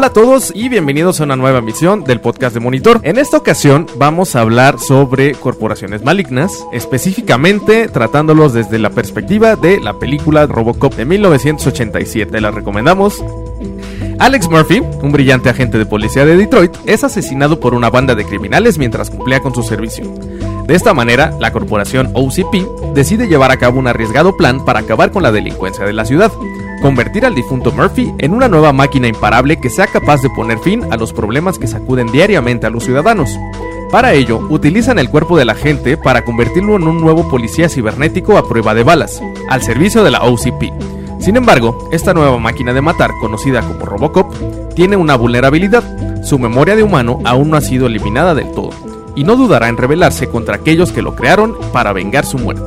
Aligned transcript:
Hola 0.00 0.06
a 0.06 0.12
todos 0.14 0.50
y 0.54 0.70
bienvenidos 0.70 1.20
a 1.20 1.24
una 1.24 1.36
nueva 1.36 1.58
emisión 1.58 2.04
del 2.04 2.22
podcast 2.22 2.54
de 2.54 2.60
Monitor. 2.60 3.00
En 3.02 3.18
esta 3.18 3.36
ocasión 3.36 3.86
vamos 3.98 4.34
a 4.34 4.40
hablar 4.40 4.78
sobre 4.78 5.34
corporaciones 5.34 6.02
malignas, 6.02 6.64
específicamente 6.72 7.86
tratándolos 7.86 8.54
desde 8.54 8.78
la 8.78 8.88
perspectiva 8.88 9.56
de 9.56 9.78
la 9.78 9.98
película 9.98 10.46
Robocop 10.46 10.94
de 10.94 11.04
1987. 11.04 12.40
La 12.40 12.50
recomendamos. 12.50 13.22
Alex 14.18 14.48
Murphy, 14.48 14.80
un 15.02 15.12
brillante 15.12 15.50
agente 15.50 15.76
de 15.76 15.84
policía 15.84 16.24
de 16.24 16.38
Detroit, 16.38 16.74
es 16.86 17.04
asesinado 17.04 17.60
por 17.60 17.74
una 17.74 17.90
banda 17.90 18.14
de 18.14 18.24
criminales 18.24 18.78
mientras 18.78 19.10
cumplía 19.10 19.40
con 19.40 19.54
su 19.54 19.62
servicio. 19.62 20.10
De 20.70 20.76
esta 20.76 20.94
manera, 20.94 21.36
la 21.40 21.50
corporación 21.50 22.12
OCP 22.14 22.94
decide 22.94 23.26
llevar 23.26 23.50
a 23.50 23.56
cabo 23.56 23.80
un 23.80 23.88
arriesgado 23.88 24.36
plan 24.36 24.64
para 24.64 24.78
acabar 24.78 25.10
con 25.10 25.24
la 25.24 25.32
delincuencia 25.32 25.84
de 25.84 25.92
la 25.92 26.04
ciudad 26.04 26.30
convertir 26.80 27.26
al 27.26 27.34
difunto 27.34 27.72
Murphy 27.72 28.14
en 28.18 28.32
una 28.32 28.46
nueva 28.46 28.72
máquina 28.72 29.08
imparable 29.08 29.60
que 29.60 29.68
sea 29.68 29.88
capaz 29.88 30.22
de 30.22 30.30
poner 30.30 30.60
fin 30.60 30.84
a 30.92 30.96
los 30.96 31.12
problemas 31.12 31.58
que 31.58 31.66
sacuden 31.66 32.06
diariamente 32.12 32.68
a 32.68 32.70
los 32.70 32.84
ciudadanos. 32.84 33.36
Para 33.90 34.12
ello, 34.12 34.46
utilizan 34.48 35.00
el 35.00 35.10
cuerpo 35.10 35.36
de 35.36 35.44
la 35.44 35.56
gente 35.56 35.96
para 35.96 36.24
convertirlo 36.24 36.76
en 36.76 36.86
un 36.86 37.00
nuevo 37.00 37.28
policía 37.28 37.68
cibernético 37.68 38.38
a 38.38 38.48
prueba 38.48 38.72
de 38.72 38.84
balas, 38.84 39.20
al 39.48 39.62
servicio 39.62 40.04
de 40.04 40.12
la 40.12 40.22
OCP. 40.22 40.72
Sin 41.18 41.36
embargo, 41.36 41.88
esta 41.90 42.14
nueva 42.14 42.38
máquina 42.38 42.72
de 42.72 42.80
matar, 42.80 43.10
conocida 43.20 43.62
como 43.62 43.86
Robocop, 43.86 44.32
tiene 44.76 44.96
una 44.96 45.16
vulnerabilidad. 45.16 46.22
Su 46.22 46.38
memoria 46.38 46.76
de 46.76 46.84
humano 46.84 47.18
aún 47.24 47.50
no 47.50 47.56
ha 47.56 47.60
sido 47.60 47.88
eliminada 47.88 48.36
del 48.36 48.52
todo, 48.52 48.70
y 49.14 49.24
no 49.24 49.36
dudará 49.36 49.68
en 49.68 49.76
rebelarse 49.76 50.28
contra 50.28 50.56
aquellos 50.56 50.92
que 50.92 51.02
lo 51.02 51.14
crearon 51.14 51.56
para 51.72 51.92
vengar 51.92 52.26
su 52.26 52.38
muerte. 52.38 52.62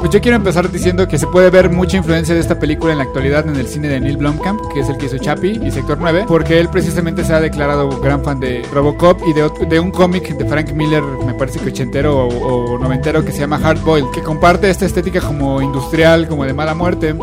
Pues 0.00 0.12
yo 0.12 0.22
quiero 0.22 0.36
empezar 0.36 0.70
diciendo 0.70 1.06
que 1.06 1.18
se 1.18 1.26
puede 1.26 1.50
ver 1.50 1.68
mucha 1.68 1.98
influencia 1.98 2.34
de 2.34 2.40
esta 2.40 2.58
película 2.58 2.92
en 2.92 2.98
la 2.98 3.04
actualidad 3.04 3.46
en 3.46 3.56
el 3.56 3.66
cine 3.66 3.88
de 3.88 4.00
Neil 4.00 4.16
Blomkamp, 4.16 4.58
que 4.72 4.80
es 4.80 4.88
el 4.88 4.96
que 4.96 5.06
hizo 5.06 5.18
Chappie 5.18 5.60
y 5.62 5.70
Sector 5.70 5.98
9, 6.00 6.24
porque 6.26 6.58
él 6.58 6.70
precisamente 6.70 7.22
se 7.22 7.34
ha 7.34 7.40
declarado 7.40 8.00
gran 8.00 8.24
fan 8.24 8.40
de 8.40 8.62
Robocop 8.72 9.20
y 9.28 9.34
de, 9.34 9.78
un 9.78 9.90
cómic 9.90 10.34
de 10.38 10.46
Frank 10.46 10.72
Miller, 10.72 11.02
me 11.26 11.34
parece 11.34 11.58
que 11.58 11.68
ochentero 11.68 12.26
o, 12.26 12.78
noventero, 12.78 13.22
que 13.22 13.30
se 13.30 13.40
llama 13.40 13.60
Hard 13.62 13.82
Boiled, 13.82 14.10
que 14.10 14.22
comparte 14.22 14.70
esta 14.70 14.86
estética 14.86 15.20
como 15.20 15.60
industrial, 15.60 16.26
como 16.28 16.46
de 16.46 16.54
mala 16.54 16.74
muerte. 16.74 17.14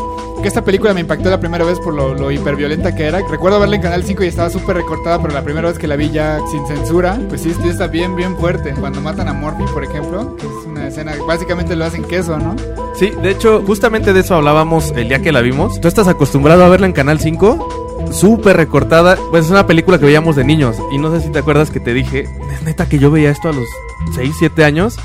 Que 0.42 0.48
esta 0.48 0.62
película 0.62 0.94
me 0.94 1.00
impactó 1.00 1.30
la 1.30 1.40
primera 1.40 1.64
vez 1.64 1.80
por 1.80 1.92
lo, 1.92 2.14
lo 2.14 2.30
hiperviolenta 2.30 2.94
que 2.94 3.06
era. 3.06 3.20
Recuerdo 3.28 3.58
verla 3.58 3.76
en 3.76 3.82
Canal 3.82 4.04
5 4.04 4.22
y 4.22 4.28
estaba 4.28 4.50
súper 4.50 4.76
recortada, 4.76 5.20
pero 5.20 5.34
la 5.34 5.42
primera 5.42 5.68
vez 5.68 5.78
que 5.78 5.88
la 5.88 5.96
vi 5.96 6.10
ya 6.10 6.38
sin 6.50 6.64
censura, 6.66 7.18
pues 7.28 7.42
sí, 7.42 7.52
está 7.64 7.88
bien, 7.88 8.14
bien 8.14 8.36
fuerte. 8.36 8.72
Cuando 8.78 9.00
matan 9.00 9.28
a 9.28 9.32
Morphy, 9.32 9.64
por 9.74 9.82
ejemplo, 9.82 10.36
que 10.36 10.46
es 10.46 10.66
una 10.66 10.86
escena, 10.86 11.12
básicamente 11.26 11.74
lo 11.74 11.84
hacen 11.84 12.04
queso, 12.04 12.38
¿no? 12.38 12.54
Sí, 12.94 13.10
de 13.22 13.30
hecho, 13.30 13.62
justamente 13.66 14.12
de 14.12 14.20
eso 14.20 14.36
hablábamos 14.36 14.92
el 14.92 15.08
día 15.08 15.20
que 15.20 15.32
la 15.32 15.40
vimos. 15.40 15.80
¿Tú 15.80 15.88
estás 15.88 16.06
acostumbrado 16.06 16.64
a 16.64 16.68
verla 16.68 16.86
en 16.86 16.92
Canal 16.92 17.18
5? 17.18 18.08
Súper 18.12 18.56
recortada. 18.56 19.16
Pues 19.30 19.46
es 19.46 19.50
una 19.50 19.66
película 19.66 19.98
que 19.98 20.06
veíamos 20.06 20.36
de 20.36 20.44
niños. 20.44 20.76
Y 20.92 20.98
no 20.98 21.10
sé 21.10 21.20
si 21.20 21.30
te 21.30 21.40
acuerdas 21.40 21.70
que 21.70 21.80
te 21.80 21.92
dije, 21.92 22.28
es 22.52 22.62
neta 22.62 22.88
que 22.88 22.98
yo 22.98 23.10
veía 23.10 23.30
esto 23.30 23.48
a 23.48 23.52
los 23.52 23.66
6, 24.14 24.36
7 24.38 24.64
años. 24.64 24.96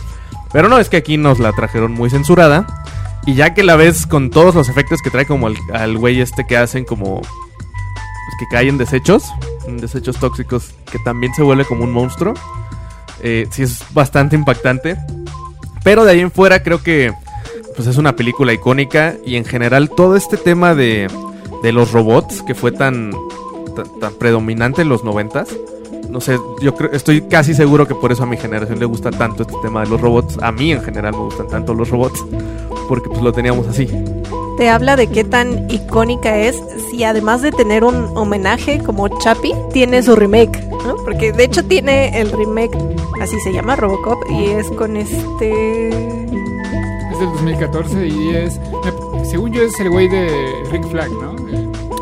Pero 0.52 0.70
no, 0.70 0.78
es 0.78 0.90
que 0.90 0.98
aquí 0.98 1.18
nos 1.18 1.40
la 1.40 1.52
trajeron 1.54 1.92
muy 1.92 2.12
censurada. 2.12 2.68
Y 3.26 3.36
ya 3.36 3.54
que 3.54 3.64
la 3.64 3.76
ves 3.76 4.06
con 4.06 4.30
todos 4.30 4.54
los 4.54 4.70
efectos 4.70 5.02
que 5.02 5.10
trae 5.10 5.26
como 5.26 5.48
al 5.48 5.98
güey 5.98 6.22
este 6.22 6.46
que 6.46 6.58
hacen 6.58 6.86
como... 6.86 7.22
Pues 7.22 8.38
que 8.40 8.46
caen 8.52 8.78
desechos. 8.78 9.24
Desechos 9.68 10.18
tóxicos 10.18 10.74
que 10.92 11.00
también 11.00 11.34
se 11.34 11.44
vuelve 11.44 11.66
como 11.66 11.84
un 11.84 11.92
monstruo. 11.92 12.34
Eh, 13.22 13.48
sí 13.52 13.64
es 13.64 13.84
bastante 13.94 14.36
impactante. 14.36 14.98
Pero 15.84 16.04
de 16.04 16.12
ahí 16.12 16.20
en 16.20 16.32
fuera 16.32 16.64
creo 16.64 16.84
que 16.84 17.14
pues 17.76 17.88
es 17.88 17.98
una 17.98 18.16
película 18.16 18.54
icónica 18.54 19.16
y 19.26 19.36
en 19.36 19.46
general 19.46 19.90
todo 19.90 20.16
este 20.16 20.38
tema 20.38 20.76
de, 20.76 21.08
de 21.64 21.72
los 21.72 21.92
robots 21.92 22.44
que 22.44 22.54
fue 22.54 22.72
tan, 22.72 23.12
tan, 24.00 24.14
predominante 24.14 24.84
en 24.84 24.90
los 24.90 25.04
noventas. 25.04 25.50
No 26.10 26.22
sé, 26.22 26.38
yo 26.62 26.76
creo, 26.76 26.92
estoy 26.92 27.22
casi 27.22 27.54
seguro 27.54 27.88
que 27.88 27.96
por 27.96 28.12
eso 28.12 28.24
a 28.24 28.26
mi 28.26 28.38
generación 28.38 28.80
le 28.80 28.86
gusta 28.86 29.10
tanto 29.10 29.44
este 29.44 29.56
tema 29.64 29.82
de 29.82 29.90
los 29.90 30.00
robots. 30.00 30.38
A 30.42 30.52
mí 30.52 30.72
en 30.72 30.84
general 30.84 31.14
me 31.14 31.24
gustan 31.24 31.48
tanto 31.48 31.74
los 31.74 31.90
robots 31.90 32.24
porque 32.88 33.10
pues 33.10 33.22
lo 33.22 33.32
teníamos 33.32 33.68
así. 33.68 33.88
Te 34.58 34.70
habla 34.70 34.96
de 34.96 35.08
qué 35.08 35.24
tan 35.24 35.70
icónica 35.70 36.38
es 36.38 36.62
si 36.90 37.04
además 37.04 37.42
de 37.42 37.52
tener 37.52 37.84
un 37.84 38.16
homenaje 38.16 38.80
como 38.80 39.08
Chappie, 39.20 39.56
tiene 39.72 40.04
su 40.04 40.16
remake, 40.16 40.64
¿no? 40.86 40.96
Porque 41.04 41.32
de 41.32 41.46
hecho 41.46 41.66
tiene 41.66 42.20
el 42.22 42.32
remake, 42.32 42.78
así 43.20 43.40
se 43.40 43.52
llama 43.52 43.76
Robocop, 43.76 44.20
y 44.30 44.46
es 44.52 44.70
con 44.72 44.96
este 44.96 45.90
es 47.14 47.20
del 47.20 47.30
2014 47.30 48.08
y 48.08 48.30
es, 48.36 48.60
según 49.30 49.54
yo, 49.54 49.64
es 49.64 49.80
el 49.80 49.90
güey 49.90 50.08
de 50.08 50.64
Rick 50.72 50.88
Flag, 50.88 51.10
¿no? 51.12 51.36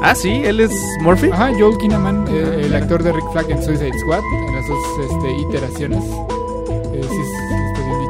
Ah, 0.01 0.15
sí, 0.15 0.41
él 0.43 0.59
es 0.59 0.71
Murphy. 1.01 1.29
Ajá, 1.31 1.51
Joel 1.57 1.77
Kinnaman, 1.77 2.25
eh, 2.27 2.61
el 2.63 2.73
actor 2.73 3.03
de 3.03 3.11
Rick 3.11 3.31
Flag 3.31 3.51
en 3.51 3.63
Suicide 3.63 3.97
Squad, 3.99 4.23
en 4.33 4.55
las 4.55 4.67
dos 4.67 4.79
este, 4.99 5.37
iteraciones. 5.37 6.03
Eh, 6.93 7.01
¿sí, 7.07 7.21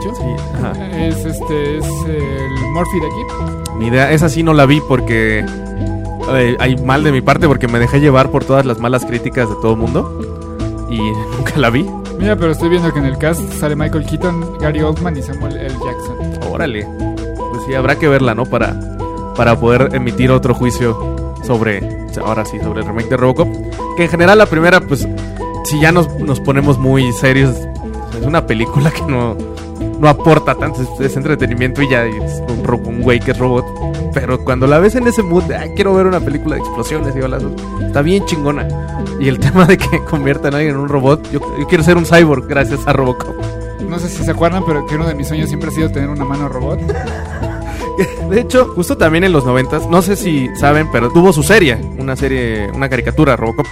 dicho? 0.01 0.15
Sí, 0.15 0.23
ajá. 0.55 0.73
Es, 0.97 1.25
este, 1.25 1.77
es 1.77 1.85
el 2.05 2.71
Murphy 2.73 2.99
de 2.99 3.07
aquí. 3.07 3.75
Mi 3.77 3.87
idea, 3.87 4.11
esa 4.11 4.29
sí 4.29 4.43
no 4.43 4.53
la 4.53 4.65
vi 4.65 4.81
porque 4.87 5.45
eh, 6.29 6.57
hay 6.59 6.75
mal 6.77 7.03
de 7.03 7.11
mi 7.11 7.21
parte 7.21 7.47
porque 7.47 7.67
me 7.67 7.79
dejé 7.79 7.99
llevar 7.99 8.29
por 8.29 8.43
todas 8.43 8.65
las 8.65 8.79
malas 8.79 9.05
críticas 9.05 9.49
de 9.49 9.55
todo 9.55 9.73
el 9.73 9.77
mundo 9.77 10.87
y 10.89 10.97
nunca 11.37 11.57
la 11.57 11.69
vi. 11.69 11.85
Mira, 12.19 12.35
pero 12.35 12.51
estoy 12.51 12.69
viendo 12.69 12.93
que 12.93 12.99
en 12.99 13.05
el 13.05 13.17
cast 13.17 13.41
sale 13.53 13.75
Michael 13.75 14.05
Keaton, 14.05 14.59
Gary 14.59 14.81
Oldman 14.81 15.17
y 15.17 15.23
Samuel 15.23 15.57
L. 15.57 15.73
Jackson. 15.73 16.51
Órale. 16.51 16.85
Pues 17.15 17.63
sí, 17.65 17.73
habrá 17.73 17.97
que 17.97 18.07
verla, 18.07 18.35
¿no? 18.35 18.45
Para, 18.45 18.79
para 19.35 19.59
poder 19.59 19.95
emitir 19.95 20.29
otro 20.31 20.53
juicio 20.53 21.15
sobre, 21.43 22.07
ahora 22.23 22.45
sí, 22.45 22.59
sobre 22.59 22.81
el 22.81 22.87
remake 22.87 23.09
de 23.09 23.17
Robocop. 23.17 23.47
Que 23.97 24.03
en 24.03 24.09
general 24.09 24.37
la 24.37 24.45
primera, 24.45 24.81
pues, 24.81 25.07
si 25.63 25.79
ya 25.79 25.91
nos, 25.91 26.13
nos 26.19 26.39
ponemos 26.39 26.77
muy 26.77 27.11
serios, 27.13 27.55
es 28.19 28.25
una 28.25 28.45
película 28.45 28.91
que 28.91 29.01
no, 29.01 29.35
no 30.01 30.09
aporta 30.09 30.55
tanto, 30.55 30.81
es, 30.99 31.15
entretenimiento 31.15 31.83
y 31.83 31.89
ya 31.89 32.05
es 32.05 32.41
un, 32.49 32.67
un 32.85 33.01
güey 33.01 33.19
que 33.19 33.31
es 33.31 33.37
robot. 33.37 33.65
Pero 34.15 34.43
cuando 34.43 34.65
la 34.65 34.79
ves 34.79 34.95
en 34.95 35.07
ese 35.07 35.21
mood, 35.21 35.43
quiero 35.75 35.93
ver 35.93 36.07
una 36.07 36.19
película 36.19 36.55
de 36.55 36.61
explosiones 36.61 37.15
y 37.15 37.19
balazos, 37.19 37.53
está 37.85 38.01
bien 38.01 38.25
chingona. 38.25 38.67
Y 39.19 39.27
el 39.27 39.39
tema 39.39 39.65
de 39.65 39.77
que 39.77 40.03
conviertan 40.03 40.55
a 40.55 40.57
alguien 40.57 40.75
en 40.75 40.81
un 40.81 40.89
robot, 40.89 41.31
yo, 41.31 41.39
quiero 41.69 41.83
ser 41.83 41.97
un 41.97 42.05
cyborg 42.05 42.47
gracias 42.47 42.79
a 42.87 42.93
Robocop. 42.93 43.35
No 43.87 43.99
sé 43.99 44.09
si 44.09 44.23
se 44.23 44.31
acuerdan, 44.31 44.63
pero 44.65 44.85
que 44.87 44.95
uno 44.95 45.05
de 45.05 45.13
mis 45.13 45.27
sueños 45.27 45.49
siempre 45.49 45.69
ha 45.69 45.71
sido 45.71 45.91
tener 45.91 46.09
una 46.09 46.25
mano 46.25 46.49
robot. 46.49 46.79
De 48.29 48.39
hecho, 48.39 48.65
justo 48.73 48.97
también 48.97 49.23
en 49.23 49.31
los 49.31 49.45
noventas, 49.45 49.87
no 49.87 50.01
sé 50.01 50.15
si 50.15 50.49
saben, 50.55 50.89
pero 50.91 51.11
tuvo 51.11 51.31
su 51.31 51.43
serie, 51.43 51.77
una 51.99 52.15
serie, 52.15 52.71
una 52.73 52.89
caricatura, 52.89 53.35
Robocop. 53.35 53.67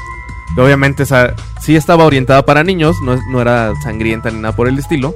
Que 0.53 0.62
obviamente 0.62 1.03
esa, 1.03 1.34
sí 1.62 1.75
estaba 1.75 2.03
orientada 2.03 2.44
para 2.44 2.63
niños, 2.63 2.97
no, 3.03 3.18
no 3.31 3.41
era 3.41 3.73
sangrienta 3.81 4.29
ni 4.29 4.39
nada 4.39 4.56
por 4.56 4.68
el 4.68 4.78
estilo. 4.78 5.16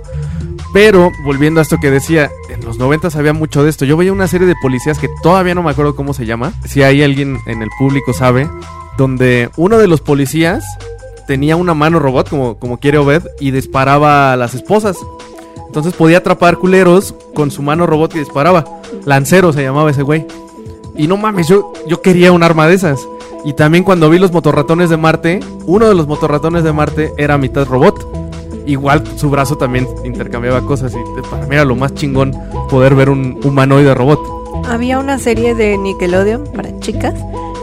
Pero 0.74 1.12
volviendo 1.24 1.60
a 1.60 1.64
esto 1.64 1.80
que 1.80 1.92
decía, 1.92 2.32
en 2.50 2.66
los 2.66 2.80
90 2.80 3.10
había 3.18 3.32
mucho 3.32 3.64
de 3.64 3.70
esto. 3.70 3.86
Yo 3.86 3.96
veía 3.96 4.12
una 4.12 4.28
serie 4.28 4.48
de 4.48 4.56
policías 4.60 4.98
que 4.98 5.08
todavía 5.22 5.54
no 5.54 5.62
me 5.62 5.70
acuerdo 5.70 5.96
cómo 5.96 6.16
se 6.16 6.26
llama. 6.26 6.52
Si 6.66 6.82
hay 6.82 7.04
alguien 7.04 7.38
en 7.46 7.62
el 7.62 7.70
público 7.78 8.12
sabe, 8.12 8.50
donde 8.98 9.52
uno 9.56 9.78
de 9.78 9.88
los 9.88 10.02
policías 10.02 10.66
tenía 11.28 11.56
una 11.56 11.76
mano 11.76 12.00
robot, 12.00 12.28
como, 12.28 12.58
como 12.58 12.80
quiere 12.80 12.98
Obed, 12.98 13.22
y 13.40 13.52
disparaba 13.52 14.34
a 14.34 14.36
las 14.36 14.56
esposas. 14.56 14.98
Entonces 15.68 15.94
podía 15.94 16.18
atrapar 16.18 16.58
culeros 16.58 17.14
con 17.36 17.52
su 17.52 17.62
mano 17.62 17.86
robot 17.86 18.16
y 18.16 18.20
disparaba. 18.20 18.66
Lancero 19.06 19.54
se 19.54 19.62
llamaba 19.62 19.92
ese 19.92 20.02
güey. 20.02 20.26
Y 20.98 21.08
no 21.08 21.18
mames, 21.18 21.48
yo, 21.48 21.72
yo 21.88 22.02
quería 22.02 22.32
un 22.32 22.42
arma 22.42 22.68
de 22.68 22.76
esas. 22.76 23.00
Y 23.46 23.54
también 23.54 23.84
cuando 23.84 24.10
vi 24.10 24.18
los 24.18 24.32
motorratones 24.32 24.90
de 24.90 24.98
Marte, 24.98 25.40
uno 25.66 25.88
de 25.88 25.94
los 25.94 26.08
motorratones 26.08 26.64
de 26.64 26.74
Marte 26.74 27.14
era 27.18 27.38
mitad 27.38 27.68
robot 27.68 28.23
igual 28.66 29.04
su 29.18 29.30
brazo 29.30 29.58
también 29.58 29.88
intercambiaba 30.04 30.62
cosas 30.66 30.94
y 30.94 31.22
para 31.30 31.46
mí 31.46 31.56
era 31.56 31.66
lo 31.66 31.76
más 31.76 31.94
chingón 31.94 32.34
poder 32.70 32.96
ver 32.96 33.10
un 33.10 33.40
humanoide 33.44 33.94
robot. 33.94 34.20
Había 34.68 35.00
una 35.00 35.20
serie 35.20 35.56
de 35.56 35.78
Nickelodeon 35.78 36.46
para 36.54 36.78
chicas 36.80 37.16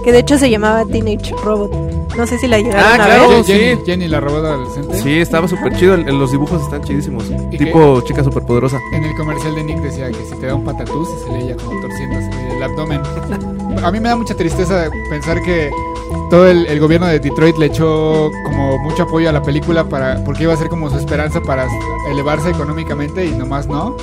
que 0.05 0.13
de 0.13 0.21
hecho 0.21 0.39
se 0.39 0.51
llamaba 0.51 0.85
Teenage 0.85 1.35
Robot. 1.45 1.73
No 2.17 2.27
sé 2.27 2.39
si 2.39 2.49
la 2.49 2.59
llegaron 2.59 2.85
ah, 2.85 2.95
a 2.95 2.97
claro, 2.97 3.29
ver. 3.29 3.45
Jenny, 3.45 3.83
Jenny, 3.87 4.09
la 4.09 4.21
robot 4.21 4.45
adolescente. 4.45 5.01
Sí, 5.01 5.21
estaba 5.21 5.47
súper 5.47 5.77
chido. 5.77 5.97
Los 5.97 6.33
dibujos 6.33 6.63
están 6.63 6.83
chidísimos. 6.83 7.25
Tipo 7.51 8.01
chica 8.03 8.25
súper 8.25 8.43
poderosa. 8.45 8.79
En 8.93 9.05
el 9.05 9.15
comercial 9.17 9.55
de 9.55 9.65
Nick 9.65 9.79
decía 9.81 10.11
que 10.11 10.25
si 10.25 10.35
te 10.37 10.47
da 10.47 10.55
un 10.55 10.65
patatús 10.65 11.09
y 11.09 11.25
se 11.25 11.39
leía 11.39 11.57
como 11.57 11.81
torciéndose 11.81 12.57
el 12.57 12.63
abdomen. 12.63 13.01
a 13.85 13.91
mí 13.93 14.01
me 14.01 14.09
da 14.09 14.17
mucha 14.17 14.35
tristeza 14.35 14.91
pensar 15.09 15.41
que 15.43 15.71
todo 16.31 16.47
el, 16.49 16.81
gobierno 16.81 17.07
de 17.07 17.19
Detroit 17.19 17.57
le 17.57 17.67
echó 17.67 18.31
como 18.45 18.79
mucho 18.79 19.05
apoyo 19.05 19.29
a 19.29 19.33
la 19.33 19.43
película 19.43 19.89
para 19.89 20.23
porque 20.25 20.45
iba 20.45 20.55
a 20.55 20.57
ser 20.57 20.69
como 20.69 20.91
su 20.91 20.97
esperanza 20.97 21.41
para 21.41 21.67
elevarse 22.11 22.51
económicamente 22.51 23.27
y 23.27 23.31
nomás 23.33 23.67
no. 23.67 23.97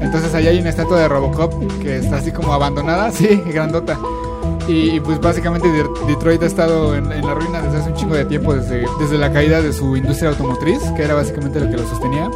Entonces 0.00 0.34
ahí 0.34 0.46
hay 0.48 0.58
una 0.58 0.70
estatua 0.70 0.98
de 1.00 1.08
Robocop 1.08 1.52
que 1.80 1.98
está 1.98 2.16
así 2.16 2.32
como 2.32 2.52
abandonada, 2.52 3.10
sí, 3.12 3.40
grandota. 3.46 3.98
Y, 4.68 5.00
pues 5.00 5.20
básicamente 5.20 5.68
Detroit 6.06 6.42
ha 6.42 6.46
estado 6.46 6.94
en, 6.94 7.08
la 7.08 7.34
ruina 7.34 7.60
desde 7.62 7.78
hace 7.78 7.90
un 7.90 7.96
chingo 7.96 8.14
de 8.14 8.24
tiempo, 8.24 8.54
desde, 8.54 8.84
desde 8.98 9.18
la 9.18 9.32
caída 9.32 9.60
de 9.60 9.72
su 9.72 9.96
industria 9.96 10.30
automotriz, 10.30 10.78
que 10.96 11.02
era 11.02 11.14
básicamente 11.14 11.60
lo 11.60 11.70
que 11.70 11.76
lo 11.76 11.88
sostenía. 11.88 12.30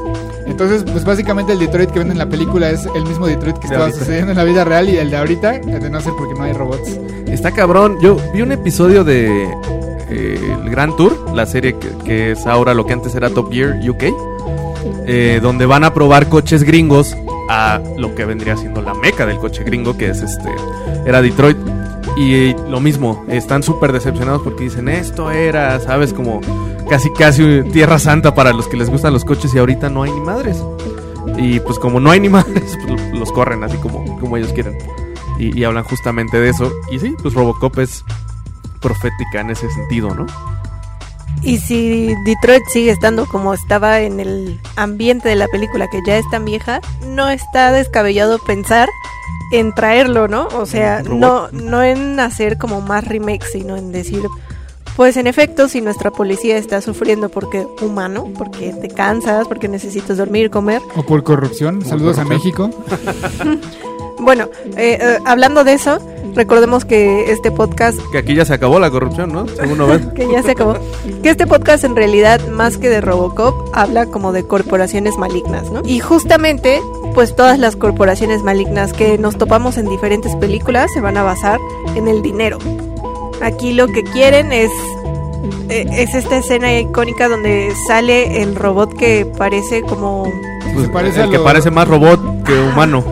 Entonces, 0.46 0.84
pues 0.90 1.04
básicamente 1.04 1.52
el 1.52 1.58
Detroit 1.58 1.90
que 1.90 1.98
ven 2.00 2.10
en 2.10 2.18
la 2.18 2.28
película 2.28 2.70
es 2.70 2.86
el 2.94 3.04
mismo 3.04 3.26
Detroit 3.26 3.58
que 3.58 3.66
estaba 3.66 3.90
sucediendo 3.90 4.32
en 4.32 4.36
la 4.36 4.44
vida 4.44 4.64
real 4.64 4.88
y 4.88 4.96
el 4.96 5.10
de 5.10 5.16
ahorita, 5.16 5.58
de 5.58 5.90
no 5.90 6.00
ser 6.00 6.12
porque 6.18 6.34
no 6.34 6.44
hay 6.44 6.52
robots. 6.52 6.98
Está 7.26 7.52
cabrón. 7.52 7.98
Yo 8.00 8.16
vi 8.32 8.42
un 8.42 8.52
episodio 8.52 9.04
de 9.04 9.44
eh, 10.08 10.56
el 10.62 10.70
Grand 10.70 10.96
Tour, 10.96 11.34
la 11.34 11.46
serie 11.46 11.76
que, 11.78 11.88
que 12.04 12.30
es 12.32 12.46
ahora 12.46 12.74
lo 12.74 12.86
que 12.86 12.92
antes 12.92 13.14
era 13.14 13.30
Top 13.30 13.52
Gear 13.52 13.78
UK, 13.88 14.04
eh, 15.06 15.40
donde 15.42 15.66
van 15.66 15.84
a 15.84 15.92
probar 15.94 16.28
coches 16.28 16.62
gringos 16.62 17.16
a 17.48 17.80
lo 17.96 18.14
que 18.14 18.24
vendría 18.24 18.56
siendo 18.56 18.82
la 18.82 18.94
meca 18.94 19.26
del 19.26 19.38
coche 19.38 19.64
gringo, 19.64 19.96
que 19.96 20.10
es 20.10 20.22
este, 20.22 20.48
era 21.04 21.22
Detroit. 21.22 21.56
Y 22.16 22.54
lo 22.70 22.80
mismo, 22.80 23.24
están 23.28 23.62
súper 23.62 23.92
decepcionados 23.92 24.42
porque 24.42 24.64
dicen, 24.64 24.88
esto 24.88 25.30
era, 25.30 25.78
¿sabes? 25.80 26.14
Como 26.14 26.40
casi 26.88 27.12
casi 27.12 27.62
tierra 27.72 27.98
santa 27.98 28.34
para 28.34 28.52
los 28.52 28.68
que 28.68 28.76
les 28.76 28.88
gustan 28.88 29.12
los 29.12 29.24
coches 29.24 29.54
y 29.54 29.58
ahorita 29.58 29.90
no 29.90 30.02
hay 30.02 30.10
ni 30.12 30.20
madres. 30.20 30.62
Y 31.36 31.60
pues 31.60 31.78
como 31.78 32.00
no 32.00 32.10
hay 32.10 32.20
ni 32.20 32.28
madres, 32.30 32.78
pues 32.86 33.12
los 33.12 33.30
corren 33.32 33.62
así 33.64 33.76
como, 33.76 34.18
como 34.18 34.36
ellos 34.36 34.52
quieren. 34.52 34.78
Y, 35.38 35.58
y 35.58 35.64
hablan 35.64 35.84
justamente 35.84 36.40
de 36.40 36.48
eso. 36.48 36.72
Y 36.90 36.98
sí, 36.98 37.14
pues 37.20 37.34
Robocop 37.34 37.78
es 37.78 38.02
profética 38.80 39.40
en 39.40 39.50
ese 39.50 39.70
sentido, 39.70 40.14
¿no? 40.14 40.26
Y 41.42 41.58
si 41.58 42.14
Detroit 42.24 42.64
sigue 42.68 42.90
estando 42.90 43.26
como 43.26 43.52
estaba 43.52 44.00
en 44.00 44.20
el 44.20 44.60
ambiente 44.76 45.28
de 45.28 45.36
la 45.36 45.48
película, 45.48 45.88
que 45.88 46.00
ya 46.06 46.16
es 46.16 46.28
tan 46.30 46.44
vieja, 46.44 46.80
no 47.06 47.28
está 47.28 47.72
descabellado 47.72 48.38
pensar 48.38 48.88
en 49.52 49.72
traerlo, 49.74 50.28
¿no? 50.28 50.48
O 50.54 50.66
sea, 50.66 51.02
no, 51.02 51.48
no 51.50 51.82
en 51.82 52.18
hacer 52.20 52.58
como 52.58 52.80
más 52.80 53.04
remakes, 53.06 53.52
sino 53.52 53.76
en 53.76 53.92
decir, 53.92 54.24
pues 54.96 55.16
en 55.16 55.26
efecto, 55.26 55.68
si 55.68 55.80
nuestra 55.80 56.10
policía 56.10 56.56
está 56.56 56.80
sufriendo 56.80 57.28
porque 57.28 57.66
humano, 57.82 58.32
porque 58.36 58.72
te 58.72 58.88
cansas, 58.88 59.46
porque 59.46 59.68
necesitas 59.68 60.16
dormir, 60.16 60.50
comer. 60.50 60.80
O 60.96 61.04
por 61.04 61.22
corrupción. 61.22 61.84
Saludos 61.84 62.18
a 62.18 62.24
corrupción. 62.24 62.70
México. 62.70 62.70
Bueno, 64.18 64.48
eh, 64.76 64.98
eh, 65.00 65.18
hablando 65.24 65.62
de 65.62 65.74
eso, 65.74 65.98
recordemos 66.36 66.84
que 66.84 67.32
este 67.32 67.50
podcast 67.50 67.98
Que 68.12 68.18
aquí 68.18 68.34
ya 68.34 68.44
se 68.44 68.54
acabó 68.54 68.78
la 68.78 68.90
corrupción, 68.90 69.32
¿no? 69.32 69.48
Según 69.48 69.78
no 69.78 69.86
ves. 69.86 70.06
que 70.14 70.28
ya 70.30 70.42
se 70.42 70.52
acabó. 70.52 70.76
Que 71.22 71.30
este 71.30 71.46
podcast 71.46 71.82
en 71.84 71.96
realidad, 71.96 72.46
más 72.48 72.78
que 72.78 72.88
de 72.88 73.00
Robocop, 73.00 73.70
habla 73.72 74.06
como 74.06 74.32
de 74.32 74.46
corporaciones 74.46 75.16
malignas, 75.16 75.70
¿no? 75.70 75.82
Y 75.84 75.98
justamente, 75.98 76.80
pues 77.14 77.34
todas 77.34 77.58
las 77.58 77.74
corporaciones 77.74 78.42
malignas 78.42 78.92
que 78.92 79.18
nos 79.18 79.36
topamos 79.36 79.78
en 79.78 79.88
diferentes 79.88 80.36
películas 80.36 80.92
se 80.92 81.00
van 81.00 81.16
a 81.16 81.22
basar 81.22 81.58
en 81.94 82.06
el 82.06 82.22
dinero. 82.22 82.58
Aquí 83.42 83.72
lo 83.72 83.88
que 83.88 84.04
quieren 84.04 84.52
es 84.52 84.70
eh, 85.68 85.86
es 85.90 86.14
esta 86.14 86.36
escena 86.36 86.78
icónica 86.78 87.28
donde 87.28 87.72
sale 87.86 88.42
el 88.42 88.54
robot 88.54 88.94
que 88.96 89.26
parece 89.36 89.82
como 89.82 90.30
Pues, 90.74 90.88
parece 90.88 91.22
el 91.22 91.30
que 91.30 91.38
parece 91.38 91.70
más 91.70 91.88
robot 91.88 92.44
que 92.44 92.58
humano. 92.58 93.04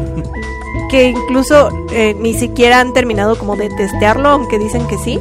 Que 0.94 1.08
incluso 1.08 1.70
eh, 1.91 2.14
ni 2.20 2.35
siquiera 2.35 2.79
han 2.79 2.93
terminado 2.93 3.37
como 3.37 3.56
de 3.56 3.69
testearlo, 3.69 4.29
aunque 4.29 4.61
dicen 4.61 4.87
que 4.87 4.96
sí. 4.96 5.19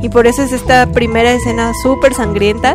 Y 0.00 0.08
por 0.08 0.28
eso 0.28 0.44
es 0.44 0.52
esta 0.52 0.86
primera 0.92 1.32
escena 1.32 1.72
súper 1.82 2.14
sangrienta, 2.14 2.74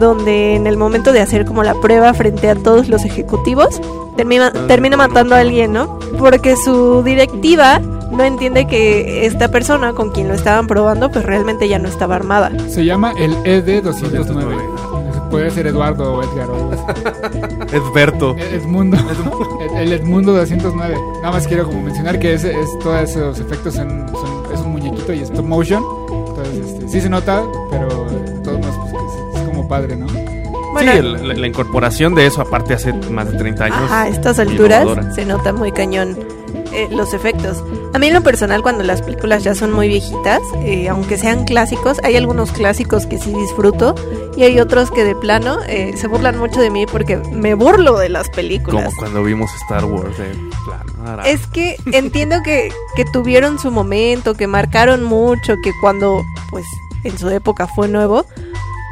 donde 0.00 0.56
en 0.56 0.66
el 0.66 0.76
momento 0.76 1.12
de 1.12 1.20
hacer 1.20 1.44
como 1.44 1.62
la 1.62 1.74
prueba 1.74 2.12
frente 2.12 2.50
a 2.50 2.56
todos 2.56 2.88
los 2.88 3.04
ejecutivos, 3.04 3.80
termina, 4.16 4.52
termina 4.66 4.96
matando 4.96 5.36
a 5.36 5.38
alguien, 5.38 5.72
¿no? 5.72 6.00
Porque 6.18 6.56
su 6.56 7.04
directiva 7.04 7.78
no 8.10 8.24
entiende 8.24 8.66
que 8.66 9.24
esta 9.24 9.52
persona 9.52 9.92
con 9.92 10.10
quien 10.10 10.26
lo 10.26 10.34
estaban 10.34 10.66
probando, 10.66 11.12
pues 11.12 11.24
realmente 11.24 11.68
ya 11.68 11.78
no 11.78 11.86
estaba 11.86 12.16
armada. 12.16 12.50
Se 12.68 12.84
llama 12.84 13.14
el 13.16 13.34
E 13.44 13.64
ED209. 13.64 14.73
Puede 15.34 15.50
ser 15.50 15.66
Eduardo 15.66 16.14
o 16.14 16.22
Edgar 16.22 16.50
o. 16.50 16.70
Edberto. 17.72 18.36
Ed- 18.38 18.54
Edmundo. 18.54 18.96
El- 19.60 19.76
el 19.78 19.92
Edmundo 19.92 20.32
209. 20.32 20.96
Nada 21.22 21.30
más 21.32 21.46
quiero 21.46 21.64
como 21.66 21.82
mencionar 21.82 22.18
que 22.18 22.34
ese, 22.34 22.58
es, 22.58 22.78
todos 22.80 23.00
esos 23.02 23.38
efectos 23.40 23.74
son, 23.74 24.06
son- 24.12 24.52
es 24.54 24.60
un 24.60 24.72
muñequito 24.72 25.12
y 25.12 25.18
es 25.20 25.30
stop 25.30 25.44
motion. 25.44 25.82
Entonces, 26.28 26.54
este, 26.66 26.88
sí 26.88 27.00
se 27.00 27.08
nota, 27.08 27.42
pero 27.70 27.88
de 28.06 28.40
todos 28.42 28.58
modos, 28.60 28.76
pues, 28.90 28.92
es, 29.34 29.40
es 29.42 29.48
como 29.48 29.66
padre, 29.68 29.96
¿no? 29.96 30.06
Bueno, 30.72 30.92
sí, 30.92 30.98
el- 30.98 31.28
la, 31.28 31.34
la 31.34 31.46
incorporación 31.46 32.14
de 32.14 32.26
eso, 32.26 32.40
aparte 32.40 32.74
hace 32.74 32.92
más 32.92 33.30
de 33.30 33.38
30 33.38 33.64
años. 33.64 33.78
Ajá, 33.84 34.02
a 34.02 34.08
estas 34.08 34.38
alturas 34.38 34.86
se 35.14 35.24
nota 35.24 35.52
muy 35.52 35.70
cañón 35.72 36.16
eh, 36.74 36.88
los 36.90 37.14
efectos. 37.14 37.62
A 37.92 37.98
mí 37.98 38.08
en 38.08 38.14
lo 38.14 38.22
personal 38.22 38.62
cuando 38.62 38.82
las 38.82 39.02
películas 39.02 39.44
ya 39.44 39.54
son 39.54 39.72
muy 39.72 39.88
viejitas, 39.88 40.40
eh, 40.56 40.88
aunque 40.88 41.16
sean 41.16 41.44
clásicos, 41.44 41.98
hay 42.02 42.16
algunos 42.16 42.52
clásicos 42.52 43.06
que 43.06 43.18
sí 43.18 43.32
disfruto 43.32 43.94
y 44.36 44.42
hay 44.42 44.58
otros 44.60 44.90
que 44.90 45.04
de 45.04 45.14
plano 45.14 45.58
eh, 45.68 45.94
se 45.96 46.08
burlan 46.08 46.38
mucho 46.38 46.60
de 46.60 46.70
mí 46.70 46.86
porque 46.86 47.16
me 47.16 47.54
burlo 47.54 47.98
de 47.98 48.08
las 48.08 48.28
películas. 48.30 48.86
Como 48.86 48.96
cuando 48.96 49.22
vimos 49.22 49.50
Star 49.62 49.84
Wars 49.84 50.16
de 50.18 50.34
plano. 50.64 51.22
Es 51.24 51.46
que 51.46 51.76
entiendo 51.92 52.42
que, 52.42 52.72
que 52.96 53.04
tuvieron 53.04 53.58
su 53.58 53.70
momento, 53.70 54.34
que 54.34 54.46
marcaron 54.46 55.04
mucho, 55.04 55.54
que 55.62 55.72
cuando 55.80 56.22
pues 56.50 56.66
en 57.04 57.18
su 57.18 57.28
época 57.30 57.66
fue 57.66 57.88
nuevo, 57.88 58.26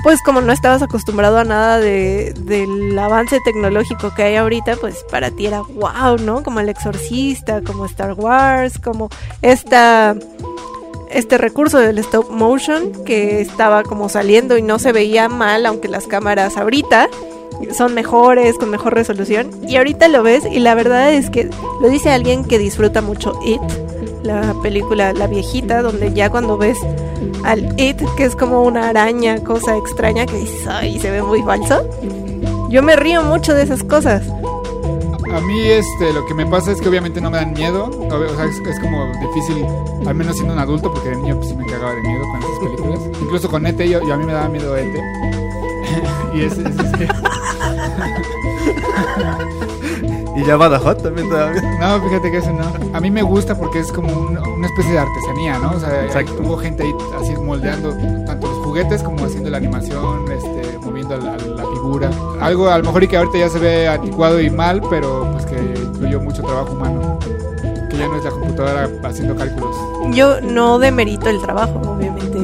pues 0.02 0.20
como 0.22 0.40
no 0.40 0.52
estabas 0.52 0.82
acostumbrado 0.82 1.38
a 1.38 1.44
nada 1.44 1.78
de, 1.78 2.34
del 2.36 2.98
avance 2.98 3.38
tecnológico 3.44 4.12
que 4.14 4.22
hay 4.24 4.36
ahorita, 4.36 4.76
pues 4.76 5.04
para 5.10 5.30
ti 5.30 5.46
era 5.46 5.62
wow, 5.62 6.16
¿no? 6.20 6.42
Como 6.42 6.60
el 6.60 6.68
exorcista, 6.68 7.62
como 7.62 7.86
Star 7.86 8.14
Wars, 8.14 8.78
como 8.78 9.08
esta 9.42 10.16
este 11.10 11.36
recurso 11.36 11.78
del 11.78 11.98
stop 11.98 12.30
motion 12.30 13.04
que 13.04 13.42
estaba 13.42 13.82
como 13.82 14.08
saliendo 14.08 14.56
y 14.56 14.62
no 14.62 14.78
se 14.78 14.92
veía 14.92 15.28
mal, 15.28 15.66
aunque 15.66 15.88
las 15.88 16.06
cámaras 16.06 16.56
ahorita 16.56 17.08
son 17.76 17.94
mejores, 17.94 18.56
con 18.58 18.70
mejor 18.70 18.94
resolución. 18.94 19.50
Y 19.66 19.76
ahorita 19.76 20.08
lo 20.08 20.22
ves 20.22 20.44
y 20.50 20.58
la 20.60 20.74
verdad 20.74 21.12
es 21.12 21.30
que 21.30 21.48
lo 21.80 21.88
dice 21.88 22.10
alguien 22.10 22.44
que 22.44 22.58
disfruta 22.58 23.02
mucho 23.02 23.38
It, 23.44 23.60
la 24.22 24.54
película, 24.62 25.12
la 25.12 25.26
viejita, 25.26 25.82
donde 25.82 26.12
ya 26.12 26.30
cuando 26.30 26.56
ves 26.58 26.78
al 27.44 27.78
It, 27.80 28.00
que 28.16 28.24
es 28.24 28.36
como 28.36 28.62
una 28.62 28.88
araña, 28.88 29.42
cosa 29.42 29.76
extraña, 29.76 30.26
que 30.26 30.36
dices, 30.38 30.66
ay, 30.66 30.98
se 31.00 31.10
ve 31.10 31.22
muy 31.22 31.42
falso. 31.42 31.82
Yo 32.68 32.82
me 32.82 32.96
río 32.96 33.22
mucho 33.22 33.54
de 33.54 33.62
esas 33.64 33.82
cosas. 33.84 34.22
A 35.34 35.40
mí 35.40 35.60
este, 35.62 36.12
lo 36.12 36.26
que 36.26 36.34
me 36.34 36.44
pasa 36.46 36.72
es 36.72 36.80
que 36.80 36.88
obviamente 36.88 37.20
no 37.20 37.30
me 37.30 37.38
dan 37.38 37.52
miedo. 37.54 37.86
O 37.86 38.36
sea, 38.36 38.44
es, 38.44 38.58
es 38.58 38.78
como 38.80 39.06
difícil, 39.20 39.64
al 40.06 40.14
menos 40.14 40.36
siendo 40.36 40.52
un 40.54 40.60
adulto, 40.60 40.92
porque 40.92 41.08
de 41.10 41.16
niño 41.16 41.36
pues, 41.36 41.48
sí 41.48 41.56
me 41.56 41.64
cagaba 41.66 41.94
de 41.94 42.02
miedo 42.02 42.22
con 42.30 42.38
esas 42.42 42.58
películas. 42.60 43.00
Incluso 43.22 43.48
con 43.50 43.66
ET, 43.66 43.78
yo, 43.80 44.00
yo 44.06 44.14
a 44.14 44.16
mí 44.18 44.24
me 44.26 44.32
daba 44.34 44.48
miedo 44.48 44.76
ET. 44.76 44.94
y 46.34 46.40
es, 46.44 46.52
es- 46.52 46.58
Y 50.34 50.44
ya 50.44 50.56
Badajoz 50.56 51.02
también 51.02 51.28
todavía. 51.28 51.60
No, 51.78 52.00
fíjate 52.02 52.30
que 52.30 52.38
eso 52.38 52.52
no. 52.52 52.64
A 52.96 53.00
mí 53.00 53.10
me 53.10 53.22
gusta 53.22 53.56
porque 53.58 53.80
es 53.80 53.92
como 53.92 54.08
un- 54.08 54.38
una 54.38 54.66
especie 54.66 54.92
de 54.92 54.98
artesanía, 55.00 55.58
¿no? 55.58 55.72
O 55.72 55.78
sea, 55.80 56.24
hubo 56.42 56.56
gente 56.56 56.84
ahí 56.84 56.94
así 57.20 57.34
moldeando 57.36 57.90
tanto 58.24 58.46
los 58.48 58.58
juguetes 58.64 59.02
como 59.02 59.24
haciendo 59.24 59.50
la 59.50 59.58
animación, 59.58 60.24
este, 60.32 60.78
moviendo 60.78 61.16
la, 61.18 61.36
la 61.36 61.66
figura. 61.66 62.10
Algo 62.40 62.68
a 62.68 62.78
lo 62.78 62.84
mejor 62.84 63.02
y 63.04 63.08
que 63.08 63.16
ahorita 63.18 63.38
ya 63.38 63.48
se 63.50 63.58
ve 63.58 63.88
anticuado 63.88 64.40
y 64.40 64.48
mal, 64.50 64.80
pero 64.88 65.28
pues 65.32 65.44
que 65.46 65.56
incluyó 65.84 66.20
mucho 66.20 66.42
trabajo 66.42 66.72
humano. 66.72 67.18
Que 67.90 67.98
ya 67.98 68.08
no 68.08 68.16
es 68.16 68.24
la 68.24 68.30
computadora 68.30 68.88
haciendo 69.04 69.36
cálculos. 69.36 69.76
Yo 70.14 70.40
no 70.40 70.78
demerito 70.78 71.28
el 71.28 71.42
trabajo, 71.42 71.78
obviamente. 71.84 72.38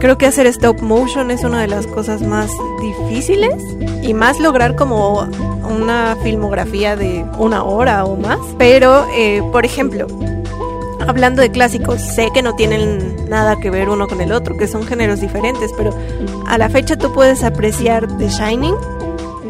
Creo 0.00 0.18
que 0.18 0.26
hacer 0.26 0.46
stop 0.48 0.80
motion 0.80 1.30
es 1.30 1.44
una 1.44 1.60
de 1.60 1.68
las 1.68 1.86
cosas 1.86 2.22
más 2.22 2.50
difíciles 2.80 3.62
y 4.02 4.14
más 4.14 4.38
lograr 4.40 4.76
como 4.76 5.28
una 5.68 6.16
filmografía 6.22 6.96
de 6.96 7.24
una 7.38 7.62
hora 7.62 8.04
o 8.04 8.16
más. 8.16 8.38
Pero, 8.58 9.06
eh, 9.14 9.42
por 9.52 9.64
ejemplo, 9.64 10.06
hablando 11.06 11.42
de 11.42 11.50
clásicos, 11.50 12.00
sé 12.00 12.30
que 12.32 12.42
no 12.42 12.54
tienen 12.54 13.28
nada 13.28 13.56
que 13.58 13.70
ver 13.70 13.88
uno 13.88 14.06
con 14.08 14.20
el 14.20 14.32
otro, 14.32 14.56
que 14.56 14.66
son 14.66 14.84
géneros 14.84 15.20
diferentes, 15.20 15.72
pero 15.76 15.94
a 16.46 16.58
la 16.58 16.68
fecha 16.68 16.96
tú 16.96 17.12
puedes 17.12 17.42
apreciar 17.44 18.06
The 18.18 18.28
Shining 18.28 18.74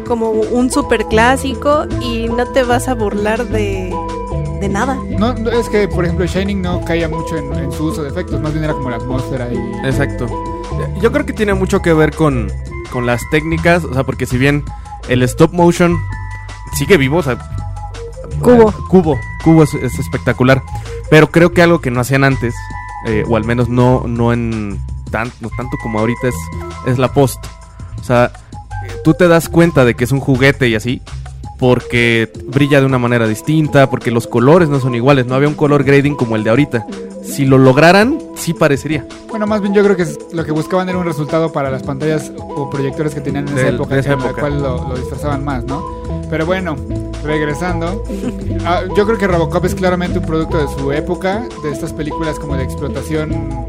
como 0.07 0.31
un 0.31 0.69
super 0.69 1.05
clásico 1.05 1.85
y 2.01 2.27
no 2.27 2.45
te 2.47 2.63
vas 2.63 2.87
a 2.87 2.95
burlar 2.95 3.45
de, 3.47 3.95
de 4.59 4.69
nada. 4.69 4.97
No, 5.17 5.33
no, 5.33 5.49
es 5.51 5.69
que, 5.69 5.87
por 5.87 6.03
ejemplo, 6.03 6.25
Shining 6.25 6.61
no 6.61 6.83
caía 6.83 7.07
mucho 7.07 7.37
en, 7.37 7.53
en 7.53 7.71
su 7.71 7.85
uso 7.85 8.03
de 8.03 8.09
efectos, 8.09 8.39
más 8.41 8.51
bien 8.51 8.65
era 8.65 8.73
como 8.73 8.89
la 8.89 8.97
atmósfera 8.97 9.47
y... 9.51 9.57
Exacto. 9.85 10.27
Yo 11.01 11.11
creo 11.11 11.25
que 11.25 11.33
tiene 11.33 11.53
mucho 11.53 11.81
que 11.81 11.93
ver 11.93 12.13
con, 12.13 12.51
con 12.91 13.05
las 13.07 13.21
técnicas, 13.31 13.83
o 13.83 13.93
sea, 13.93 14.03
porque 14.03 14.27
si 14.27 14.37
bien 14.37 14.63
el 15.09 15.23
stop 15.23 15.51
motion 15.53 15.97
sigue 16.77 16.97
vivo, 16.97 17.17
o 17.17 17.23
sea, 17.23 17.37
Cubo. 18.41 18.71
Cubo, 18.89 19.17
Cubo 19.43 19.63
es, 19.63 19.73
es 19.73 19.97
espectacular, 19.99 20.61
pero 21.09 21.31
creo 21.31 21.51
que 21.53 21.61
algo 21.61 21.81
que 21.81 21.91
no 21.91 21.99
hacían 22.01 22.23
antes, 22.23 22.53
eh, 23.07 23.23
o 23.27 23.35
al 23.37 23.43
menos 23.45 23.67
no, 23.69 24.03
no 24.07 24.31
en 24.33 24.79
tan- 25.11 25.31
no 25.41 25.49
tanto 25.57 25.77
como 25.81 25.99
ahorita 25.99 26.27
es, 26.27 26.35
es 26.87 26.97
la 26.99 27.11
post. 27.13 27.43
O 27.99 28.03
sea, 28.03 28.31
tú 29.03 29.13
te 29.13 29.27
das 29.27 29.49
cuenta 29.49 29.85
de 29.85 29.95
que 29.95 30.03
es 30.05 30.11
un 30.11 30.19
juguete 30.19 30.69
y 30.69 30.75
así, 30.75 31.01
porque 31.59 32.31
brilla 32.47 32.79
de 32.79 32.85
una 32.87 32.97
manera 32.97 33.27
distinta, 33.27 33.89
porque 33.89 34.09
los 34.11 34.25
colores 34.27 34.69
no 34.69 34.79
son 34.79 34.95
iguales, 34.95 35.25
no 35.27 35.35
había 35.35 35.47
un 35.49 35.53
color 35.55 35.83
grading 35.83 36.15
como 36.15 36.35
el 36.35 36.43
de 36.43 36.49
ahorita. 36.49 36.85
Si 37.23 37.45
lo 37.45 37.57
lograran, 37.59 38.17
sí 38.41 38.53
parecería. 38.53 39.05
Bueno, 39.29 39.47
más 39.47 39.61
bien 39.61 39.73
yo 39.73 39.83
creo 39.83 39.95
que 39.95 40.05
lo 40.33 40.43
que 40.43 40.51
buscaban 40.51 40.89
era 40.89 40.97
un 40.97 41.05
resultado 41.05 41.51
para 41.51 41.69
las 41.71 41.83
pantallas 41.83 42.31
o 42.37 42.69
proyectores 42.69 43.13
que 43.15 43.21
tenían 43.21 43.47
en 43.47 43.53
esa 43.57 43.65
Del- 43.67 43.75
época, 43.75 43.97
esa 43.97 44.13
en 44.13 44.19
la 44.23 44.33
cual 44.33 44.61
lo, 44.61 44.87
lo 44.89 44.95
disfrazaban 44.97 45.43
más, 45.43 45.63
¿no? 45.63 45.83
Pero 46.29 46.45
bueno, 46.45 46.75
regresando, 47.23 48.03
ah, 48.65 48.81
yo 48.95 49.05
creo 49.05 49.17
que 49.17 49.27
Robocop 49.27 49.65
es 49.65 49.75
claramente 49.75 50.19
un 50.19 50.25
producto 50.25 50.57
de 50.57 50.67
su 50.79 50.91
época, 50.91 51.45
de 51.63 51.71
estas 51.71 51.93
películas 51.93 52.39
como 52.39 52.55
de 52.55 52.63
explotación 52.63 53.65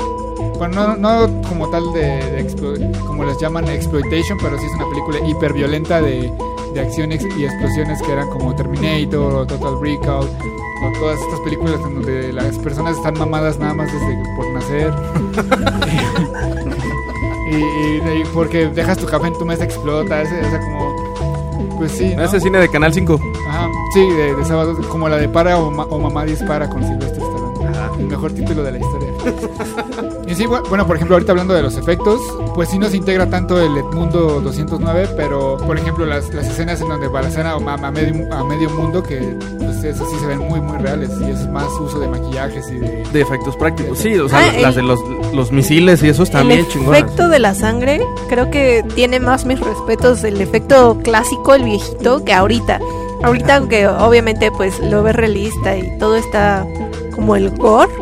bueno, 0.59 0.97
no, 0.97 1.27
no 1.27 1.43
como 1.49 1.69
tal 1.71 1.93
de, 1.93 2.01
de 2.01 2.47
explo- 2.47 3.01
como 3.07 3.25
les 3.25 3.37
llaman 3.41 3.67
exploitation, 3.69 4.39
pero 4.41 4.57
sí 4.59 4.67
es 4.67 4.73
una 4.75 4.89
película 4.89 5.19
hiperviolenta 5.29 6.01
de, 6.01 6.33
de 6.73 6.81
acciones 6.81 7.27
y 7.37 7.45
explosiones 7.45 8.01
que 8.03 8.13
eran 8.13 8.29
como 8.29 8.55
Terminator 8.55 9.35
o 9.35 9.45
Total 9.47 9.81
Recall 9.81 10.29
todas 10.99 11.21
estas 11.21 11.41
películas 11.41 11.75
en 11.87 11.95
donde 11.95 12.33
las 12.33 12.59
personas 12.59 12.97
están 12.97 13.19
mamadas 13.19 13.59
nada 13.59 13.75
más 13.75 13.91
desde 13.93 14.23
por 14.37 14.47
nacer. 14.53 14.93
y, 17.51 17.57
y- 17.57 18.21
y 18.21 18.25
porque 18.35 18.67
dejas 18.69 18.99
tu 18.99 19.07
café 19.07 19.29
en 19.29 19.35
tu 19.39 19.45
mesa 19.47 19.65
explota, 19.65 20.23
ese, 20.23 20.41
o 20.41 20.51
sea, 20.51 20.61
como 20.61 20.93
pues 21.79 21.93
sí, 21.93 22.15
¿no? 22.17 22.25
Ese 22.25 22.41
cine 22.41 22.59
de 22.59 22.69
Canal 22.69 22.93
5. 22.93 23.19
Ajá, 23.49 23.69
sí, 23.95 24.01
de, 24.09 24.35
de 24.35 24.45
sábado, 24.45 24.77
como 24.89 25.09
la 25.09 25.17
de 25.17 25.29
Para 25.29 25.59
o, 25.59 25.71
Ma- 25.71 25.85
o 25.85 25.99
Mamá 25.99 26.25
Dispara 26.25 26.69
con 26.69 26.83
Silvestre 26.85 27.23
Stallone. 27.23 27.53
El 27.99 28.07
mejor 28.07 28.33
título 28.33 28.63
de 28.63 28.73
la 28.73 28.79
historia. 28.79 29.09
y 30.33 30.35
sí, 30.35 30.45
bu- 30.47 30.67
bueno, 30.69 30.87
por 30.87 30.97
ejemplo, 30.97 31.15
ahorita 31.17 31.33
hablando 31.33 31.55
de 31.55 31.63
los 31.63 31.77
efectos, 31.77 32.21
pues 32.55 32.69
sí 32.71 32.79
nos 32.79 32.95
integra 32.95 33.29
tanto 33.29 33.61
el 33.61 33.77
Edmundo 33.77 34.41
209, 34.41 35.09
pero 35.17 35.57
por 35.59 35.77
ejemplo, 35.79 36.05
las, 36.07 36.33
las 36.35 36.47
escenas 36.47 36.81
en 36.81 36.89
donde 36.89 37.09
balazan 37.09 37.47
a, 37.47 37.53
a 37.55 37.91
medio, 37.91 38.33
a 38.33 38.45
medio 38.45 38.71
mundo, 38.71 39.03
que 39.03 39.37
pues 39.59 39.85
eso 39.85 40.05
sí 40.11 40.17
se 40.19 40.27
ven 40.27 40.39
muy, 40.39 40.61
muy 40.61 40.79
reales. 40.79 41.11
Y 41.21 41.31
es 41.31 41.47
más 41.49 41.69
uso 41.81 41.99
de 42.01 42.09
maquillajes 42.09 42.69
y 42.71 42.79
de. 42.79 43.03
De 43.13 43.21
efectos 43.21 43.57
prácticos. 43.57 43.99
Sí, 43.99 44.15
o 44.19 44.29
sea, 44.29 44.39
Ah, 44.39 44.53
las 44.61 44.77
el- 44.77 44.83
de 44.83 44.89
los, 44.89 45.01
los 45.35 45.53
misiles 45.53 46.03
y 46.03 46.09
eso 46.09 46.23
están 46.23 46.49
bien 46.49 46.61
el 46.61 46.69
chingonas. 46.69 47.01
efecto 47.03 47.29
de 47.29 47.39
la 47.39 47.55
sangre, 47.55 48.01
creo 48.29 48.51
que 48.51 48.85
tiene 48.95 49.21
más 49.21 49.45
mis 49.45 49.61
respetos 49.61 50.25
el 50.25 50.41
efecto 50.41 50.99
clásico, 51.03 51.55
el 51.55 51.65
viejito, 51.65 52.25
que 52.25 52.33
ahorita. 52.33 52.81
Ahorita, 53.23 53.57
aunque 53.57 53.87
obviamente 53.87 54.51
pues 54.51 54.79
lo 54.81 55.03
ves 55.05 55.15
realista 55.15 55.77
y 55.77 55.97
todo 55.99 56.17
está 56.17 56.67
como 57.15 57.37
el 57.37 57.51
gore, 57.51 57.93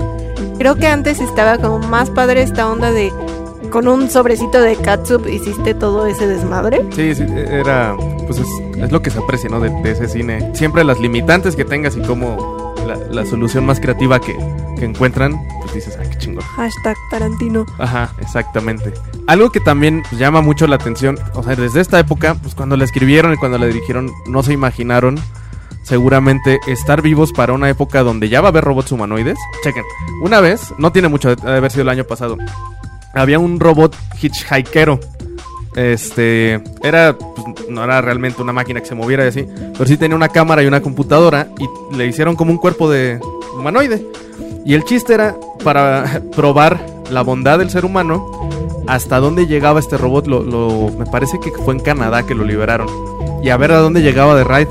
creo 0.60 0.76
que 0.76 0.86
antes 0.86 1.22
estaba 1.22 1.56
como 1.56 1.78
más 1.78 2.10
padre 2.10 2.42
esta 2.42 2.68
onda 2.68 2.92
de 2.92 3.10
con 3.70 3.88
un 3.88 4.10
sobrecito 4.10 4.60
de 4.60 4.76
catsup 4.76 5.26
hiciste 5.26 5.72
todo 5.72 6.06
ese 6.06 6.26
desmadre. 6.26 6.86
Sí, 6.94 7.14
sí, 7.14 7.24
era. 7.48 7.96
Pues 8.26 8.40
es, 8.40 8.48
es 8.76 8.92
lo 8.92 9.00
que 9.00 9.08
se 9.08 9.20
aprecia, 9.20 9.48
¿no? 9.48 9.58
De, 9.58 9.70
de 9.70 9.92
ese 9.92 10.06
cine. 10.06 10.50
Siempre 10.54 10.84
las 10.84 11.00
limitantes 11.00 11.56
que 11.56 11.64
tengas 11.64 11.96
y 11.96 12.02
como 12.02 12.74
la, 12.86 12.96
la 12.96 13.24
solución 13.24 13.64
más 13.64 13.80
creativa 13.80 14.20
que, 14.20 14.36
que 14.78 14.84
encuentran, 14.84 15.40
pues 15.62 15.72
dices, 15.72 15.96
ah, 15.98 16.02
qué 16.10 16.18
chingón. 16.18 16.44
Hashtag 16.44 16.96
Tarantino. 17.10 17.64
Ajá, 17.78 18.12
exactamente. 18.20 18.92
Algo 19.28 19.50
que 19.50 19.60
también 19.60 20.02
pues, 20.10 20.20
llama 20.20 20.42
mucho 20.42 20.66
la 20.66 20.76
atención, 20.76 21.18
o 21.32 21.42
sea, 21.42 21.56
desde 21.56 21.80
esta 21.80 21.98
época, 21.98 22.34
pues 22.34 22.54
cuando 22.54 22.76
la 22.76 22.84
escribieron 22.84 23.32
y 23.32 23.38
cuando 23.38 23.56
la 23.56 23.64
dirigieron, 23.64 24.10
no 24.26 24.42
se 24.42 24.52
imaginaron 24.52 25.18
seguramente 25.90 26.60
estar 26.68 27.02
vivos 27.02 27.32
para 27.32 27.52
una 27.52 27.68
época 27.68 28.02
donde 28.04 28.28
ya 28.28 28.40
va 28.40 28.46
a 28.48 28.50
haber 28.50 28.62
robots 28.64 28.92
humanoides. 28.92 29.36
Chequen, 29.64 29.84
una 30.22 30.40
vez, 30.40 30.72
no 30.78 30.92
tiene 30.92 31.08
mucho 31.08 31.34
de 31.34 31.50
haber 31.56 31.70
sido 31.70 31.82
el 31.82 31.88
año 31.88 32.04
pasado, 32.04 32.38
había 33.12 33.38
un 33.40 33.58
robot 33.60 33.94
hitchhikero. 34.22 35.00
Este, 35.74 36.60
era, 36.82 37.16
pues, 37.16 37.68
no 37.68 37.84
era 37.84 38.00
realmente 38.00 38.40
una 38.42 38.52
máquina 38.52 38.80
que 38.80 38.86
se 38.86 38.94
moviera 38.94 39.24
y 39.24 39.28
así, 39.28 39.46
pero 39.72 39.86
sí 39.86 39.96
tenía 39.96 40.16
una 40.16 40.28
cámara 40.28 40.62
y 40.62 40.66
una 40.66 40.80
computadora 40.80 41.48
y 41.58 41.96
le 41.96 42.06
hicieron 42.06 42.34
como 42.36 42.52
un 42.52 42.58
cuerpo 42.58 42.88
de 42.90 43.20
humanoide. 43.56 44.04
Y 44.64 44.74
el 44.74 44.84
chiste 44.84 45.14
era 45.14 45.36
para 45.64 46.22
probar 46.36 46.80
la 47.10 47.22
bondad 47.22 47.58
del 47.58 47.70
ser 47.70 47.84
humano 47.84 48.48
hasta 48.86 49.18
dónde 49.18 49.46
llegaba 49.46 49.80
este 49.80 49.96
robot. 49.98 50.26
Lo, 50.28 50.42
lo- 50.42 50.90
me 50.96 51.06
parece 51.06 51.38
que 51.40 51.50
fue 51.64 51.74
en 51.74 51.80
Canadá 51.80 52.24
que 52.26 52.34
lo 52.36 52.44
liberaron. 52.44 52.88
Y 53.42 53.48
a 53.48 53.56
ver 53.56 53.72
a 53.72 53.78
dónde 53.78 54.02
llegaba 54.02 54.34
de 54.36 54.44
raid. 54.44 54.68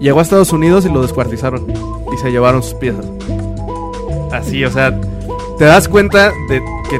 Llegó 0.00 0.20
a 0.20 0.22
Estados 0.22 0.52
Unidos 0.52 0.84
y 0.86 0.88
lo 0.88 1.02
descuartizaron. 1.02 1.66
Y 2.12 2.16
se 2.18 2.30
llevaron 2.30 2.62
sus 2.62 2.74
piezas. 2.74 3.04
Así, 4.32 4.64
o 4.64 4.70
sea, 4.70 4.98
te 5.58 5.64
das 5.64 5.88
cuenta 5.88 6.30
de 6.48 6.60
que 6.90 6.98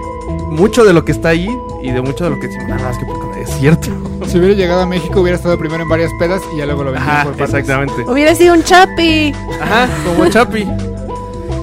mucho 0.51 0.85
de 0.85 0.93
lo 0.93 1.05
que 1.05 1.13
está 1.13 1.29
ahí 1.31 1.49
y 1.83 1.91
de 1.91 2.01
mucho 2.03 2.25
de 2.25 2.31
lo 2.31 2.41
que 2.41 2.49
decimos, 2.49 2.69
nada, 2.69 2.91
es 2.91 2.99
que 2.99 3.05
poca 3.07 3.27
madre", 3.27 3.43
es 3.43 3.51
cierto. 3.59 3.89
Si 4.27 4.39
hubiera 4.39 4.55
llegado 4.55 4.83
a 4.83 4.87
México, 4.87 5.21
hubiera 5.21 5.37
estado 5.37 5.59
primero 5.59 5.83
en 5.83 5.89
varias 5.89 6.11
pedas 6.19 6.43
y 6.55 6.59
ya 6.59 6.67
luego 6.67 6.85
lo 6.85 6.97
Ajá, 6.97 7.25
por 7.25 7.37
partes. 7.37 7.55
exactamente. 7.55 8.03
Hubiera 8.11 8.35
sido 8.35 8.55
un 8.55 8.63
chapi. 8.63 9.33
Ajá, 9.61 9.89
como 10.05 10.29
Chapi. 10.29 10.67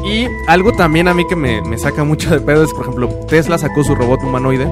Y 0.05 0.27
algo 0.47 0.71
también 0.73 1.07
a 1.07 1.13
mí 1.15 1.25
que 1.27 1.35
me, 1.35 1.61
me 1.63 1.77
saca 1.79 2.03
mucho 2.03 2.29
de 2.29 2.39
pedo 2.39 2.63
es, 2.63 2.71
por 2.73 2.83
ejemplo, 2.83 3.09
Tesla 3.27 3.57
sacó 3.57 3.83
su 3.83 3.95
robot 3.95 4.21
humanoide, 4.23 4.71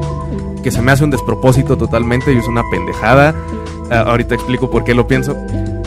que 0.64 0.70
se 0.72 0.82
me 0.82 0.92
hace 0.92 1.04
un 1.04 1.10
despropósito 1.10 1.76
totalmente 1.76 2.32
y 2.32 2.38
es 2.38 2.48
una 2.48 2.62
pendejada. 2.72 3.36
Ah, 3.92 4.02
ahorita 4.08 4.36
explico 4.36 4.70
por 4.70 4.84
qué 4.84 4.94
lo 4.94 5.08
pienso. 5.08 5.36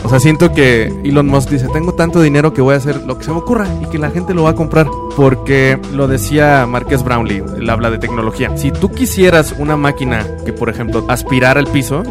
O 0.07 0.09
sea, 0.09 0.21
siento 0.21 0.53
que 0.53 0.85
Elon 1.03 1.27
Musk 1.27 1.49
dice, 1.49 1.67
tengo 1.67 1.93
tanto 1.93 2.21
dinero 2.21 2.53
que 2.53 2.61
voy 2.61 2.75
a 2.75 2.77
hacer 2.77 3.03
lo 3.05 3.17
que 3.17 3.25
se 3.25 3.31
me 3.31 3.39
ocurra 3.39 3.67
y 3.81 3.87
que 3.87 3.97
la 3.97 4.09
gente 4.09 4.33
lo 4.33 4.43
va 4.43 4.51
a 4.51 4.55
comprar. 4.55 4.87
Porque 5.17 5.77
lo 5.91 6.07
decía 6.07 6.65
Marques 6.65 7.03
Brownlee, 7.03 7.43
él 7.57 7.69
habla 7.69 7.91
de 7.91 7.97
tecnología. 7.97 8.55
Si 8.55 8.71
tú 8.71 8.89
quisieras 8.89 9.53
una 9.59 9.75
máquina 9.75 10.25
que, 10.45 10.53
por 10.53 10.69
ejemplo, 10.69 11.03
aspirara 11.09 11.59
el 11.59 11.67
piso, 11.67 12.03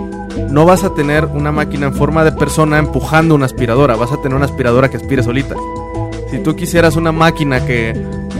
no 0.51 0.67
vas 0.67 0.85
a 0.85 0.93
tener 0.93 1.25
una 1.25 1.53
máquina 1.53 1.87
en 1.87 1.95
forma 1.95 2.23
de 2.23 2.33
persona 2.33 2.79
empujando 2.79 3.35
una 3.35 3.47
aspiradora, 3.47 3.97
vas 3.97 4.13
a 4.13 4.21
tener 4.21 4.37
una 4.37 4.45
aspiradora 4.45 4.91
que 4.91 4.99
aspire 4.99 5.23
solita. 5.23 5.55
Si 6.31 6.41
tú 6.41 6.55
quisieras 6.55 6.97
una 6.97 7.13
máquina 7.13 7.65
que, 7.65 7.95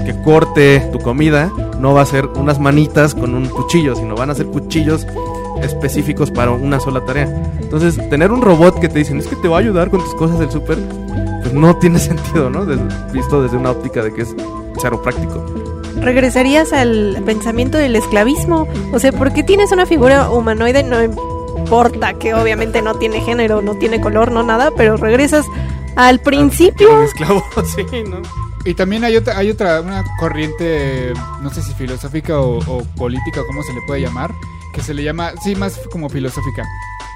que 0.05 0.23
corte 0.23 0.87
tu 0.93 0.99
comida, 0.99 1.51
no 1.81 1.95
va 1.95 2.03
a 2.03 2.07
ser 2.07 2.27
unas 2.27 2.61
manitas 2.61 3.15
con 3.15 3.35
un 3.35 3.47
cuchillo, 3.47 3.97
sino 3.97 4.17
van 4.17 4.29
a 4.29 4.35
ser 4.35 4.49
cuchillos 4.49 5.07
específicos 5.63 6.31
para 6.31 6.51
una 6.53 6.81
sola 6.81 7.05
tarea. 7.05 7.25
Entonces, 7.61 7.97
tener 8.11 8.31
un 8.33 8.43
robot 8.43 8.79
que 8.81 8.89
te 8.89 8.99
dicen, 8.99 9.19
es 9.19 9.27
que 9.27 9.37
te 9.37 9.49
va 9.49 9.57
a 9.57 9.61
ayudar 9.61 9.91
con 9.91 10.01
tus 10.01 10.15
cosas 10.15 10.39
del 10.39 10.51
súper, 10.51 10.79
pues 11.43 11.53
no 11.53 11.77
tiene 11.77 11.99
sentido, 12.01 12.51
¿no? 12.51 12.65
Des- 12.65 12.81
visto 13.13 13.43
desde 13.43 13.57
una 13.57 13.71
óptica 13.71 14.03
de 14.03 14.13
que 14.15 14.23
es 14.23 14.35
cero 14.81 15.01
práctico. 15.03 15.45
regresarías 16.01 16.73
al 16.73 17.23
pensamiento 17.25 17.79
del 17.79 17.97
esclavismo. 17.97 18.69
O 18.93 18.99
sea, 18.99 19.13
¿por 19.13 19.33
qué 19.33 19.43
tienes 19.43 19.73
una 19.73 19.87
figura 19.87 20.31
humanoide? 20.31 20.83
No 20.83 21.03
importa 21.03 22.15
que 22.15 22.35
obviamente 22.35 22.83
no 22.83 22.95
tiene 22.97 23.21
género, 23.23 23.63
no 23.63 23.75
tiene 23.77 24.01
color, 24.01 24.31
no 24.31 24.43
nada, 24.43 24.71
pero 24.77 24.97
regresas 24.97 25.47
al 25.97 26.17
Un 26.17 26.23
principio. 26.23 27.03
esclavo, 27.03 27.43
sí, 27.75 27.83
¿no? 28.09 28.19
Y 28.65 28.75
también 28.75 29.05
hay 29.05 29.17
otra, 29.17 29.39
hay 29.39 29.51
otra, 29.51 29.81
una 29.81 30.05
corriente, 30.19 31.13
no 31.41 31.51
sé 31.51 31.63
si 31.63 31.73
filosófica 31.75 32.41
o, 32.41 32.59
o 32.59 32.83
política, 32.97 33.41
o 33.41 33.47
cómo 33.47 33.63
se 33.63 33.73
le 33.73 33.81
puede 33.87 34.01
llamar, 34.03 34.33
que 34.77 34.83
se 34.83 34.93
le 34.95 35.03
llama, 35.03 35.33
sí, 35.43 35.57
más 35.57 35.81
como 35.91 36.09
filosófica, 36.11 36.63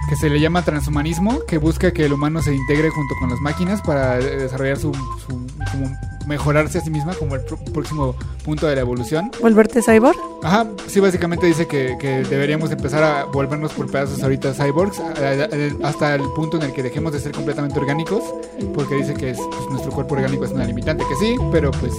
que 0.08 0.16
se 0.16 0.30
le 0.30 0.40
llama 0.40 0.64
transhumanismo, 0.64 1.44
que 1.46 1.58
busca 1.58 1.92
que 1.92 2.06
el 2.06 2.12
humano 2.14 2.40
se 2.42 2.54
integre 2.54 2.88
junto 2.88 3.14
con 3.20 3.28
las 3.30 3.38
máquinas 3.40 3.82
para 3.82 4.18
eh, 4.18 4.22
desarrollar 4.38 4.78
su, 4.78 4.92
su- 4.94 5.46
como 5.70 5.94
mejorarse 6.26 6.78
a 6.78 6.80
sí 6.80 6.90
misma 6.90 7.12
como 7.14 7.34
el 7.34 7.42
pr- 7.44 7.70
próximo 7.72 8.14
punto 8.44 8.66
de 8.66 8.74
la 8.76 8.80
evolución. 8.80 9.30
Volverte 9.42 9.82
cyborg. 9.82 10.16
Ajá, 10.42 10.66
sí, 10.86 11.00
básicamente 11.00 11.46
dice 11.46 11.66
que, 11.68 11.96
que 12.00 12.22
deberíamos 12.24 12.70
empezar 12.70 13.02
a 13.02 13.24
volvernos 13.24 13.72
por 13.74 13.90
pedazos 13.90 14.22
ahorita 14.22 14.54
cyborgs 14.54 14.98
hasta 15.82 16.14
el 16.14 16.22
punto 16.34 16.56
en 16.56 16.62
el 16.64 16.72
que 16.72 16.82
dejemos 16.82 17.12
de 17.12 17.20
ser 17.20 17.32
completamente 17.32 17.78
orgánicos, 17.78 18.22
porque 18.74 18.94
dice 18.96 19.12
que 19.14 19.30
es, 19.30 19.38
pues, 19.38 19.68
nuestro 19.70 19.92
cuerpo 19.92 20.14
orgánico 20.14 20.46
es 20.46 20.50
una 20.52 20.64
limitante, 20.64 21.04
que 21.06 21.16
sí, 21.16 21.36
pero 21.52 21.70
pues, 21.72 21.92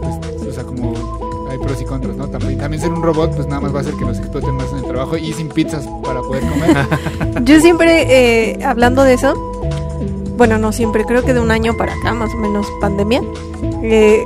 pues, 0.00 0.48
o 0.48 0.52
sea, 0.52 0.64
como 0.64 1.23
pros 1.58 1.80
y 1.80 1.84
contras, 1.84 2.16
¿no? 2.16 2.28
También, 2.28 2.58
también 2.58 2.82
ser 2.82 2.92
un 2.92 3.02
robot, 3.02 3.34
pues 3.34 3.46
nada 3.46 3.60
más 3.60 3.74
va 3.74 3.78
a 3.78 3.80
hacer 3.82 3.94
que 3.94 4.04
nos 4.04 4.18
exploten 4.18 4.54
más 4.54 4.70
en 4.72 4.78
el 4.78 4.84
trabajo 4.84 5.16
y 5.16 5.32
sin 5.32 5.48
pizzas 5.48 5.86
para 6.02 6.20
poder 6.20 6.42
comer. 6.42 6.86
Yo 7.44 7.60
siempre, 7.60 8.06
eh, 8.08 8.64
hablando 8.64 9.02
de 9.02 9.14
eso, 9.14 9.34
bueno, 10.36 10.58
no 10.58 10.72
siempre, 10.72 11.04
creo 11.04 11.22
que 11.24 11.34
de 11.34 11.40
un 11.40 11.50
año 11.50 11.76
para 11.76 11.94
acá, 11.94 12.12
más 12.12 12.32
o 12.34 12.36
menos 12.36 12.66
pandemia, 12.80 13.22
eh, 13.82 14.24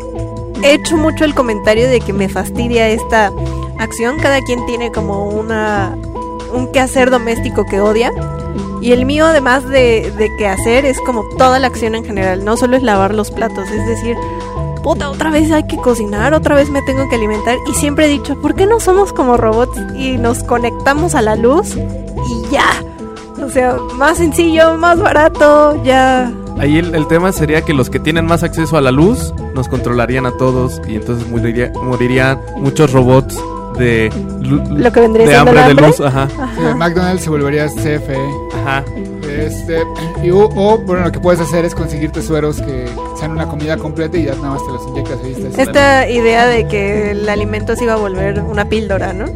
he 0.63 0.75
hecho 0.75 0.97
mucho 0.97 1.25
el 1.25 1.35
comentario 1.35 1.89
de 1.89 2.01
que 2.01 2.13
me 2.13 2.29
fastidia 2.29 2.89
esta 2.89 3.33
acción. 3.79 4.19
Cada 4.19 4.41
quien 4.43 4.65
tiene 4.67 4.91
como 4.91 5.29
una 5.29 5.97
un 6.53 6.73
quehacer 6.73 7.11
doméstico 7.11 7.65
que 7.67 7.81
odia. 7.81 8.13
Y 8.81 8.93
el 8.93 9.05
mío, 9.07 9.27
además 9.27 9.69
de, 9.69 10.13
de 10.17 10.35
quehacer, 10.37 10.85
es 10.85 10.99
como 11.01 11.25
toda 11.37 11.59
la 11.59 11.67
acción 11.67 11.95
en 11.95 12.05
general. 12.05 12.45
No 12.45 12.57
solo 12.57 12.77
es 12.77 12.83
lavar 12.83 13.15
los 13.15 13.31
platos, 13.31 13.69
es 13.71 13.87
decir, 13.87 14.17
puta, 14.79 15.11
otra 15.11 15.31
vez 15.31 15.51
hay 15.53 15.67
que 15.67 15.77
cocinar, 15.77 16.35
otra 16.35 16.55
vez 16.55 16.71
me 16.71 16.81
tengo 16.83 17.09
que 17.09 17.17
alimentar. 17.17 17.57
Y 17.71 17.75
siempre 17.75 18.07
he 18.07 18.09
dicho, 18.09 18.41
¿por 18.41 18.55
qué 18.55 18.67
no 18.67 18.81
somos 18.81 19.13
como 19.13 19.37
robots 19.37 19.79
y 19.97 20.17
nos 20.19 20.43
conectamos 20.43 21.15
a 21.15 21.23
la 21.23 21.37
luz 21.37 21.77
y 21.77 22.51
ya? 22.53 22.67
O 23.45 23.49
sea, 23.51 23.77
más 23.95 24.19
sencillo, 24.19 24.77
más 24.77 24.99
barato, 25.01 25.81
ya. 25.85 26.33
Ahí 26.59 26.79
el, 26.79 26.95
el 26.95 27.07
tema 27.07 27.31
sería 27.33 27.63
que 27.63 27.73
los 27.73 27.89
que 27.89 28.01
tienen 28.01 28.27
más 28.27 28.43
acceso 28.43 28.77
a 28.77 28.81
la 28.81 28.91
luz 28.91 29.33
nos 29.55 29.69
controlarían 29.69 30.27
a 30.27 30.33
todos 30.33 30.81
y 30.89 30.97
entonces 30.97 31.29
moriría- 31.31 31.73
morirían 31.83 32.41
muchos 32.57 32.93
robots 32.93 33.41
de, 33.79 34.11
Lo 34.41 34.91
que 34.91 35.01
vendría 35.01 35.25
de 35.29 35.37
hambre 35.37 35.63
de 35.63 35.75
luz. 35.75 36.01
Ajá, 36.01 36.27
Sí, 36.57 36.63
McDonald's 36.77 37.23
se 37.23 37.31
volvería 37.31 37.69
CFE. 37.69 38.19
Ajá. 38.69 38.85
Este, 39.29 39.83
y, 40.23 40.31
o, 40.31 40.45
o, 40.55 40.79
bueno, 40.79 41.05
lo 41.05 41.13
que 41.13 41.21
puedes 41.21 41.41
hacer 41.41 41.65
es 41.65 41.75
conseguirte 41.75 42.23
sueros 42.23 42.61
que 42.61 42.87
sean 43.19 43.33
una 43.33 43.47
comida 43.49 43.77
completa 43.77 44.17
y 44.17 44.25
ya 44.25 44.35
nada 44.37 44.51
más 44.51 44.65
te 44.67 44.73
los 44.73 44.87
inyectas 44.89 45.19
y 45.25 45.35
listo. 45.41 45.61
Esta 45.63 46.09
idea 46.09 46.47
de 46.47 46.67
que 46.67 47.11
el 47.13 47.29
alimento 47.29 47.75
se 47.77 47.85
iba 47.85 47.95
a 47.95 47.97
volver 47.97 48.41
una 48.41 48.69
píldora, 48.69 49.13
¿no? 49.13 49.27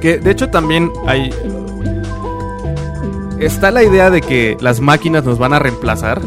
Que 0.00 0.18
de 0.18 0.30
hecho 0.30 0.48
también 0.50 0.90
hay. 1.06 1.30
Está 3.38 3.70
la 3.70 3.82
idea 3.82 4.10
de 4.10 4.20
que 4.22 4.56
las 4.60 4.80
máquinas 4.80 5.24
nos 5.24 5.38
van 5.38 5.52
a 5.52 5.58
reemplazar. 5.58 6.20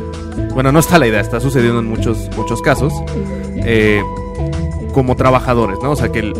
Bueno, 0.53 0.71
no 0.71 0.79
está 0.79 0.99
la 0.99 1.07
idea, 1.07 1.19
está 1.21 1.39
sucediendo 1.39 1.79
en 1.79 1.87
muchos, 1.87 2.29
muchos 2.37 2.61
casos. 2.61 2.93
Eh, 3.55 4.01
como 4.93 5.15
trabajadores, 5.15 5.77
¿no? 5.81 5.91
O 5.91 5.95
sea, 5.95 6.11
que, 6.11 6.19
el- 6.19 6.33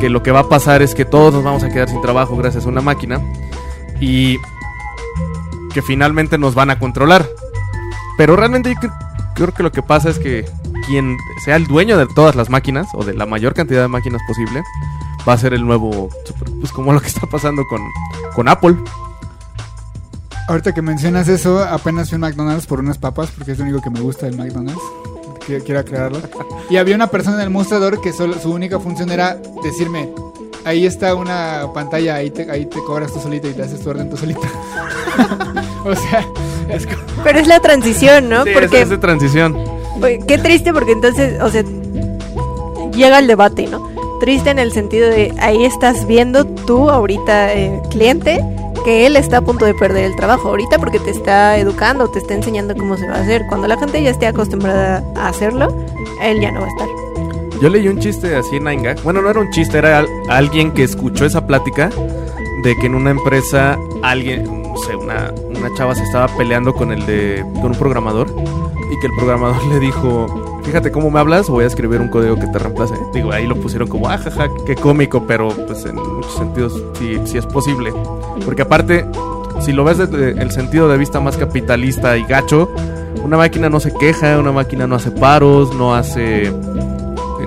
que 0.00 0.08
lo 0.10 0.22
que 0.22 0.30
va 0.32 0.40
a 0.40 0.48
pasar 0.48 0.82
es 0.82 0.94
que 0.94 1.04
todos 1.04 1.32
nos 1.34 1.44
vamos 1.44 1.62
a 1.64 1.68
quedar 1.70 1.88
sin 1.88 2.00
trabajo 2.02 2.36
gracias 2.36 2.66
a 2.66 2.68
una 2.68 2.80
máquina 2.80 3.20
y 4.00 4.36
que 5.76 5.82
finalmente 5.82 6.38
nos 6.38 6.54
van 6.54 6.70
a 6.70 6.78
controlar. 6.78 7.28
Pero 8.16 8.34
realmente 8.34 8.72
yo 8.72 8.80
cre- 8.80 8.98
creo 9.34 9.52
que 9.52 9.62
lo 9.62 9.70
que 9.70 9.82
pasa 9.82 10.08
es 10.08 10.18
que 10.18 10.46
quien 10.86 11.18
sea 11.44 11.56
el 11.56 11.66
dueño 11.66 11.98
de 11.98 12.06
todas 12.06 12.34
las 12.34 12.48
máquinas 12.48 12.86
o 12.94 13.04
de 13.04 13.12
la 13.12 13.26
mayor 13.26 13.52
cantidad 13.52 13.82
de 13.82 13.88
máquinas 13.88 14.22
posible 14.26 14.62
va 15.28 15.34
a 15.34 15.36
ser 15.36 15.52
el 15.52 15.66
nuevo, 15.66 16.08
super- 16.24 16.50
pues 16.60 16.72
como 16.72 16.94
lo 16.94 17.00
que 17.02 17.08
está 17.08 17.26
pasando 17.26 17.62
con, 17.68 17.82
con 18.34 18.48
Apple. 18.48 18.74
Ahorita 20.48 20.72
que 20.72 20.80
mencionas 20.80 21.28
eso, 21.28 21.62
apenas 21.62 22.08
fui 22.08 22.16
a 22.16 22.20
McDonald's 22.20 22.66
por 22.66 22.80
unas 22.80 22.96
papas, 22.96 23.30
porque 23.36 23.52
es 23.52 23.58
lo 23.58 23.64
único 23.64 23.82
que 23.82 23.90
me 23.90 24.00
gusta 24.00 24.24
del 24.24 24.38
McDonald's. 24.38 24.80
Quiero, 25.44 25.62
quiero 25.62 25.80
aclararlo. 25.80 26.20
Y 26.70 26.78
había 26.78 26.94
una 26.96 27.08
persona 27.08 27.36
en 27.36 27.42
el 27.42 27.50
mostrador 27.50 28.00
que 28.00 28.14
solo, 28.14 28.38
su 28.40 28.50
única 28.50 28.80
función 28.80 29.10
era 29.10 29.36
decirme, 29.62 30.08
ahí 30.64 30.86
está 30.86 31.14
una 31.14 31.66
pantalla, 31.74 32.14
ahí 32.14 32.30
te, 32.30 32.50
ahí 32.50 32.64
te 32.64 32.82
cobras 32.82 33.12
tú 33.12 33.20
solita 33.20 33.46
y 33.48 33.52
te 33.52 33.62
haces 33.62 33.80
tu 33.82 33.90
orden 33.90 34.08
tú 34.08 34.16
solita. 34.16 34.40
o 35.86 35.94
sea, 35.94 36.26
es 36.68 36.86
como- 36.86 36.98
Pero 37.24 37.38
es 37.38 37.46
la 37.46 37.60
transición, 37.60 38.28
¿no? 38.28 38.44
Sí, 38.44 38.50
porque 38.52 38.82
es 38.82 38.88
de 38.90 38.98
transición. 38.98 39.56
Qué 40.26 40.38
triste 40.38 40.72
porque 40.72 40.92
entonces, 40.92 41.40
o 41.40 41.48
sea, 41.48 41.62
llega 42.92 43.18
el 43.18 43.26
debate, 43.26 43.66
¿no? 43.66 43.86
Triste 44.20 44.50
en 44.50 44.58
el 44.58 44.72
sentido 44.72 45.08
de 45.10 45.32
ahí 45.40 45.64
estás 45.64 46.06
viendo 46.06 46.44
tú 46.46 46.90
ahorita, 46.90 47.52
eh, 47.54 47.80
cliente, 47.90 48.42
que 48.84 49.06
él 49.06 49.16
está 49.16 49.38
a 49.38 49.40
punto 49.42 49.64
de 49.64 49.74
perder 49.74 50.04
el 50.04 50.16
trabajo 50.16 50.48
ahorita 50.48 50.78
porque 50.78 50.98
te 51.00 51.10
está 51.10 51.56
educando, 51.58 52.08
te 52.08 52.18
está 52.20 52.34
enseñando 52.34 52.74
cómo 52.76 52.96
se 52.96 53.06
va 53.08 53.16
a 53.16 53.20
hacer. 53.22 53.42
Cuando 53.48 53.66
la 53.68 53.76
gente 53.76 54.02
ya 54.02 54.10
esté 54.10 54.26
acostumbrada 54.26 55.02
a 55.16 55.28
hacerlo, 55.28 55.68
él 56.22 56.40
ya 56.40 56.50
no 56.52 56.60
va 56.60 56.66
a 56.66 56.70
estar. 56.70 56.88
Yo 57.60 57.68
leí 57.68 57.88
un 57.88 57.98
chiste 57.98 58.34
así 58.36 58.56
en 58.56 58.64
Nine 58.64 58.82
Gag. 58.82 59.02
Bueno, 59.02 59.22
no 59.22 59.30
era 59.30 59.40
un 59.40 59.50
chiste, 59.50 59.78
era 59.78 59.98
al- 60.00 60.08
alguien 60.28 60.72
que 60.72 60.84
escuchó 60.84 61.24
esa 61.24 61.46
plática 61.46 61.90
de 62.62 62.76
que 62.76 62.86
en 62.86 62.94
una 62.94 63.10
empresa 63.10 63.78
alguien, 64.02 64.62
no 64.76 64.82
sé, 64.82 64.94
una, 64.96 65.32
una 65.44 65.74
chava 65.74 65.94
se 65.94 66.02
estaba 66.02 66.28
peleando 66.36 66.74
con 66.74 66.92
el 66.92 67.04
de 67.06 67.44
con 67.54 67.66
un 67.66 67.78
programador 67.78 68.28
y 68.28 69.00
que 69.00 69.06
el 69.06 69.12
programador 69.16 69.64
le 69.66 69.80
dijo, 69.80 70.60
fíjate 70.64 70.92
cómo 70.92 71.10
me 71.10 71.18
hablas, 71.18 71.48
voy 71.48 71.64
a 71.64 71.66
escribir 71.66 72.00
un 72.00 72.08
código 72.08 72.36
que 72.36 72.46
te 72.46 72.58
reemplace. 72.58 72.94
Digo, 73.14 73.32
ahí 73.32 73.46
lo 73.46 73.56
pusieron 73.56 73.88
como, 73.88 74.08
ah, 74.08 74.18
jaja, 74.18 74.48
qué 74.66 74.74
cómico, 74.74 75.26
pero 75.26 75.48
pues 75.48 75.84
en 75.86 75.96
muchos 75.96 76.34
sentidos 76.34 76.82
sí, 76.98 77.18
sí 77.24 77.38
es 77.38 77.46
posible. 77.46 77.92
Porque 78.44 78.62
aparte, 78.62 79.06
si 79.60 79.72
lo 79.72 79.82
ves 79.84 79.98
desde 79.98 80.40
el 80.40 80.50
sentido 80.50 80.88
de 80.88 80.98
vista 80.98 81.20
más 81.20 81.36
capitalista 81.36 82.16
y 82.16 82.24
gacho, 82.24 82.70
una 83.24 83.36
máquina 83.38 83.68
no 83.70 83.80
se 83.80 83.92
queja, 83.94 84.38
una 84.38 84.52
máquina 84.52 84.86
no 84.86 84.96
hace 84.96 85.10
paros, 85.10 85.74
no 85.74 85.94
hace 85.94 86.52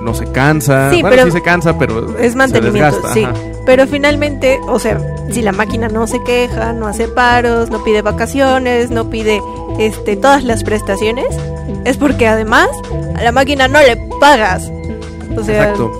no 0.02 0.14
se 0.14 0.26
cansa. 0.32 0.90
Sí, 0.90 1.00
bueno, 1.00 1.16
pero 1.16 1.26
sí 1.26 1.32
se 1.32 1.42
cansa, 1.42 1.78
pero 1.78 2.18
Es 2.18 2.32
se 2.32 2.38
mantenimiento, 2.38 2.96
desgasta, 2.96 3.14
sí. 3.14 3.24
ajá. 3.24 3.34
Pero 3.70 3.86
finalmente, 3.86 4.58
o 4.66 4.80
sea, 4.80 4.98
si 5.30 5.42
la 5.42 5.52
máquina 5.52 5.86
no 5.86 6.08
se 6.08 6.20
queja, 6.24 6.72
no 6.72 6.88
hace 6.88 7.06
paros, 7.06 7.70
no 7.70 7.84
pide 7.84 8.02
vacaciones, 8.02 8.90
no 8.90 9.08
pide 9.10 9.40
este 9.78 10.16
todas 10.16 10.42
las 10.42 10.64
prestaciones, 10.64 11.28
es 11.84 11.96
porque 11.96 12.26
además 12.26 12.66
a 13.14 13.22
la 13.22 13.30
máquina 13.30 13.68
no 13.68 13.78
le 13.80 13.96
pagas. 14.18 14.68
O 15.36 15.44
sea, 15.44 15.70
Exacto. 15.70 15.92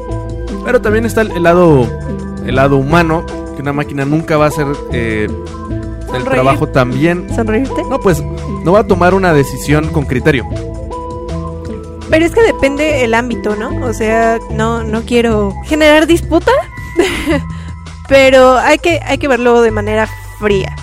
Pero 0.65 0.81
también 0.83 1.07
está 1.07 1.21
el, 1.21 1.41
lado 1.41 1.87
el 2.45 2.57
lado 2.57 2.77
humano, 2.77 3.25
que 3.55 3.63
una 3.63 3.73
máquina 3.73 4.05
nunca 4.05 4.37
va 4.37 4.47
a 4.47 4.49
hacer 4.49 4.67
eh, 4.91 5.29
el 6.13 6.25
trabajo 6.25 6.67
tan 6.67 6.91
bien. 6.91 7.33
sonreírte. 7.33 7.85
No, 7.89 8.01
pues 8.01 8.21
no 8.65 8.73
va 8.73 8.81
a 8.81 8.87
tomar 8.89 9.15
una 9.15 9.33
decisión 9.33 9.91
con 9.91 10.07
criterio. 10.07 10.45
Pero 12.11 12.25
es 12.25 12.33
que 12.33 12.43
depende 12.43 13.05
el 13.05 13.15
ámbito, 13.15 13.55
¿no? 13.55 13.87
O 13.87 13.93
sea, 13.93 14.41
no, 14.51 14.83
no 14.83 15.03
quiero 15.03 15.55
generar 15.67 16.09
disputa, 16.09 16.51
pero 18.11 18.59
hay 18.59 18.79
que, 18.79 19.01
hay 19.07 19.19
que 19.19 19.29
verlo 19.29 19.63
de 19.63 19.71
manera 19.71 20.09
fría. 20.41 20.75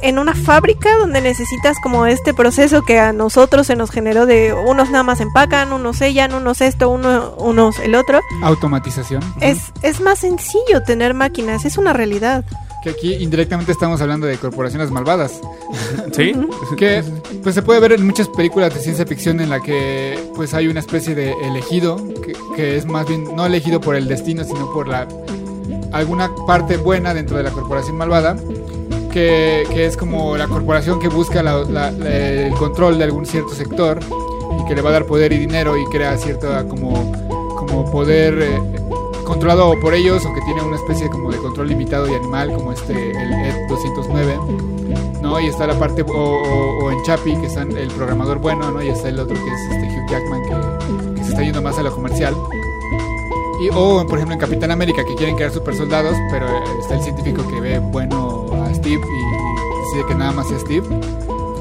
En 0.00 0.18
una 0.18 0.34
fábrica 0.34 0.96
donde 0.96 1.20
necesitas 1.20 1.76
como 1.80 2.06
este 2.06 2.34
proceso 2.34 2.82
que 2.82 2.98
a 2.98 3.12
nosotros 3.12 3.68
se 3.68 3.76
nos 3.76 3.90
generó 3.90 4.26
de 4.26 4.52
unos 4.52 4.90
nada 4.90 5.04
más 5.04 5.20
empacan, 5.20 5.72
unos 5.72 5.98
sellan, 5.98 6.34
unos 6.34 6.60
esto, 6.60 6.88
uno, 6.88 7.34
unos 7.36 7.78
el 7.78 7.94
otro, 7.94 8.20
automatización. 8.42 9.22
es, 9.40 9.72
es 9.82 10.00
más 10.00 10.20
sencillo 10.20 10.82
tener 10.84 11.14
máquinas, 11.14 11.66
es 11.66 11.76
una 11.76 11.92
realidad. 11.92 12.44
Que 12.82 12.90
aquí 12.90 13.14
indirectamente 13.14 13.70
estamos 13.70 14.00
hablando 14.00 14.26
de 14.26 14.38
corporaciones 14.38 14.90
malvadas. 14.90 15.40
¿Sí? 16.12 16.34
Que 16.76 17.04
pues 17.42 17.54
se 17.54 17.62
puede 17.62 17.78
ver 17.78 17.92
en 17.92 18.04
muchas 18.04 18.28
películas 18.28 18.74
de 18.74 18.80
ciencia 18.80 19.06
ficción 19.06 19.38
en 19.38 19.50
la 19.50 19.60
que 19.60 20.18
pues 20.34 20.54
hay 20.54 20.66
una 20.66 20.80
especie 20.80 21.14
de 21.14 21.32
elegido 21.44 21.96
que, 22.24 22.32
que 22.56 22.76
es 22.76 22.86
más 22.86 23.06
bien 23.06 23.36
no 23.36 23.46
elegido 23.46 23.80
por 23.80 23.94
el 23.94 24.08
destino 24.08 24.42
sino 24.42 24.72
por 24.72 24.88
la 24.88 25.06
alguna 25.92 26.30
parte 26.46 26.76
buena 26.76 27.14
dentro 27.14 27.36
de 27.36 27.42
la 27.42 27.50
corporación 27.50 27.96
malvada 27.96 28.36
que, 29.12 29.64
que 29.70 29.86
es 29.86 29.96
como 29.96 30.36
la 30.36 30.48
corporación 30.48 30.98
que 30.98 31.08
busca 31.08 31.42
la- 31.42 31.58
la- 31.64 31.90
la- 31.90 32.10
el 32.46 32.54
control 32.54 32.98
de 32.98 33.04
algún 33.04 33.26
cierto 33.26 33.54
sector 33.54 33.98
y 34.60 34.64
que 34.66 34.74
le 34.74 34.82
va 34.82 34.90
a 34.90 34.92
dar 34.94 35.04
poder 35.06 35.32
y 35.32 35.38
dinero 35.38 35.76
y 35.76 35.84
crea 35.86 36.16
cierta 36.16 36.66
como 36.66 37.12
como 37.56 37.90
poder 37.90 38.38
eh, 38.42 38.60
controlado 39.24 39.78
por 39.80 39.94
ellos 39.94 40.24
o 40.26 40.34
que 40.34 40.40
tiene 40.42 40.62
una 40.62 40.76
especie 40.76 41.08
como 41.10 41.30
de 41.30 41.38
control 41.38 41.68
limitado 41.68 42.10
y 42.10 42.14
animal 42.14 42.52
como 42.54 42.72
este 42.72 42.92
el 43.10 43.32
ED 43.32 43.68
209 43.68 44.38
¿no? 45.22 45.38
Y 45.40 45.46
está 45.46 45.66
la 45.68 45.78
parte, 45.78 46.02
o, 46.02 46.06
o- 46.12 46.84
o 46.84 46.90
en 46.90 47.00
Chapi, 47.04 47.36
que 47.36 47.46
está 47.46 47.62
el 47.62 47.88
programador 47.96 48.38
bueno, 48.40 48.72
¿no? 48.72 48.82
Y 48.82 48.88
está 48.88 49.08
el 49.08 49.20
otro 49.20 49.36
que 49.36 49.40
es 49.46 49.60
este 49.70 49.86
Hugh 49.86 50.10
Jackman, 50.10 50.42
que, 50.42 51.14
que 51.14 51.22
se 51.24 51.30
está 51.30 51.42
yendo 51.42 51.62
más 51.62 51.78
a 51.78 51.82
lo 51.84 51.94
comercial. 51.94 52.34
Y, 53.62 53.68
o, 53.72 54.04
por 54.06 54.18
ejemplo, 54.18 54.34
en 54.34 54.40
Capitán 54.40 54.70
América, 54.70 55.04
que 55.04 55.14
quieren 55.14 55.36
crear 55.36 55.52
super 55.52 55.74
soldados, 55.76 56.16
pero 56.30 56.46
eh, 56.48 56.62
está 56.80 56.94
el 56.96 57.02
científico 57.02 57.46
que 57.48 57.60
ve 57.60 57.78
bueno 57.78 58.46
a 58.64 58.74
Steve 58.74 59.00
y, 59.00 59.78
y 59.78 59.80
decide 59.86 60.06
que 60.08 60.14
nada 60.14 60.32
más 60.32 60.48
sea 60.48 60.58
Steve. 60.58 60.86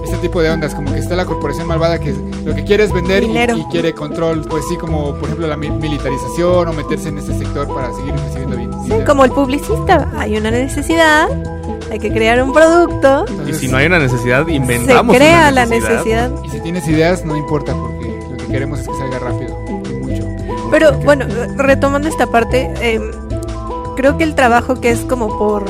Este 0.04 0.18
tipo 0.18 0.42
de 0.42 0.50
ondas, 0.50 0.74
como 0.76 0.92
que 0.92 1.00
está 1.00 1.16
la 1.16 1.26
corporación 1.26 1.68
malvada 1.68 1.98
que 2.00 2.14
lo 2.44 2.54
que 2.56 2.64
quiere 2.66 2.84
es 2.84 2.92
vender 2.92 3.24
y, 3.24 3.64
quiere 3.72 3.94
control, 3.94 4.42
pues 4.50 4.66
sí, 4.68 4.76
como 4.76 5.14
por 5.16 5.26
ejemplo 5.26 5.48
la 5.48 5.56
mi- 5.56 5.70
militarización 5.70 6.68
o 6.68 6.74
meterse 6.74 7.10
en 7.10 7.20
ese 7.20 7.38
sector 7.38 7.74
para 7.74 7.94
seguir 7.94 8.14
recibiendo 8.16 8.58
bien. 8.58 8.72
Sí, 8.86 9.06
como 9.06 9.24
el 9.24 9.32
publicista, 9.32 10.12
hay 10.18 10.36
una 10.36 10.52
necesidad, 10.52 11.30
hay 11.90 12.00
que 12.00 12.12
crear 12.12 12.42
un 12.44 12.52
producto, 12.52 13.26
Y 13.48 13.54
si 13.54 13.68
no 13.70 13.78
hay 13.78 13.86
una 13.86 14.00
necesidad, 14.00 14.46
se 14.46 14.52
inventamos 14.54 15.16
crea 15.16 15.44
una 15.44 15.52
la 15.52 15.66
necesidad. 15.68 16.32
Y 16.44 16.50
si 16.50 16.60
tienes 16.60 16.86
ideas, 16.90 17.24
no 17.24 17.38
importa, 17.38 17.74
porque 17.74 18.20
lo 18.30 18.36
que 18.38 18.48
queremos 18.48 18.80
es 18.82 18.88
que 18.90 18.96
salga 18.96 19.20
rápido. 19.20 19.61
Pero 20.72 20.94
bueno, 21.00 21.26
retomando 21.58 22.08
esta 22.08 22.26
parte, 22.28 22.72
em, 22.82 23.12
creo 23.96 24.18
que 24.18 24.24
el 24.24 24.34
trabajo 24.36 24.80
que 24.80 24.90
es 24.90 25.02
como 25.02 25.38
por, 25.38 25.66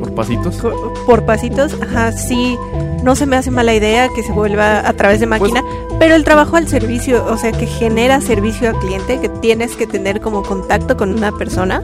Por 0.00 0.14
pasitos. 0.14 0.62
por 1.06 1.26
pasitos, 1.26 1.76
ajá, 1.82 2.12
sí, 2.12 2.56
no 3.02 3.16
se 3.16 3.26
me 3.26 3.36
hace 3.36 3.50
mala 3.50 3.74
idea 3.74 4.08
que 4.08 4.22
se 4.22 4.32
vuelva 4.32 4.88
a 4.88 4.92
través 4.94 5.20
de 5.20 5.26
máquina, 5.26 5.62
pero 5.98 6.14
el 6.14 6.24
trabajo 6.24 6.56
al 6.56 6.68
servicio, 6.68 7.24
o 7.26 7.36
sea, 7.36 7.52
que 7.52 7.66
genera 7.66 8.20
servicio 8.20 8.70
al 8.70 8.78
cliente, 8.78 9.20
que 9.20 9.28
tienes 9.28 9.76
que 9.76 9.86
tener 9.86 10.20
como 10.20 10.42
contacto 10.42 10.96
con 10.96 11.12
una 11.12 11.32
persona, 11.32 11.82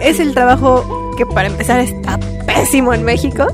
es 0.00 0.18
el 0.18 0.32
trabajo 0.34 1.12
que 1.16 1.26
para 1.26 1.48
empezar 1.48 1.78
está 1.80 2.18
pésimo 2.46 2.92
en 2.94 3.04
México, 3.04 3.46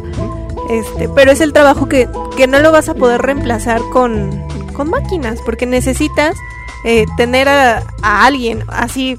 este, 0.70 1.08
pero 1.08 1.32
es 1.32 1.40
el 1.40 1.52
trabajo 1.52 1.88
que, 1.88 2.08
que 2.36 2.46
no 2.46 2.60
lo 2.60 2.72
vas 2.72 2.88
a 2.88 2.94
poder 2.94 3.20
reemplazar 3.20 3.80
con, 3.92 4.30
con 4.74 4.90
máquinas, 4.90 5.40
porque 5.44 5.66
necesitas 5.66 6.36
eh, 6.84 7.04
tener 7.16 7.48
a, 7.48 7.82
a 8.02 8.24
alguien 8.26 8.64
así. 8.68 9.18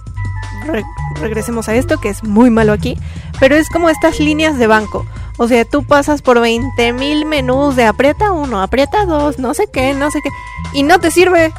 re- 0.66 0.84
regresemos 1.22 1.68
a 1.68 1.76
esto, 1.76 2.00
que 2.00 2.10
es 2.10 2.24
muy 2.24 2.50
malo 2.50 2.72
aquí, 2.72 2.98
pero 3.40 3.56
es 3.56 3.70
como 3.70 3.90
estas 3.90 4.20
líneas 4.20 4.58
de 4.58 4.68
banco. 4.68 5.06
O 5.38 5.48
sea, 5.48 5.66
tú 5.66 5.84
pasas 5.84 6.22
por 6.22 6.40
20 6.40 6.94
mil 6.94 7.26
menús 7.26 7.76
de 7.76 7.86
aprieta 7.86 8.32
uno, 8.32 8.62
aprieta 8.62 9.06
dos, 9.06 9.40
no 9.40 9.54
sé 9.54 9.66
qué, 9.72 9.94
no 9.94 10.12
sé 10.12 10.20
qué, 10.24 10.30
y 10.74 10.84
no 10.84 11.00
te 11.00 11.12
sirve. 11.12 11.52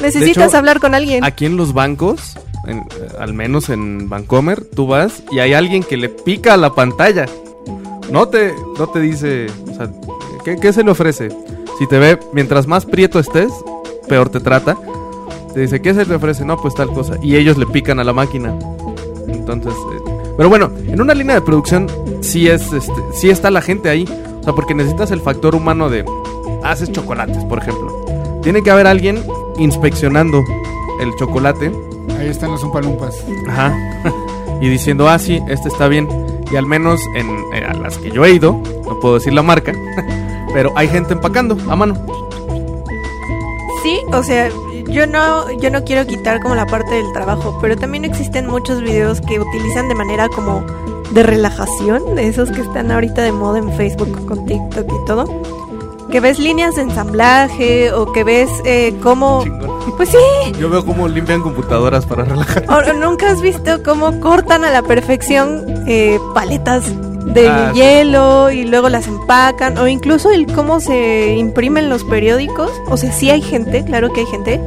Necesitas 0.00 0.48
hecho, 0.48 0.56
hablar 0.58 0.80
con 0.80 0.94
alguien. 0.94 1.24
Aquí 1.24 1.44
en 1.46 1.56
los 1.56 1.72
bancos, 1.72 2.38
en- 2.66 2.78
eh, 2.80 2.84
al 3.18 3.34
menos 3.34 3.68
en 3.68 4.08
Vancomer, 4.08 4.64
tú 4.64 4.86
vas 4.86 5.22
y 5.30 5.38
hay 5.40 5.54
alguien 5.54 5.82
que 5.82 5.96
le 5.96 6.08
pica 6.08 6.54
a 6.54 6.56
la 6.56 6.74
pantalla. 6.74 7.26
No 8.10 8.28
te, 8.28 8.54
no 8.78 8.86
te 8.88 9.00
dice, 9.00 9.46
o 9.70 9.74
sea, 9.74 9.90
¿qué, 10.44 10.56
qué 10.56 10.72
se 10.72 10.82
le 10.82 10.90
ofrece? 10.90 11.28
Si 11.78 11.86
te 11.86 11.98
ve, 11.98 12.18
mientras 12.32 12.66
más 12.66 12.86
prieto 12.86 13.18
estés, 13.18 13.52
peor 14.08 14.28
te 14.30 14.40
trata. 14.40 14.76
Te 15.52 15.60
dice, 15.60 15.80
¿qué 15.80 15.94
se 15.94 16.04
le 16.04 16.14
ofrece? 16.14 16.44
No, 16.44 16.56
pues 16.56 16.74
tal 16.74 16.88
cosa. 16.88 17.16
Y 17.22 17.36
ellos 17.36 17.56
le 17.58 17.66
pican 17.66 17.98
a 18.00 18.04
la 18.04 18.12
máquina. 18.12 18.56
Entonces, 19.26 19.72
eh, 19.72 20.32
pero 20.36 20.48
bueno, 20.48 20.70
en 20.86 21.00
una 21.00 21.14
línea 21.14 21.34
de 21.34 21.40
producción 21.42 21.86
sí 22.20 22.48
es, 22.48 22.72
este, 22.72 22.92
sí 23.12 23.30
está 23.30 23.50
la 23.50 23.60
gente 23.60 23.88
ahí. 23.88 24.04
O 24.40 24.44
sea, 24.44 24.52
porque 24.52 24.74
necesitas 24.74 25.10
el 25.10 25.20
factor 25.20 25.54
humano 25.54 25.90
de, 25.90 26.04
haces 26.64 26.92
chocolates, 26.92 27.44
por 27.44 27.58
ejemplo. 27.58 28.04
Tiene 28.42 28.62
que 28.62 28.70
haber 28.70 28.86
alguien 28.86 29.22
inspeccionando 29.58 30.44
el 31.00 31.14
chocolate 31.16 31.72
Ahí 32.16 32.28
están 32.28 32.50
los 32.50 32.62
umpalumpas. 32.62 33.24
Ajá. 33.48 33.76
y 34.60 34.68
diciendo, 34.68 35.08
ah, 35.08 35.18
sí, 35.18 35.40
este 35.48 35.68
está 35.68 35.88
bien. 35.88 36.08
Y 36.50 36.56
al 36.56 36.66
menos 36.66 37.00
en, 37.14 37.28
eh, 37.54 37.64
a 37.64 37.74
las 37.74 37.98
que 37.98 38.10
yo 38.10 38.24
he 38.24 38.32
ido, 38.32 38.60
no 38.84 38.98
puedo 39.00 39.14
decir 39.14 39.32
la 39.32 39.42
marca, 39.42 39.72
pero 40.52 40.72
hay 40.76 40.88
gente 40.88 41.12
empacando 41.12 41.56
a 41.68 41.76
mano. 41.76 41.94
Sí, 43.82 44.00
o 44.12 44.22
sea, 44.22 44.50
yo 44.90 45.06
no, 45.06 45.50
yo 45.60 45.70
no 45.70 45.84
quiero 45.84 46.06
quitar 46.06 46.40
como 46.40 46.54
la 46.54 46.66
parte 46.66 46.94
del 46.94 47.12
trabajo, 47.12 47.58
pero 47.60 47.76
también 47.76 48.04
existen 48.04 48.46
muchos 48.46 48.80
videos 48.80 49.20
que 49.20 49.38
utilizan 49.40 49.88
de 49.88 49.94
manera 49.94 50.28
como 50.28 50.64
de 51.12 51.22
relajación, 51.22 52.14
de 52.14 52.28
esos 52.28 52.50
que 52.50 52.60
están 52.60 52.90
ahorita 52.90 53.22
de 53.22 53.32
moda 53.32 53.58
en 53.58 53.72
Facebook 53.72 54.26
con 54.26 54.44
TikTok 54.46 54.86
y 54.86 55.06
todo. 55.06 55.42
Que 56.10 56.20
ves 56.20 56.38
líneas 56.38 56.76
de 56.76 56.82
ensamblaje 56.82 57.92
o 57.92 58.12
que 58.12 58.24
ves 58.24 58.48
eh, 58.64 58.94
cómo... 59.02 59.42
Chingón. 59.44 59.78
Pues 59.96 60.10
sí, 60.10 60.52
Yo 60.58 60.70
veo 60.70 60.84
cómo 60.84 61.08
limpian 61.08 61.42
computadoras 61.42 62.06
para 62.06 62.24
relajar. 62.24 62.64
o 62.68 62.92
nunca 62.94 63.30
has 63.30 63.40
visto 63.40 63.82
cómo 63.82 64.20
cortan 64.20 64.64
a 64.64 64.70
la 64.70 64.82
perfección 64.82 65.64
eh, 65.86 66.18
paletas 66.34 66.84
de 67.26 67.48
Ah, 67.48 67.70
sí. 67.74 67.80
hielo 67.80 68.50
y 68.50 68.64
luego 68.64 68.88
las 68.88 69.06
empacan 69.06 69.76
o 69.78 69.86
incluso 69.88 70.30
el 70.30 70.46
cómo 70.46 70.80
se 70.80 71.36
imprimen 71.36 71.88
los 71.88 72.04
periódicos. 72.04 72.70
O 72.88 72.96
sea, 72.96 73.12
sí 73.12 73.30
hay 73.30 73.42
gente, 73.42 73.84
claro 73.84 74.12
que 74.12 74.20
hay 74.20 74.26
gente, 74.26 74.60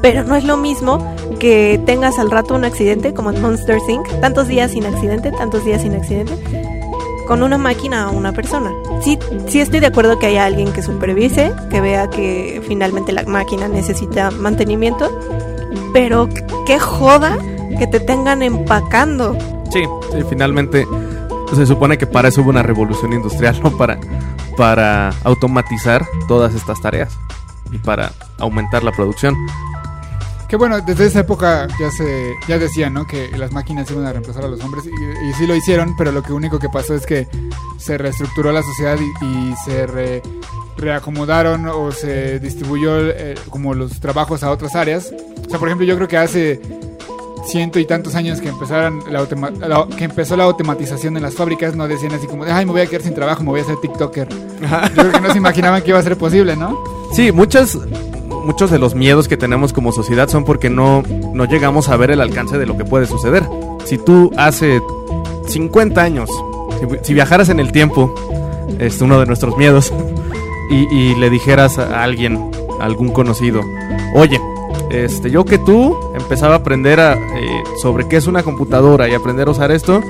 pero 0.00 0.24
no 0.24 0.34
es 0.36 0.44
lo 0.44 0.56
mismo 0.56 0.98
que 1.38 1.80
tengas 1.86 2.18
al 2.18 2.30
rato 2.30 2.54
un 2.54 2.64
accidente 2.64 3.14
como 3.14 3.30
en 3.30 3.40
Monster 3.40 3.78
Inc. 3.88 4.08
Tantos 4.20 4.48
días 4.48 4.72
sin 4.72 4.84
accidente, 4.86 5.30
tantos 5.32 5.64
días 5.64 5.82
sin 5.82 5.94
accidente. 5.94 6.32
Con 7.26 7.42
una 7.42 7.56
máquina 7.56 8.10
o 8.10 8.16
una 8.16 8.32
persona. 8.32 8.70
Sí, 9.00 9.18
sí 9.46 9.60
estoy 9.60 9.80
de 9.80 9.86
acuerdo 9.86 10.18
que 10.18 10.26
haya 10.26 10.44
alguien 10.44 10.72
que 10.72 10.82
supervise, 10.82 11.52
que 11.70 11.80
vea 11.80 12.10
que 12.10 12.60
finalmente 12.66 13.12
la 13.12 13.22
máquina 13.24 13.68
necesita 13.68 14.30
mantenimiento, 14.32 15.08
pero 15.92 16.28
qué 16.66 16.78
joda 16.78 17.38
que 17.78 17.86
te 17.86 18.00
tengan 18.00 18.42
empacando. 18.42 19.36
Sí, 19.72 19.84
sí, 20.12 20.18
finalmente 20.28 20.84
se 21.56 21.66
supone 21.66 21.98
que 21.98 22.06
para 22.06 22.28
eso 22.28 22.42
hubo 22.42 22.50
una 22.50 22.62
revolución 22.62 23.12
industrial, 23.12 23.60
¿no? 23.62 23.76
Para, 23.76 23.98
para 24.56 25.10
automatizar 25.24 26.06
todas 26.28 26.54
estas 26.54 26.80
tareas 26.80 27.16
y 27.70 27.78
para 27.78 28.12
aumentar 28.38 28.82
la 28.84 28.92
producción. 28.92 29.34
Que 30.48 30.56
bueno, 30.56 30.80
desde 30.82 31.06
esa 31.06 31.20
época 31.20 31.66
ya 31.80 31.90
se 31.90 32.34
ya 32.46 32.58
decían, 32.58 32.92
¿no? 32.92 33.06
Que 33.06 33.30
las 33.38 33.52
máquinas 33.52 33.90
iban 33.90 34.04
a 34.04 34.12
reemplazar 34.12 34.44
a 34.44 34.48
los 34.48 34.60
hombres 34.62 34.84
y, 34.86 35.32
sí 35.34 35.46
lo 35.46 35.54
hicieron, 35.54 35.96
pero 35.96 36.12
lo 36.12 36.22
que 36.22 36.34
único 36.34 36.58
que 36.58 36.68
pasó 36.68 36.94
es 36.94 37.06
que 37.06 37.26
se 37.78 37.96
reestructuró 37.96 38.52
la 38.52 38.62
sociedad 38.62 38.98
y, 39.22 39.54
se 39.64 39.86
re- 39.86 40.22
reacomodaron 40.76 41.68
o 41.68 41.90
se 41.92 42.38
distribuyó 42.38 42.98
eh, 42.98 43.34
como 43.48 43.72
los 43.72 43.98
trabajos 44.00 44.42
a 44.42 44.50
otras 44.50 44.74
áreas. 44.74 45.10
O 45.46 45.48
sea, 45.48 45.58
por 45.58 45.68
ejemplo, 45.68 45.86
yo 45.86 45.96
creo 45.96 46.08
que 46.08 46.18
hace 46.18 46.60
ciento 47.44 47.78
y 47.78 47.84
tantos 47.84 48.14
años 48.14 48.40
que 48.40 48.48
empezaron 48.48 49.02
la 49.10 49.26
que 49.96 50.04
empezó 50.04 50.36
la 50.36 50.44
automatización 50.44 51.16
en 51.16 51.22
las 51.22 51.34
fábricas, 51.34 51.74
no 51.74 51.88
decían 51.88 52.12
así 52.12 52.26
como, 52.26 52.44
de, 52.44 52.52
ay, 52.52 52.64
me 52.64 52.72
voy 52.72 52.80
a 52.82 52.86
quedar 52.86 53.02
sin 53.02 53.14
trabajo, 53.14 53.42
me 53.42 53.50
voy 53.50 53.60
a 53.60 53.62
hacer 53.62 53.76
TikToker. 53.76 54.28
Yo 54.28 54.94
creo 54.94 55.12
que 55.12 55.20
no 55.20 55.32
se 55.32 55.38
imaginaban 55.38 55.82
que 55.82 55.90
iba 55.90 55.98
a 55.98 56.02
ser 56.02 56.16
posible, 56.16 56.56
¿no? 56.56 56.82
Sí, 57.12 57.32
muchas, 57.32 57.76
muchos 58.44 58.70
de 58.70 58.78
los 58.78 58.94
miedos 58.94 59.28
que 59.28 59.36
tenemos 59.36 59.72
como 59.72 59.92
sociedad 59.92 60.28
son 60.28 60.44
porque 60.44 60.70
no, 60.70 61.02
no 61.32 61.44
llegamos 61.44 61.88
a 61.88 61.96
ver 61.96 62.10
el 62.10 62.20
alcance 62.20 62.58
de 62.58 62.66
lo 62.66 62.76
que 62.76 62.84
puede 62.84 63.06
suceder. 63.06 63.44
Si 63.84 63.98
tú 63.98 64.30
hace 64.36 64.80
50 65.48 66.00
años, 66.00 66.30
si, 66.80 66.98
si 67.02 67.14
viajaras 67.14 67.48
en 67.48 67.60
el 67.60 67.72
tiempo, 67.72 68.14
es 68.78 69.00
uno 69.00 69.18
de 69.20 69.26
nuestros 69.26 69.56
miedos, 69.56 69.92
y, 70.70 70.94
y 70.94 71.14
le 71.16 71.28
dijeras 71.28 71.78
a 71.78 72.02
alguien, 72.02 72.50
a 72.80 72.84
algún 72.84 73.10
conocido, 73.10 73.60
oye, 74.14 74.40
este, 74.90 75.30
yo 75.30 75.44
que 75.44 75.58
tú 75.58 75.96
empezaba 76.22 76.54
a 76.54 76.58
aprender 76.58 76.98
a, 77.00 77.14
eh, 77.14 77.62
sobre 77.82 78.08
qué 78.08 78.16
es 78.16 78.26
una 78.26 78.42
computadora 78.42 79.08
y 79.08 79.14
aprender 79.14 79.48
a 79.48 79.50
usar 79.50 79.70
esto, 79.70 80.00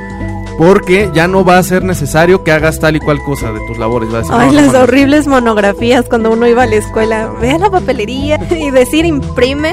porque 0.58 1.10
ya 1.14 1.26
no 1.26 1.44
va 1.44 1.58
a 1.58 1.62
ser 1.62 1.82
necesario 1.82 2.44
que 2.44 2.52
hagas 2.52 2.78
tal 2.78 2.94
y 2.96 3.00
cual 3.00 3.18
cosa 3.24 3.52
de 3.52 3.60
tus 3.66 3.78
labores. 3.78 4.12
Va 4.12 4.18
a 4.18 4.20
decir, 4.20 4.34
Ay, 4.36 4.46
"No, 4.48 4.52
no, 4.52 4.60
las 4.62 4.72
no". 4.74 4.80
horribles 4.80 5.26
monografías 5.26 6.04
cuando 6.08 6.30
uno 6.30 6.46
iba 6.46 6.62
a 6.62 6.66
la 6.66 6.76
escuela. 6.76 7.32
Ve 7.40 7.50
a 7.52 7.58
la 7.58 7.70
papelería 7.70 8.38
y 8.50 8.70
decir 8.70 9.04
imprime 9.06 9.72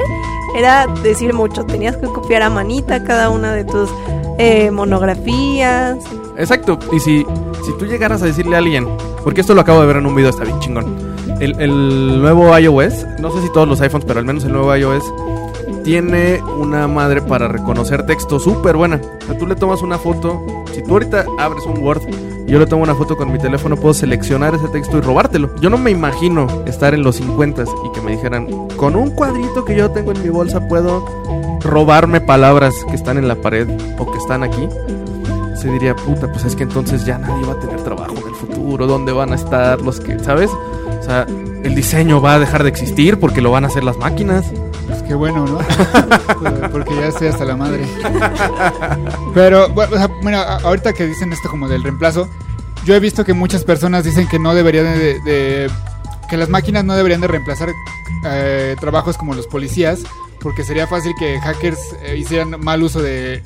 era 0.56 0.86
decir 1.02 1.32
mucho. 1.34 1.64
Tenías 1.64 1.96
que 1.96 2.06
copiar 2.08 2.42
a 2.42 2.50
manita 2.50 3.04
cada 3.04 3.28
una 3.30 3.52
de 3.52 3.64
tus 3.64 3.88
eh, 4.38 4.70
monografías. 4.70 5.98
Exacto, 6.38 6.78
y 6.92 6.98
si, 7.00 7.26
si 7.64 7.72
tú 7.78 7.84
llegaras 7.84 8.22
a 8.22 8.26
decirle 8.26 8.56
a 8.56 8.58
alguien, 8.58 8.88
porque 9.22 9.42
esto 9.42 9.54
lo 9.54 9.60
acabo 9.60 9.80
de 9.82 9.86
ver 9.86 9.96
en 9.96 10.06
un 10.06 10.14
video, 10.14 10.30
está 10.30 10.44
bien 10.44 10.58
chingón. 10.60 11.10
El, 11.40 11.60
el 11.60 12.20
nuevo 12.22 12.56
iOS, 12.58 13.06
no 13.20 13.30
sé 13.30 13.42
si 13.42 13.52
todos 13.52 13.68
los 13.68 13.80
iPhones, 13.82 14.06
pero 14.06 14.18
al 14.20 14.24
menos 14.26 14.44
el 14.44 14.52
nuevo 14.52 14.74
iOS, 14.74 15.04
tiene 15.84 16.42
una 16.58 16.86
madre 16.88 17.22
para 17.22 17.48
reconocer 17.48 18.06
texto 18.06 18.38
súper 18.38 18.76
buena. 18.76 19.00
Tú 19.38 19.46
le 19.46 19.54
tomas 19.54 19.82
una 19.82 19.98
foto, 19.98 20.44
si 20.72 20.82
tú 20.82 20.92
ahorita 20.92 21.24
abres 21.38 21.64
un 21.66 21.82
Word 21.82 22.02
yo 22.50 22.58
le 22.58 22.66
tomo 22.66 22.82
una 22.82 22.96
foto 22.96 23.16
con 23.16 23.30
mi 23.30 23.38
teléfono, 23.38 23.76
puedo 23.76 23.94
seleccionar 23.94 24.56
ese 24.56 24.66
texto 24.68 24.98
y 24.98 25.00
robártelo. 25.02 25.54
Yo 25.60 25.70
no 25.70 25.78
me 25.78 25.92
imagino 25.92 26.48
estar 26.66 26.94
en 26.94 27.04
los 27.04 27.14
50 27.14 27.62
y 27.62 27.92
que 27.92 28.00
me 28.00 28.10
dijeran, 28.10 28.48
con 28.76 28.96
un 28.96 29.10
cuadrito 29.10 29.64
que 29.64 29.76
yo 29.76 29.92
tengo 29.92 30.10
en 30.10 30.20
mi 30.20 30.30
bolsa 30.30 30.66
puedo 30.66 31.04
robarme 31.60 32.20
palabras 32.20 32.74
que 32.88 32.96
están 32.96 33.18
en 33.18 33.28
la 33.28 33.36
pared 33.36 33.68
o 33.98 34.10
que 34.10 34.18
están 34.18 34.42
aquí 34.42 34.68
se 35.60 35.70
diría, 35.70 35.94
puta, 35.94 36.32
pues 36.32 36.44
es 36.46 36.56
que 36.56 36.62
entonces 36.62 37.04
ya 37.04 37.18
nadie 37.18 37.44
va 37.46 37.52
a 37.52 37.60
tener 37.60 37.82
trabajo 37.82 38.14
futuro, 38.40 38.86
¿dónde 38.86 39.12
van 39.12 39.32
a 39.32 39.36
estar 39.36 39.80
los 39.80 40.00
que, 40.00 40.18
¿sabes? 40.20 40.50
O 40.50 41.02
sea, 41.02 41.26
el 41.62 41.74
diseño 41.74 42.20
va 42.20 42.34
a 42.34 42.38
dejar 42.38 42.62
de 42.62 42.68
existir 42.70 43.18
porque 43.18 43.40
lo 43.40 43.50
van 43.50 43.64
a 43.64 43.68
hacer 43.68 43.84
las 43.84 43.96
máquinas. 43.98 44.46
Pues 44.86 45.02
qué 45.02 45.14
bueno, 45.14 45.44
¿no? 45.46 45.58
Porque 46.72 46.96
ya 46.96 47.06
estoy 47.06 47.28
hasta 47.28 47.44
la 47.44 47.54
madre. 47.56 47.86
Pero, 49.34 49.68
bueno, 49.70 49.92
o 49.94 49.98
sea, 49.98 50.08
bueno, 50.22 50.38
a- 50.38 50.56
ahorita 50.56 50.92
que 50.92 51.06
dicen 51.06 51.32
esto 51.32 51.48
como 51.48 51.68
del 51.68 51.82
reemplazo, 51.82 52.28
yo 52.84 52.94
he 52.94 53.00
visto 53.00 53.24
que 53.24 53.32
muchas 53.34 53.62
personas 53.64 54.04
dicen 54.04 54.26
que 54.28 54.38
no 54.38 54.54
deberían 54.54 54.84
de... 54.98 55.20
de- 55.20 55.70
que 56.28 56.36
las 56.36 56.48
máquinas 56.48 56.84
no 56.84 56.94
deberían 56.94 57.20
de 57.20 57.26
reemplazar 57.26 57.70
eh, 58.24 58.76
trabajos 58.80 59.16
como 59.16 59.34
los 59.34 59.48
policías, 59.48 60.00
porque 60.40 60.62
sería 60.62 60.86
fácil 60.86 61.12
que 61.18 61.40
hackers 61.40 61.78
eh, 62.04 62.16
hicieran 62.16 62.54
mal 62.60 62.82
uso 62.84 63.02
de 63.02 63.42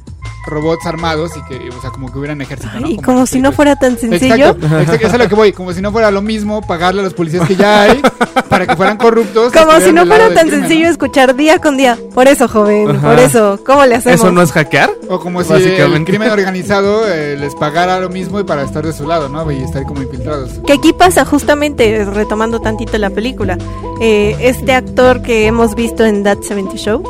robots 0.47 0.87
armados 0.87 1.33
y 1.37 1.43
que, 1.45 1.69
o 1.71 1.81
sea, 1.81 1.91
como 1.91 2.13
que 2.13 2.19
hubieran 2.19 2.41
ejército, 2.41 2.81
¿no? 2.81 2.89
Y 2.89 2.97
Como 2.97 3.15
como 3.15 3.27
si 3.27 3.41
no 3.41 3.53
fuera 3.53 3.77
tan 3.77 3.97
sencillo. 3.97 4.35
Exacto, 4.35 4.67
exacto, 4.81 4.95
eso 4.95 5.07
es 5.07 5.15
a 5.15 5.19
lo 5.19 5.29
que 5.29 5.35
voy, 5.35 5.53
como 5.53 5.73
si 5.73 5.81
no 5.81 5.93
fuera 5.93 6.11
lo 6.11 6.21
mismo 6.21 6.61
pagarle 6.61 7.01
a 7.01 7.05
los 7.05 7.15
policías 7.15 7.47
que 7.47 7.55
ya 7.57 7.83
hay 7.83 8.03
para 8.49 8.67
que 8.67 8.77
fueran 8.77 8.97
corruptos. 8.97 9.53
Como 9.53 9.81
si 9.81 9.93
no 9.93 10.05
fuera 10.05 10.29
tan 10.35 10.49
crimen, 10.49 10.61
¿no? 10.61 10.69
sencillo 10.69 10.89
escuchar 10.89 11.35
día 11.37 11.59
con 11.59 11.77
día. 11.77 11.97
Por 12.13 12.29
eso, 12.29 12.49
joven, 12.49 12.91
Ajá. 12.91 13.09
por 13.11 13.19
eso. 13.19 13.61
¿Cómo 13.65 13.87
le 13.87 13.95
hacemos? 13.97 14.21
¿Eso 14.21 14.33
no 14.33 14.43
es 14.43 14.53
hackear? 14.53 14.91
O 15.09 15.21
como 15.21 15.43
si 15.43 15.53
el 15.53 16.05
crimen 16.05 16.31
organizado 16.33 17.09
eh, 17.09 17.37
les 17.37 17.55
pagara 17.55 18.01
lo 18.01 18.09
mismo 18.09 18.41
y 18.41 18.45
para 18.45 18.63
estar 18.63 18.85
de 18.85 18.93
su 18.93 19.07
lado, 19.07 19.29
¿no? 19.29 19.51
Y 19.51 19.63
estar 19.63 19.85
como 19.85 20.03
infiltrados. 20.03 20.51
Que 20.67 20.73
aquí 20.73 20.93
pasa 20.93 21.25
justamente, 21.25 22.05
retomando 22.05 22.61
tantito 22.61 22.99
la 22.99 23.11
película, 23.11 23.59
eh, 24.01 24.37
este 24.41 24.73
actor 24.73 25.23
que 25.23 25.47
hemos 25.47 25.75
visto 25.75 26.05
en 26.05 26.25
That 26.25 26.43
70 26.43 26.77
Show, 26.77 27.03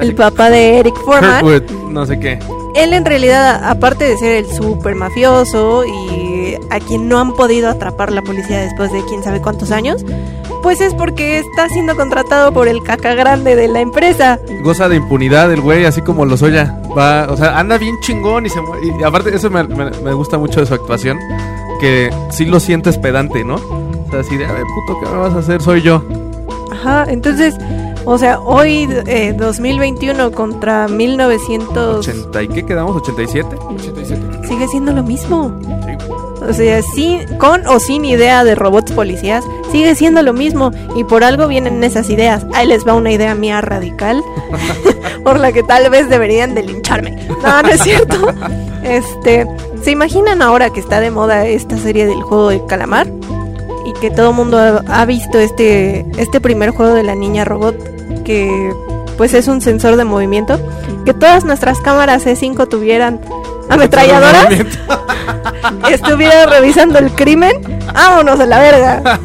el 0.00 0.08
Así, 0.08 0.12
papá 0.12 0.50
de 0.50 0.78
Eric 0.78 0.94
Foreman, 1.04 1.44
Kirkwood, 1.44 1.90
no 1.90 2.06
sé 2.06 2.18
qué. 2.20 2.38
Él 2.74 2.92
en 2.92 3.04
realidad, 3.04 3.62
aparte 3.64 4.04
de 4.04 4.16
ser 4.16 4.36
el 4.44 4.50
super 4.52 4.94
mafioso 4.94 5.84
y 5.84 6.56
a 6.70 6.78
quien 6.80 7.08
no 7.08 7.18
han 7.18 7.34
podido 7.34 7.68
atrapar 7.68 8.12
la 8.12 8.22
policía 8.22 8.60
después 8.60 8.92
de 8.92 9.02
quién 9.06 9.22
sabe 9.22 9.40
cuántos 9.40 9.70
años, 9.72 10.04
pues 10.62 10.80
es 10.80 10.94
porque 10.94 11.38
está 11.38 11.68
siendo 11.68 11.96
contratado 11.96 12.52
por 12.52 12.68
el 12.68 12.82
caca 12.82 13.14
grande 13.14 13.56
de 13.56 13.66
la 13.68 13.80
empresa. 13.80 14.38
Goza 14.62 14.88
de 14.88 14.96
impunidad 14.96 15.50
el 15.52 15.60
güey, 15.62 15.84
así 15.86 16.02
como 16.02 16.26
lo 16.26 16.36
soya. 16.36 16.80
Va, 16.96 17.26
o 17.30 17.36
sea, 17.36 17.58
anda 17.58 17.78
bien 17.78 17.96
chingón 18.00 18.44
y 18.46 18.50
se 18.50 18.60
Y 19.00 19.02
aparte, 19.02 19.34
eso 19.34 19.48
me, 19.50 19.64
me- 19.64 19.90
me 19.90 20.12
gusta 20.12 20.36
mucho 20.38 20.60
de 20.60 20.66
su 20.66 20.74
actuación. 20.74 21.18
Que 21.80 22.10
sí 22.30 22.44
lo 22.44 22.60
sientes 22.60 22.98
pedante, 22.98 23.42
¿no? 23.42 23.54
O 23.54 24.06
sea, 24.10 24.20
así 24.20 24.36
de, 24.36 24.44
a 24.44 24.52
ver, 24.52 24.64
puto, 24.86 25.00
¿qué 25.00 25.06
me 25.10 25.16
vas 25.16 25.32
a 25.34 25.38
hacer? 25.38 25.62
Soy 25.62 25.80
yo. 25.80 26.02
Ajá, 26.72 27.06
entonces, 27.08 27.54
o 28.04 28.18
sea, 28.18 28.40
hoy 28.40 28.88
eh, 29.06 29.34
2021 29.36 30.32
contra 30.32 30.88
1900 30.88 32.06
¿80 32.06 32.44
y 32.44 32.48
qué 32.48 32.66
quedamos? 32.66 32.96
¿87? 32.96 33.46
87. 33.74 34.48
sigue 34.48 34.68
siendo 34.68 34.92
lo 34.92 35.02
mismo. 35.02 35.52
Sí. 35.84 36.10
O 36.48 36.52
sea, 36.52 36.82
sí, 36.82 37.18
con 37.38 37.66
o 37.66 37.78
sin 37.78 38.04
idea 38.04 38.44
de 38.44 38.54
robots 38.54 38.92
policías, 38.92 39.44
sigue 39.70 39.94
siendo 39.94 40.22
lo 40.22 40.32
mismo. 40.32 40.70
Y 40.96 41.04
por 41.04 41.22
algo 41.22 41.46
vienen 41.46 41.84
esas 41.84 42.08
ideas. 42.10 42.46
Ahí 42.54 42.66
les 42.66 42.86
va 42.86 42.94
una 42.94 43.12
idea 43.12 43.34
mía 43.34 43.60
radical, 43.60 44.22
por 45.24 45.38
la 45.38 45.52
que 45.52 45.62
tal 45.62 45.90
vez 45.90 46.08
deberían 46.08 46.54
de 46.54 46.62
lincharme. 46.62 47.28
No, 47.42 47.62
no 47.62 47.68
es 47.68 47.82
cierto. 47.82 48.16
Este, 48.82 49.46
¿se 49.82 49.90
imaginan 49.90 50.40
ahora 50.40 50.70
que 50.70 50.80
está 50.80 51.00
de 51.00 51.10
moda 51.10 51.46
esta 51.46 51.76
serie 51.76 52.06
del 52.06 52.22
juego 52.22 52.48
del 52.48 52.64
calamar? 52.64 53.06
Y 53.84 53.92
que 53.94 54.10
todo 54.10 54.30
el 54.30 54.36
mundo 54.36 54.82
ha, 54.86 55.04
visto 55.06 55.38
este, 55.38 56.04
este 56.18 56.40
primer 56.40 56.70
juego 56.70 56.94
de 56.94 57.02
la 57.02 57.14
niña 57.14 57.44
robot, 57.44 57.76
que 58.24 58.72
pues 59.16 59.34
es 59.34 59.48
un 59.48 59.60
sensor 59.60 59.96
de 59.96 60.04
movimiento. 60.04 60.60
Que 61.04 61.14
todas 61.14 61.44
nuestras 61.44 61.80
cámaras 61.80 62.26
C5 62.26 62.68
tuvieran 62.68 63.20
ametralladoras 63.68 64.48
estuviera 65.90 66.46
revisando 66.46 66.98
el 66.98 67.10
crimen, 67.12 67.52
vámonos 67.94 68.40
a 68.40 68.46
la 68.46 68.58
verga. 68.58 69.20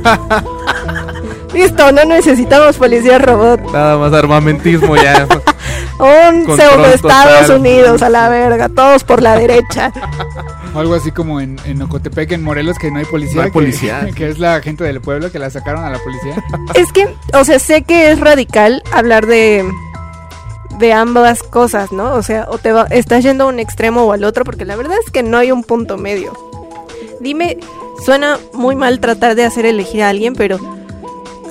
Listo, 1.54 1.92
no 1.92 2.04
necesitamos 2.06 2.78
policía 2.78 3.18
robot. 3.18 3.62
Nada 3.72 3.98
más 3.98 4.14
armamentismo 4.14 4.96
ya. 4.96 5.26
Un 6.00 6.46
pseudo 6.46 6.86
Estados. 6.94 7.50
Unidos 7.50 8.02
a 8.02 8.10
la 8.10 8.28
verga, 8.28 8.68
todos 8.68 9.04
por 9.06 9.22
la 9.22 9.38
derecha. 9.38 9.92
O 10.76 10.80
algo 10.80 10.94
así 10.94 11.12
como 11.12 11.40
en, 11.40 11.58
en 11.66 11.82
Ocotepec, 11.82 12.34
en 12.34 12.44
Morelos, 12.44 12.78
que 12.78 12.92
no 12.92 13.00
hay 13.00 13.06
policía. 13.06 13.36
No 13.38 13.42
hay 13.44 13.50
que- 13.50 13.54
policía. 13.54 14.10
Que, 14.16 14.28
es 14.30 14.40
la 14.40 14.62
gente 14.62 14.84
del 14.84 15.02
pueblo 15.02 15.32
que 15.32 15.40
la 15.40 15.50
sacaron 15.50 15.84
a 15.86 15.90
la 15.90 16.00
policía. 16.00 16.44
Es 16.76 16.92
que, 16.92 17.08
o 17.34 17.44
sea, 17.46 17.60
sé 17.60 17.84
que 17.84 18.12
es 18.12 18.20
radical 18.20 18.84
hablar 18.94 19.26
de 19.26 19.66
de 20.80 20.92
ambas 20.92 21.42
cosas, 21.42 21.94
¿no? 21.94 22.14
O 22.16 22.22
sea, 22.22 22.48
o 22.50 22.58
te 22.58 22.74
va, 22.74 22.84
estás 22.90 23.24
yendo 23.24 23.46
a 23.46 23.48
un 23.48 23.60
extremo 23.60 24.04
o 24.04 24.12
al 24.12 24.26
otro, 24.26 24.44
porque 24.44 24.66
la 24.66 24.76
verdad 24.76 24.98
es 25.06 25.10
que 25.10 25.24
no 25.24 25.38
hay 25.38 25.52
un 25.54 25.64
punto 25.64 25.98
medio. 25.98 26.34
Dime, 27.22 27.58
suena 28.06 28.38
muy 28.54 28.76
mal 28.76 29.00
tratar 29.00 29.36
de 29.36 29.46
hacer 29.46 29.66
elegir 29.66 30.04
a 30.04 30.10
alguien, 30.10 30.34
pero 30.36 30.60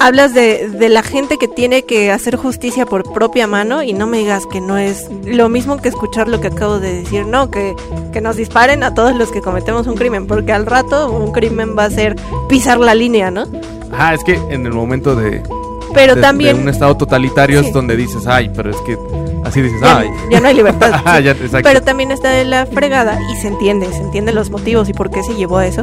hablas 0.00 0.34
de, 0.34 0.68
de 0.68 0.88
la 0.88 1.02
gente 1.02 1.38
que 1.38 1.48
tiene 1.48 1.82
que 1.84 2.10
hacer 2.10 2.36
justicia 2.36 2.84
por 2.86 3.10
propia 3.12 3.46
mano 3.46 3.82
y 3.82 3.92
no 3.92 4.06
me 4.06 4.18
digas 4.18 4.44
que 4.50 4.60
no 4.60 4.76
es 4.78 5.08
lo 5.24 5.48
mismo 5.48 5.78
que 5.78 5.88
escuchar 5.88 6.28
lo 6.28 6.40
que 6.40 6.48
acabo 6.48 6.78
de 6.78 6.92
decir, 7.02 7.26
no, 7.26 7.50
que, 7.50 7.74
que 8.12 8.20
nos 8.20 8.36
disparen 8.36 8.82
a 8.82 8.94
todos 8.94 9.14
los 9.14 9.30
que 9.30 9.40
cometemos 9.40 9.86
un 9.86 9.94
crimen, 9.94 10.26
porque 10.26 10.52
al 10.52 10.66
rato 10.66 11.10
un 11.10 11.32
crimen 11.32 11.74
va 11.78 11.84
a 11.84 11.90
ser 11.90 12.16
pisar 12.48 12.78
la 12.78 12.94
línea, 12.94 13.30
¿no? 13.30 13.44
Ah, 13.92 14.14
es 14.14 14.22
que 14.24 14.34
en 14.34 14.66
el 14.66 14.72
momento 14.72 15.14
de, 15.16 15.42
Pero 15.94 16.14
de- 16.16 16.20
también... 16.20 16.56
de 16.56 16.62
un 16.62 16.68
estado 16.68 16.96
totalitario 16.96 17.60
Sí. 17.60 17.68
es 17.68 17.72
donde 17.72 17.96
dices, 17.96 18.26
ay, 18.26 18.50
pero 18.54 18.70
es 18.70 18.76
que 18.78 18.98
así 19.44 19.60
dices, 19.62 19.80
ya, 19.80 19.98
ay. 19.98 20.08
ya 20.30 20.40
no 20.40 20.48
hay 20.48 20.54
libertad. 20.54 20.92
Ah, 21.04 21.18
sí. 21.18 21.24
ya, 21.24 21.30
exacto. 21.32 21.60
Pero 21.68 21.82
también 21.82 22.10
está 22.10 22.30
de 22.30 22.44
la 22.44 22.66
fregada 22.66 23.18
y 23.32 23.40
se 23.40 23.48
entiende, 23.48 23.86
se 23.92 23.98
entiende 23.98 24.32
los 24.32 24.50
motivos 24.50 24.88
y 24.88 24.92
por 24.92 25.10
qué 25.10 25.22
se 25.22 25.34
llevó 25.34 25.58
a 25.58 25.66
eso, 25.66 25.82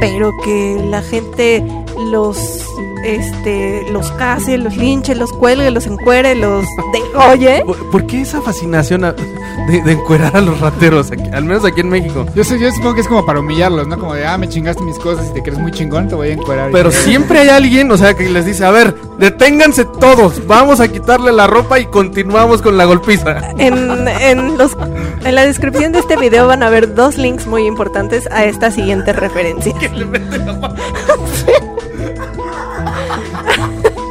pero 0.00 0.30
que 0.44 0.80
la 0.88 1.02
gente 1.02 1.64
los 2.10 2.64
este 3.04 3.90
los 3.90 4.10
case, 4.12 4.58
los 4.58 4.76
linche, 4.76 5.14
los 5.14 5.32
cuelgue, 5.32 5.70
los 5.70 5.86
encuere, 5.86 6.34
los 6.34 6.64
degolle. 6.92 7.62
¿Por, 7.64 7.90
por 7.90 8.06
qué 8.06 8.20
esa 8.22 8.40
fascinación 8.42 9.04
a- 9.04 9.12
de, 9.12 9.82
de 9.82 9.92
encuerar 9.92 10.36
a 10.36 10.40
los 10.40 10.60
rateros? 10.60 11.10
aquí- 11.10 11.28
al 11.32 11.44
menos 11.44 11.64
aquí 11.64 11.80
en 11.80 11.88
México. 11.88 12.26
Yo, 12.34 12.44
sé- 12.44 12.58
yo 12.58 12.70
supongo 12.70 12.94
que 12.94 13.00
es 13.00 13.08
como 13.08 13.24
para 13.24 13.40
humillarlos, 13.40 13.86
¿no? 13.88 13.98
Como 13.98 14.14
de, 14.14 14.26
ah, 14.26 14.36
me 14.38 14.48
chingaste 14.48 14.82
mis 14.82 14.98
cosas 14.98 15.28
y 15.30 15.34
te 15.34 15.42
crees 15.42 15.58
muy 15.58 15.72
chingón, 15.72 16.08
te 16.08 16.14
voy 16.14 16.28
a 16.28 16.32
encuerar. 16.32 16.70
Pero 16.72 16.90
siempre 16.90 17.40
hay 17.40 17.48
alguien, 17.48 17.90
o 17.90 17.96
sea, 17.96 18.14
que 18.14 18.28
les 18.28 18.44
dice, 18.44 18.64
a 18.64 18.70
ver, 18.70 18.94
deténganse 19.18 19.84
todos, 19.84 20.46
vamos 20.46 20.80
a 20.80 20.88
quitarle 20.88 21.32
la 21.32 21.46
ropa 21.46 21.78
y 21.80 21.86
continuamos 21.86 22.60
con 22.62 22.76
la 22.76 22.84
golpiza. 23.00 23.50
En, 23.58 24.08
en 24.08 24.58
los 24.58 24.76
en 25.24 25.34
la 25.34 25.44
descripción 25.44 25.92
de 25.92 25.98
este 26.00 26.16
video 26.16 26.46
van 26.46 26.62
a 26.62 26.70
ver 26.70 26.94
dos 26.94 27.18
links 27.18 27.46
muy 27.46 27.66
importantes 27.66 28.26
a 28.30 28.44
esta 28.44 28.70
siguiente 28.70 29.12
referencia. 29.12 29.74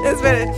Esperen. 0.06 0.52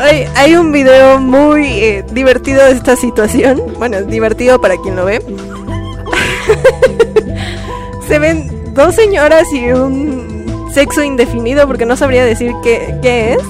Hay, 0.00 0.26
hay 0.34 0.56
un 0.56 0.72
video 0.72 1.20
muy 1.20 1.66
eh, 1.66 2.04
divertido 2.10 2.64
de 2.64 2.72
esta 2.72 2.96
situación. 2.96 3.62
Bueno, 3.78 4.02
divertido 4.02 4.60
para 4.60 4.76
quien 4.78 4.96
lo 4.96 5.04
ve. 5.04 5.20
Se 8.08 8.18
ven 8.18 8.74
dos 8.74 8.94
señoras 8.94 9.52
y 9.52 9.72
un 9.72 10.68
sexo 10.72 11.02
indefinido, 11.02 11.66
porque 11.66 11.86
no 11.86 11.96
sabría 11.96 12.24
decir 12.24 12.52
qué, 12.62 12.94
qué 13.02 13.32
es, 13.34 13.42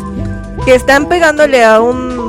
que 0.64 0.75
están 0.75 1.07
pegándole 1.07 1.64
a 1.64 1.81
un, 1.81 2.19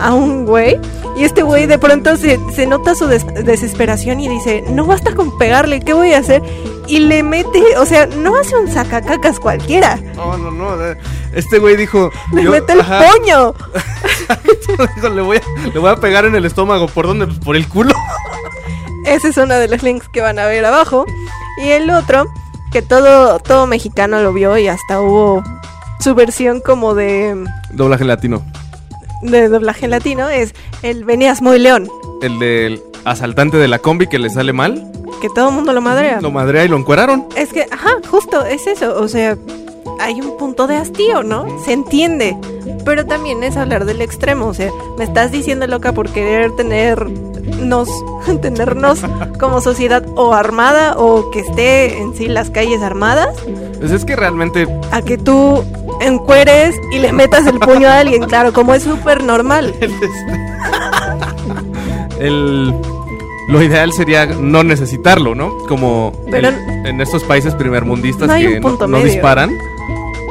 a 0.00 0.14
un 0.14 0.44
güey. 0.46 0.78
Y 1.16 1.24
este 1.24 1.42
güey 1.42 1.66
de 1.66 1.78
pronto 1.78 2.16
se, 2.16 2.38
se 2.54 2.66
nota 2.66 2.94
su 2.94 3.06
des- 3.06 3.26
desesperación 3.44 4.20
y 4.20 4.28
dice, 4.28 4.64
no 4.70 4.84
basta 4.86 5.14
con 5.14 5.36
pegarle, 5.38 5.80
¿qué 5.80 5.92
voy 5.92 6.12
a 6.12 6.18
hacer? 6.18 6.42
Y 6.86 7.00
le 7.00 7.22
mete, 7.22 7.76
o 7.76 7.84
sea, 7.84 8.06
no 8.06 8.36
hace 8.36 8.56
un 8.56 8.70
sacacacas 8.70 9.40
cualquiera, 9.40 9.96
No, 10.14 10.38
no, 10.38 10.50
no. 10.50 10.68
Este 11.34 11.58
güey 11.58 11.76
dijo. 11.76 12.10
le 12.32 12.44
yo- 12.44 12.50
mete 12.52 12.72
el 12.72 12.80
ajá, 12.80 13.02
puño. 13.18 13.54
dijo, 14.96 15.08
le, 15.10 15.22
voy 15.22 15.36
a, 15.38 15.68
le 15.72 15.78
voy 15.78 15.90
a 15.90 15.96
pegar 15.96 16.24
en 16.24 16.34
el 16.34 16.44
estómago. 16.44 16.86
¿Por 16.88 17.06
dónde? 17.06 17.26
Pues 17.26 17.38
por 17.40 17.56
el 17.56 17.68
culo. 17.68 17.92
Ese 19.04 19.28
es 19.28 19.36
uno 19.36 19.54
de 19.54 19.68
los 19.68 19.82
links 19.82 20.08
que 20.08 20.20
van 20.20 20.38
a 20.38 20.46
ver 20.46 20.64
abajo. 20.64 21.04
Y 21.64 21.70
el 21.70 21.90
otro, 21.90 22.26
que 22.72 22.82
todo, 22.82 23.38
todo 23.40 23.66
mexicano 23.66 24.20
lo 24.22 24.32
vio 24.32 24.56
y 24.58 24.68
hasta 24.68 25.00
hubo 25.00 25.42
su 26.00 26.14
versión 26.14 26.60
como 26.60 26.94
de, 26.94 27.44
Doblaje 27.70 28.04
latino. 28.04 28.42
De 29.22 29.48
doblaje 29.48 29.88
latino, 29.88 30.28
es 30.28 30.54
el 30.82 31.04
Venías 31.04 31.42
muy 31.42 31.58
león, 31.58 31.88
El 32.22 32.38
del 32.38 32.82
asaltante 33.04 33.56
de 33.56 33.68
la 33.68 33.78
combi 33.78 34.06
que 34.06 34.18
le 34.18 34.30
sale 34.30 34.52
mal. 34.52 34.90
que 35.20 35.28
todo 35.30 35.48
el 35.48 35.54
mundo 35.54 35.72
lo 35.72 35.80
madrea. 35.80 36.20
Lo 36.20 36.30
madrea 36.30 36.64
y 36.64 36.68
lo 36.68 36.76
encueraron. 36.76 37.26
Es 37.36 37.52
que, 37.52 37.66
ajá, 37.70 37.90
justo 38.10 38.44
es 38.44 38.66
eso. 38.66 39.00
O 39.00 39.08
sea, 39.08 39.36
hay 40.00 40.20
un 40.20 40.36
punto 40.36 40.66
de 40.66 40.76
hastío, 40.76 41.22
¿no? 41.24 41.46
Se 41.64 41.72
entiende. 41.72 42.36
Pero 42.84 43.04
también 43.06 43.42
es 43.42 43.56
hablar 43.56 43.84
del 43.84 44.00
extremo. 44.00 44.46
O 44.46 44.54
sea, 44.54 44.70
me 44.96 45.04
estás 45.04 45.32
diciendo 45.32 45.66
loca 45.66 45.92
por 45.92 46.08
querer 46.10 46.54
tenernos, 46.54 47.88
tenernos 48.42 49.00
como 49.40 49.60
sociedad 49.60 50.04
o 50.16 50.34
armada 50.34 50.96
o 50.96 51.30
que 51.30 51.40
esté 51.40 51.98
en 51.98 52.14
sí 52.14 52.28
las 52.28 52.50
calles 52.50 52.82
armadas. 52.82 53.34
Pues 53.80 53.90
es 53.90 54.04
que 54.04 54.16
realmente 54.16 54.66
A 54.90 55.02
que 55.02 55.18
tú 55.18 55.64
encueres 56.00 56.74
y 56.92 56.98
le 56.98 57.12
metas 57.12 57.46
el 57.46 57.58
puño 57.58 57.88
a 57.88 58.00
alguien. 58.00 58.24
Claro, 58.24 58.52
como 58.52 58.74
es 58.74 58.82
súper 58.82 59.22
normal. 59.22 59.74
el, 62.20 62.74
lo 63.48 63.62
ideal 63.62 63.92
sería 63.92 64.26
no 64.26 64.62
necesitarlo, 64.64 65.34
¿no? 65.34 65.56
Como 65.68 66.12
Pero- 66.30 66.48
el- 66.48 66.86
en 66.86 67.00
estos 67.00 67.24
países 67.24 67.54
primermundistas 67.54 68.28
No 68.28 68.34
que 68.34 68.60
no, 68.88 69.00
disparan. 69.02 69.50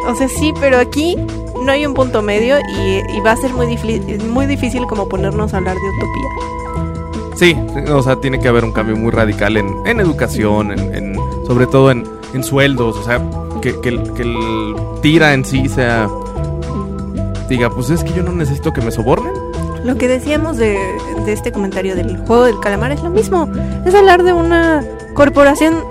O 0.08 0.16
sea, 0.16 0.28
sí, 0.30 0.54
pero 0.60 0.78
aquí 0.78 1.16
no 1.62 1.72
hay 1.72 1.86
un 1.86 1.94
punto 1.94 2.22
medio 2.22 2.58
y, 2.60 3.02
y 3.16 3.20
va 3.22 3.32
a 3.32 3.38
ser 3.38 3.52
muy, 3.54 3.66
difli- 3.68 4.22
muy 4.28 4.46
difícil 4.46 4.86
como 4.88 5.08
ponernos 5.10 5.54
a 5.54 5.58
hablar 5.58 5.76
de 5.76 5.90
utopía. 5.90 7.36
Sí, 7.36 7.56
o 7.92 8.02
sea, 8.02 8.16
tiene 8.16 8.40
que 8.40 8.48
haber 8.48 8.64
un 8.64 8.72
cambio 8.72 8.96
muy 8.96 9.12
radical 9.12 9.58
en, 9.58 9.68
en 9.86 10.00
educación, 10.00 10.72
en, 10.72 10.96
en- 10.96 11.20
sobre 11.46 11.68
todo 11.68 11.92
en, 11.92 12.08
en 12.34 12.44
sueldos, 12.44 12.96
o 12.98 13.04
sea, 13.04 13.22
que, 13.62 13.80
que 13.82 13.90
el, 13.90 14.14
que 14.14 14.22
el 14.24 14.76
tira 15.02 15.34
en 15.34 15.46
sí 15.46 15.68
sea... 15.70 16.10
Diga, 17.50 17.70
pues 17.70 17.90
es 17.90 18.04
que 18.04 18.14
yo 18.14 18.24
no 18.24 18.34
necesito 18.34 18.74
que 18.74 18.82
me 18.82 18.92
sobornen. 18.92 19.32
Lo 19.86 19.96
que 19.96 20.08
decíamos 20.08 20.58
de, 20.58 20.78
de 21.26 21.32
este 21.32 21.52
comentario 21.52 21.96
del 21.96 22.18
juego 22.18 22.44
del 22.44 22.60
calamar 22.60 22.92
es 22.92 23.02
lo 23.02 23.10
mismo. 23.10 23.50
Es 23.86 23.96
hablar 23.96 24.24
de 24.24 24.34
una 24.34 24.84
corporación 25.14 25.82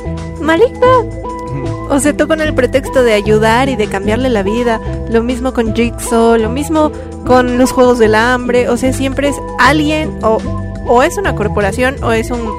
maligna. 0.40 0.86
O 1.88 1.98
sea, 1.98 2.14
tú 2.14 2.28
con 2.28 2.40
el 2.42 2.54
pretexto 2.54 3.02
de 3.02 3.14
ayudar 3.14 3.70
y 3.70 3.76
de 3.76 3.86
cambiarle 3.86 4.28
la 4.28 4.42
vida. 4.42 4.80
Lo 5.08 5.22
mismo 5.22 5.54
con 5.54 5.74
Jigsaw, 5.74 6.36
lo 6.36 6.50
mismo 6.50 6.92
con 7.26 7.56
los 7.56 7.72
juegos 7.72 7.98
del 7.98 8.14
hambre. 8.14 8.68
O 8.68 8.76
sea, 8.76 8.92
siempre 8.92 9.28
es 9.28 9.36
alguien 9.58 10.18
o, 10.22 10.38
o 10.86 11.02
es 11.02 11.16
una 11.16 11.34
corporación 11.34 11.96
o 12.02 12.12
es 12.12 12.30
un 12.30 12.52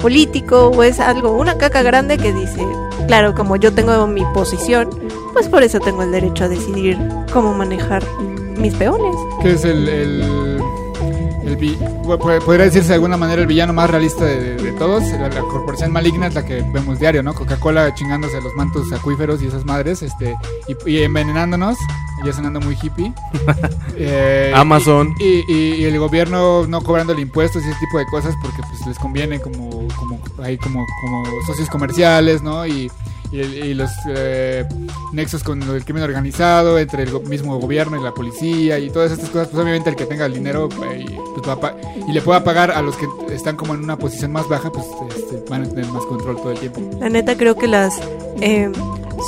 político 0.00 0.68
o 0.68 0.82
es 0.82 0.98
algo, 0.98 1.32
una 1.32 1.56
caca 1.56 1.82
grande 1.82 2.18
que 2.18 2.32
dice, 2.32 2.66
claro, 3.10 3.34
como 3.34 3.56
yo 3.56 3.72
tengo 3.74 4.06
mi 4.06 4.24
posición, 4.32 4.88
pues 5.32 5.48
por 5.48 5.62
eso 5.64 5.80
tengo 5.80 6.02
el 6.04 6.12
derecho 6.12 6.44
a 6.44 6.48
decidir 6.48 6.96
cómo 7.32 7.52
manejar 7.54 8.04
mis 8.56 8.74
peones. 8.74 9.16
Que 9.42 9.52
es 9.52 9.64
el. 9.64 9.88
el, 9.88 10.60
el 11.44 11.56
vi- 11.56 11.76
podría 12.06 12.64
decirse 12.66 12.88
de 12.88 12.94
alguna 12.94 13.16
manera 13.16 13.40
el 13.42 13.46
villano 13.48 13.72
más 13.72 13.90
realista 13.90 14.24
de, 14.24 14.54
de- 14.54 14.62
de 14.62 14.72
todos. 14.72 15.02
La, 15.12 15.28
la 15.28 15.40
corporación 15.40 15.90
maligna 15.92 16.26
es 16.28 16.34
la 16.34 16.44
que 16.44 16.62
vemos 16.72 16.98
diario, 17.00 17.22
¿no? 17.22 17.34
Coca-Cola 17.34 17.92
chingándose 17.94 18.40
los 18.40 18.54
mantos 18.54 18.92
acuíferos 18.92 19.42
y 19.42 19.46
esas 19.46 19.64
madres, 19.64 20.02
este, 20.02 20.36
y, 20.68 20.90
y 20.90 21.02
envenenándonos, 21.02 21.76
ya 22.24 22.32
sonando 22.32 22.60
muy 22.60 22.76
hippie. 22.80 23.12
Eh, 24.02 24.50
Amazon. 24.54 25.14
Y, 25.18 25.44
y- 25.52 25.74
y 25.74 25.84
el 25.84 25.98
gobierno 25.98 26.66
no 26.66 26.80
cobrando 26.80 27.12
impuestos 27.18 27.62
y 27.62 27.68
ese 27.68 27.78
tipo 27.80 27.98
de 27.98 28.06
cosas 28.06 28.34
porque 28.40 28.62
pues 28.70 28.86
les 28.86 28.98
conviene 28.98 29.40
como, 29.40 29.86
como, 29.98 30.18
ahí 30.42 30.56
como, 30.56 30.86
como 31.02 31.24
socios 31.46 31.68
comerciales, 31.68 32.40
¿no? 32.40 32.66
Y, 32.66 32.90
y, 33.32 33.40
y 33.40 33.74
los 33.74 33.90
eh, 34.08 34.66
nexos 35.12 35.42
con 35.42 35.62
el 35.62 35.84
crimen 35.84 36.02
organizado 36.02 36.78
entre 36.78 37.04
el 37.04 37.20
mismo 37.22 37.58
gobierno 37.58 37.98
y 37.98 38.02
la 38.02 38.12
policía 38.12 38.78
y 38.78 38.90
todas 38.90 39.12
estas 39.12 39.30
cosas, 39.30 39.48
pues 39.48 39.62
obviamente 39.62 39.90
el 39.90 39.96
que 39.96 40.06
tenga 40.06 40.26
el 40.26 40.34
dinero 40.34 40.68
eh, 40.90 41.04
y, 41.08 41.40
pues, 41.40 41.72
y 42.08 42.12
le 42.12 42.22
pueda 42.22 42.42
pagar 42.42 42.70
a 42.70 42.82
los 42.82 42.96
que 42.96 43.06
están 43.32 43.56
como 43.56 43.74
en 43.74 43.84
una 43.84 43.96
posición 43.96 44.32
más 44.32 44.48
baja, 44.48 44.70
pues 44.70 44.86
este, 45.16 45.44
van 45.48 45.62
a 45.62 45.68
tener 45.68 45.86
más 45.86 46.04
control 46.06 46.36
todo 46.36 46.52
el 46.52 46.58
tiempo. 46.58 46.80
La 46.98 47.08
neta 47.08 47.36
creo 47.36 47.54
que 47.56 47.68
las 47.68 48.00
eh, 48.40 48.70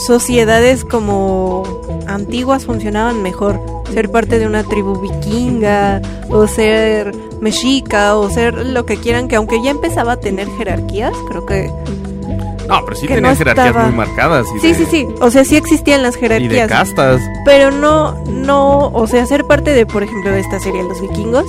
sociedades 0.06 0.84
como 0.84 1.62
antiguas 2.06 2.64
funcionaban 2.64 3.22
mejor. 3.22 3.60
Ser 3.92 4.10
parte 4.10 4.38
de 4.38 4.46
una 4.46 4.64
tribu 4.64 4.98
vikinga 4.98 6.00
o 6.30 6.46
ser 6.46 7.14
mexica 7.40 8.16
o 8.16 8.30
ser 8.30 8.54
lo 8.54 8.86
que 8.86 8.96
quieran, 8.96 9.28
que 9.28 9.36
aunque 9.36 9.62
ya 9.62 9.70
empezaba 9.70 10.12
a 10.12 10.20
tener 10.20 10.48
jerarquías, 10.56 11.12
creo 11.28 11.46
que... 11.46 11.70
No, 12.68 12.81
pero 12.85 12.96
sí 12.96 13.07
Que 13.07 13.14
tenían 13.14 13.33
no 13.33 13.38
jerarquías 13.38 13.66
estaba- 13.68 13.87
muy 13.87 13.96
marcadas. 13.96 14.46
Y 14.57 14.61
Sí, 14.61 14.68
de, 14.68 14.75
sí, 14.75 14.87
sí. 14.90 15.09
O 15.20 15.31
sea, 15.31 15.44
sí 15.44 15.57
existían 15.57 16.03
las 16.03 16.16
Y 16.16 16.20
de 16.20 16.29
jerarquías. 16.29 16.68
castas. 16.68 17.20
Pero 17.44 17.70
no, 17.70 18.12
no, 18.27 18.88
o 18.92 19.07
sea, 19.07 19.27
ser 19.27 19.44
parte 19.44 19.72
de, 19.72 19.85
por 19.87 20.03
ejemplo, 20.03 20.31
de 20.31 20.40
esta 20.40 20.59
serie 20.61 20.83
Los 20.85 21.01
Vikingos, 21.01 21.46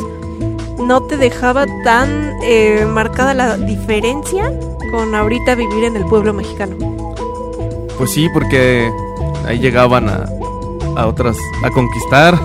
no 0.79 1.03
te 1.03 1.17
dejaba 1.17 1.65
tan 1.83 2.33
eh, 2.43 2.85
marcada 2.89 3.33
la 3.33 3.57
diferencia 3.57 4.51
con 4.91 5.13
ahorita 5.15 5.55
vivir 5.55 5.83
en 5.85 5.95
el 5.95 6.05
pueblo 6.05 6.33
mexicano. 6.33 6.75
Pues 7.97 8.11
sí, 8.11 8.27
porque 8.33 8.91
ahí 9.47 9.59
llegaban 9.59 10.09
a, 10.09 10.25
a 10.97 11.07
otras, 11.07 11.37
a 11.63 11.69
conquistar. 11.69 12.37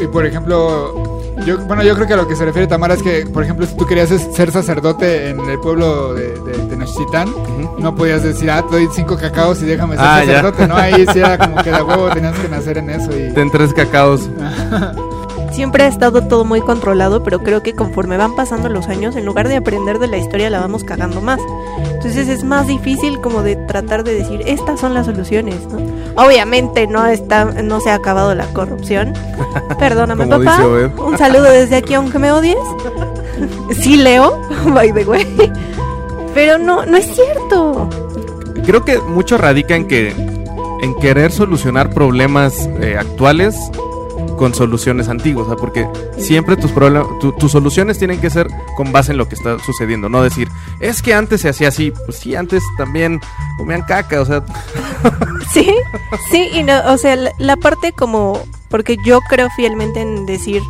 Y, 0.00 0.04
y, 0.04 0.06
por 0.08 0.26
ejemplo, 0.26 1.19
Yo, 1.46 1.58
bueno, 1.58 1.82
yo 1.82 1.94
creo 1.94 2.06
que 2.06 2.14
a 2.14 2.16
lo 2.16 2.28
que 2.28 2.36
se 2.36 2.44
refiere 2.44 2.66
Tamara 2.66 2.94
es 2.94 3.02
que, 3.02 3.26
por 3.26 3.42
ejemplo, 3.42 3.66
si 3.66 3.76
tú 3.76 3.86
querías 3.86 4.08
ser 4.08 4.50
sacerdote 4.52 5.30
en 5.30 5.40
el 5.40 5.58
pueblo 5.58 6.14
de, 6.14 6.38
de 6.40 6.60
no 7.78 7.94
podías 7.94 8.22
decir, 8.22 8.50
ah, 8.50 8.62
te 8.62 8.76
doy 8.76 8.88
cinco 8.92 9.16
cacaos 9.16 9.62
y 9.62 9.66
déjame 9.66 9.96
ser 9.96 10.04
Ah, 10.06 10.24
ya. 10.24 10.26
sacerdote, 10.36 10.68
¿no? 10.68 10.76
Ahí 10.76 11.06
sí 11.12 11.18
era 11.18 11.38
como 11.38 11.62
que 11.62 11.70
de 11.70 11.82
huevo 11.82 12.10
tenías 12.10 12.38
que 12.38 12.48
nacer 12.48 12.78
en 12.78 12.90
eso 12.90 13.10
y... 13.16 13.32
Ten 13.32 13.50
tres 13.50 13.72
cacaos. 13.72 14.28
Siempre 15.60 15.84
ha 15.84 15.88
estado 15.88 16.22
todo 16.22 16.46
muy 16.46 16.62
controlado, 16.62 17.22
pero 17.22 17.40
creo 17.40 17.62
que 17.62 17.74
conforme 17.74 18.16
van 18.16 18.34
pasando 18.34 18.70
los 18.70 18.88
años, 18.88 19.14
en 19.14 19.26
lugar 19.26 19.46
de 19.46 19.56
aprender 19.56 19.98
de 19.98 20.06
la 20.06 20.16
historia, 20.16 20.48
la 20.48 20.58
vamos 20.58 20.84
cagando 20.84 21.20
más. 21.20 21.38
Entonces 21.92 22.28
es 22.28 22.44
más 22.44 22.66
difícil 22.66 23.20
como 23.20 23.42
de 23.42 23.56
tratar 23.56 24.02
de 24.02 24.14
decir, 24.14 24.40
estas 24.46 24.80
son 24.80 24.94
las 24.94 25.04
soluciones, 25.04 25.56
¿no? 25.66 25.80
Obviamente 26.16 26.86
no 26.86 27.04
está, 27.06 27.44
no 27.44 27.78
se 27.80 27.90
ha 27.90 27.96
acabado 27.96 28.34
la 28.34 28.46
corrupción. 28.54 29.12
Perdóname, 29.78 30.26
papá. 30.26 30.64
Un 30.96 31.18
saludo 31.18 31.42
desde 31.42 31.76
aquí, 31.76 31.92
aunque 31.92 32.18
me 32.18 32.32
odies. 32.32 32.56
Sí, 33.78 33.96
Leo, 33.96 34.40
by 34.72 34.94
the 34.94 35.04
way. 35.04 35.26
Pero 36.32 36.56
no, 36.56 36.86
no 36.86 36.96
es 36.96 37.04
cierto. 37.04 37.86
Creo 38.64 38.82
que 38.86 38.98
mucho 38.98 39.36
radica 39.36 39.76
en 39.76 39.86
que 39.86 40.08
en 40.80 40.94
querer 40.94 41.32
solucionar 41.32 41.90
problemas 41.90 42.66
eh, 42.80 42.96
actuales 42.98 43.56
con 44.40 44.54
soluciones 44.54 45.08
antiguas, 45.10 45.46
porque 45.60 45.86
siempre 46.16 46.56
tus 46.56 46.70
problemas, 46.72 47.06
tu- 47.20 47.32
tus 47.32 47.52
soluciones 47.52 47.98
tienen 47.98 48.18
que 48.22 48.30
ser 48.30 48.48
con 48.74 48.90
base 48.90 49.12
en 49.12 49.18
lo 49.18 49.28
que 49.28 49.34
está 49.34 49.58
sucediendo, 49.58 50.08
no 50.08 50.22
decir, 50.22 50.48
es 50.80 51.02
que 51.02 51.12
antes 51.12 51.42
se 51.42 51.50
hacía 51.50 51.68
así, 51.68 51.92
pues 52.06 52.18
sí, 52.20 52.34
antes 52.34 52.62
también 52.78 53.20
comían 53.58 53.82
caca, 53.82 54.18
o 54.18 54.24
sea, 54.24 54.42
Sí, 55.52 55.70
sí, 56.30 56.48
y 56.54 56.62
no, 56.62 56.72
o 56.90 56.96
sea, 56.96 57.16
la, 57.16 57.32
la 57.38 57.56
parte 57.56 57.92
como, 57.92 58.42
porque 58.70 58.96
yo 59.04 59.20
creo 59.28 59.50
fielmente 59.56 60.00
en 60.00 60.24
decir, 60.24 60.62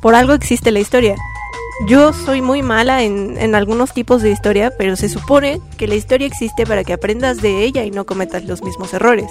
por 0.00 0.16
algo 0.16 0.32
existe 0.32 0.72
la 0.72 0.80
historia. 0.80 1.14
Yo 1.86 2.12
soy 2.12 2.42
muy 2.42 2.60
mala 2.62 3.02
en, 3.04 3.38
en 3.38 3.54
algunos 3.54 3.92
tipos 3.92 4.20
de 4.20 4.30
historia, 4.30 4.72
pero 4.76 4.96
se 4.96 5.08
supone 5.08 5.60
que 5.78 5.86
la 5.86 5.94
historia 5.94 6.26
existe 6.26 6.66
para 6.66 6.82
que 6.82 6.92
aprendas 6.92 7.40
de 7.40 7.62
ella 7.62 7.84
y 7.84 7.90
no 7.92 8.04
cometas 8.04 8.44
los 8.44 8.62
mismos 8.64 8.92
errores. 8.94 9.30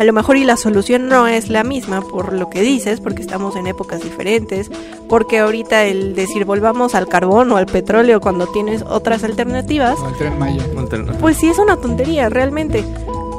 A 0.00 0.04
lo 0.04 0.14
mejor 0.14 0.38
y 0.38 0.44
la 0.44 0.56
solución 0.56 1.08
no 1.10 1.26
es 1.26 1.50
la 1.50 1.62
misma 1.62 2.00
por 2.00 2.32
lo 2.32 2.48
que 2.48 2.62
dices, 2.62 3.02
porque 3.02 3.20
estamos 3.20 3.54
en 3.54 3.66
épocas 3.66 4.02
diferentes, 4.02 4.70
porque 5.10 5.40
ahorita 5.40 5.84
el 5.84 6.14
decir 6.14 6.46
volvamos 6.46 6.94
al 6.94 7.06
carbón 7.06 7.52
o 7.52 7.58
al 7.58 7.66
petróleo 7.66 8.18
cuando 8.18 8.46
tienes 8.46 8.80
otras 8.80 9.24
alternativas, 9.24 9.98
O 10.00 10.08
el 10.08 10.16
tren 10.16 10.38
Maya. 10.38 10.64
pues 11.20 11.36
sí 11.36 11.50
es 11.50 11.58
una 11.58 11.76
tontería 11.76 12.30
realmente. 12.30 12.82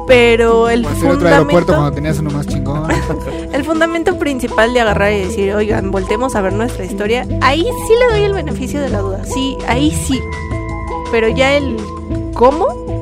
Pero 0.05 0.69
el 0.69 0.85
O 0.85 0.89
hacer 0.89 1.09
otro 1.09 1.27
aeropuerto 1.29 1.73
fundamento, 1.73 1.73
cuando 1.73 1.91
tenías 1.93 2.19
uno 2.19 2.29
más 2.29 2.45
chingón. 2.45 2.87
el 3.53 3.63
fundamento 3.63 4.19
principal 4.19 4.71
de 4.75 4.81
agarrar 4.81 5.13
y 5.13 5.21
decir, 5.21 5.55
oigan, 5.55 5.89
voltemos 5.89 6.35
a 6.35 6.41
ver 6.41 6.53
nuestra 6.53 6.85
historia, 6.85 7.25
ahí 7.41 7.63
sí 7.63 7.93
le 7.99 8.13
doy 8.13 8.23
el 8.25 8.33
beneficio 8.33 8.79
de 8.81 8.89
la 8.89 8.99
duda. 8.99 9.25
Sí, 9.25 9.57
ahí 9.67 9.89
sí. 9.89 10.21
Pero 11.11 11.27
ya 11.27 11.57
el 11.57 11.77
cómo, 12.35 13.00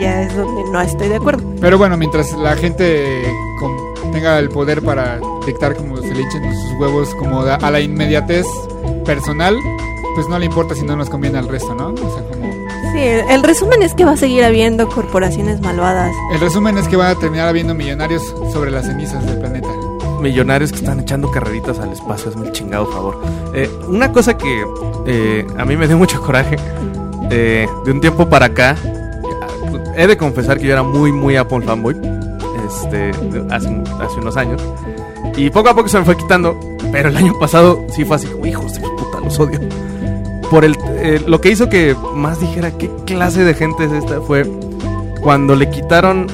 ya 0.00 0.22
es 0.22 0.34
donde 0.36 0.62
no 0.70 0.80
estoy 0.80 1.08
de 1.08 1.16
acuerdo. 1.16 1.42
Pero 1.60 1.78
bueno, 1.78 1.96
mientras 1.96 2.32
la 2.32 2.56
gente 2.56 3.24
con- 3.60 4.12
tenga 4.12 4.38
el 4.38 4.48
poder 4.48 4.82
para 4.82 5.18
dictar 5.46 5.74
como 5.76 5.96
se 5.98 6.14
le 6.14 6.22
echen 6.22 6.42
sus 6.54 6.80
huevos 6.80 7.14
como 7.16 7.44
da- 7.44 7.56
a 7.56 7.70
la 7.70 7.80
inmediatez 7.80 8.46
personal, 9.04 9.56
pues 10.14 10.28
no 10.28 10.38
le 10.38 10.46
importa 10.46 10.74
si 10.74 10.82
no 10.82 10.96
nos 10.96 11.10
conviene 11.10 11.38
al 11.38 11.48
resto, 11.48 11.74
¿no? 11.74 11.88
O 11.88 11.96
sea, 11.96 12.22
como... 12.30 12.44
Sí, 12.92 13.00
el, 13.00 13.28
el 13.28 13.42
resumen 13.42 13.82
es 13.82 13.94
que 13.94 14.04
va 14.04 14.12
a 14.12 14.16
seguir 14.16 14.44
habiendo 14.44 14.88
corporaciones 14.88 15.60
malvadas. 15.60 16.12
El 16.32 16.38
resumen 16.40 16.78
es 16.78 16.86
que 16.86 16.96
van 16.96 17.08
a 17.08 17.14
terminar 17.18 17.48
habiendo 17.48 17.74
millonarios 17.74 18.22
sobre 18.52 18.70
las 18.70 18.86
cenizas 18.86 19.26
del 19.26 19.38
planeta. 19.40 19.68
millonarios 20.20 20.70
que 20.70 20.78
están 20.78 21.00
echando 21.00 21.30
carreritas 21.30 21.80
al 21.80 21.92
espacio, 21.92 22.30
es 22.30 22.36
mi 22.36 22.50
chingado 22.52 22.86
favor. 22.86 23.20
Eh, 23.52 23.68
una 23.88 24.12
cosa 24.12 24.38
que 24.38 24.64
eh, 25.06 25.44
a 25.58 25.64
mí 25.64 25.76
me 25.76 25.88
dio 25.88 25.98
mucho 25.98 26.20
coraje, 26.22 26.56
eh, 27.30 27.66
de 27.84 27.90
un 27.90 28.00
tiempo 28.00 28.28
para 28.28 28.46
acá, 28.46 28.76
he 29.96 30.06
de 30.06 30.16
confesar 30.16 30.58
que 30.58 30.66
yo 30.66 30.72
era 30.72 30.82
muy, 30.82 31.12
muy 31.12 31.36
Apple 31.36 31.60
fanboy, 31.62 31.96
este, 32.66 33.10
hace, 33.50 33.68
un- 33.68 33.84
hace 34.00 34.20
unos 34.20 34.36
años, 34.36 34.62
y 35.36 35.50
poco 35.50 35.68
a 35.70 35.74
poco 35.74 35.88
se 35.88 35.98
me 35.98 36.04
fue 36.04 36.16
quitando, 36.16 36.58
pero 36.92 37.08
el 37.08 37.16
año 37.16 37.32
pasado 37.38 37.84
sí 37.94 38.04
fue 38.04 38.16
así 38.16 38.26
como, 38.28 38.46
hijos 38.46 38.74
de 38.74 38.80
puta, 38.80 39.20
los 39.22 39.38
odio. 39.38 39.60
Por 40.50 40.64
el, 40.64 40.76
eh, 40.98 41.20
lo 41.26 41.40
que 41.40 41.50
hizo 41.50 41.68
que 41.68 41.96
más 42.14 42.38
dijera 42.40 42.70
qué 42.72 42.90
clase 43.06 43.42
de 43.44 43.54
gente 43.54 43.84
es 43.84 43.92
esta 43.92 44.20
fue 44.20 44.48
cuando 45.20 45.56
le 45.56 45.70
quitaron 45.70 46.26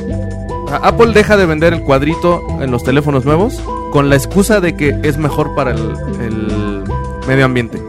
Apple 0.83 1.13
deja 1.13 1.37
de 1.37 1.47
vender 1.47 1.73
el 1.73 1.83
cuadrito 1.83 2.43
en 2.61 2.71
los 2.71 2.83
teléfonos 2.85 3.25
nuevos 3.25 3.61
con 3.93 4.09
la 4.11 4.17
excusa 4.17 4.61
de 4.61 4.77
que 4.77 4.97
es 5.03 5.17
mejor 5.17 5.55
para 5.55 5.71
el, 5.73 5.95
el 6.21 6.83
medio 7.27 7.45
ambiente. 7.45 7.81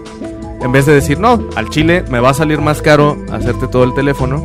En 0.61 0.71
vez 0.71 0.85
de 0.85 0.93
decir, 0.93 1.19
no, 1.19 1.39
al 1.55 1.69
chile 1.69 2.03
me 2.09 2.19
va 2.19 2.29
a 2.29 2.33
salir 2.35 2.61
más 2.61 2.81
caro 2.81 3.17
hacerte 3.31 3.67
todo 3.67 3.83
el 3.83 3.93
teléfono 3.95 4.43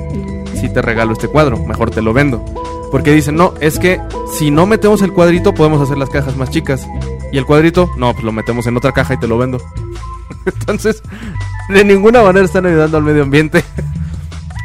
si 0.57 0.73
te 0.73 0.83
regalo 0.83 1.13
este 1.13 1.29
cuadro, 1.29 1.59
mejor 1.59 1.91
te 1.91 2.03
lo 2.03 2.13
vendo. 2.13 2.45
Porque 2.91 3.13
dicen, 3.13 3.37
no, 3.37 3.55
es 3.61 3.79
que 3.79 4.01
si 4.33 4.51
no 4.51 4.67
metemos 4.67 5.03
el 5.03 5.13
cuadrito 5.13 5.55
podemos 5.55 5.81
hacer 5.81 5.99
las 5.99 6.11
cajas 6.11 6.37
más 6.37 6.51
chicas. 6.51 6.87
Y 7.33 7.39
el 7.39 7.47
cuadrito, 7.47 7.91
no, 7.97 8.13
pues 8.13 8.25
lo 8.25 8.33
metemos 8.33 8.67
en 8.67 8.77
otra 8.77 8.93
caja 8.93 9.15
y 9.15 9.19
te 9.19 9.27
lo 9.27 9.39
vendo. 9.39 9.61
Entonces, 10.47 11.03
de 11.69 11.85
ninguna 11.85 12.23
manera 12.23 12.45
están 12.45 12.67
ayudando 12.67 12.97
al 12.97 13.03
medio 13.03 13.23
ambiente. 13.23 13.65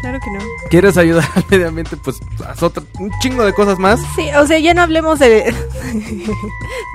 Claro 0.01 0.19
que 0.19 0.31
no. 0.31 0.39
¿Quieres 0.69 0.97
ayudar 0.97 1.27
al 1.35 1.45
medio 1.49 1.67
ambiente? 1.67 1.97
Pues 1.97 2.19
haz 2.47 2.63
otra, 2.63 2.83
un 2.99 3.11
chingo 3.21 3.43
de 3.43 3.53
cosas 3.53 3.77
más. 3.77 3.99
Sí, 4.15 4.29
o 4.37 4.45
sea, 4.47 4.57
ya 4.59 4.73
no 4.73 4.81
hablemos 4.81 5.19
de, 5.19 5.53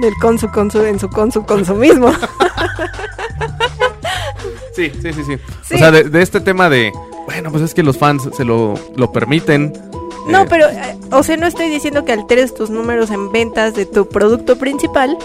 del 0.03 0.15
consu, 0.21 0.49
consu, 0.51 0.83
en 0.85 0.99
su 0.99 1.09
consu, 1.09 1.45
consumismo. 1.45 2.13
Sí, 4.75 4.93
sí, 5.01 5.13
sí, 5.13 5.25
sí. 5.25 5.39
Sí. 5.63 5.75
O 5.75 5.79
sea, 5.79 5.91
de, 5.91 6.05
de 6.05 6.21
este 6.21 6.41
tema 6.41 6.69
de, 6.69 6.93
bueno, 7.27 7.51
pues 7.51 7.63
es 7.63 7.75
que 7.75 7.83
los 7.83 7.99
fans 7.99 8.29
se 8.37 8.45
lo, 8.45 8.75
lo 8.97 9.13
permiten. 9.13 9.73
No, 10.29 10.43
Eh, 10.43 10.47
pero, 10.49 10.67
eh, 10.69 10.97
o 11.13 11.23
sea, 11.23 11.37
no 11.37 11.47
estoy 11.47 11.69
diciendo 11.69 12.05
que 12.05 12.13
alteres 12.13 12.53
tus 12.53 12.69
números 12.71 13.11
en 13.13 13.31
ventas 13.31 13.75
de 13.75 13.87
tu 13.87 14.09
producto 14.09 14.57
principal, 14.59 15.17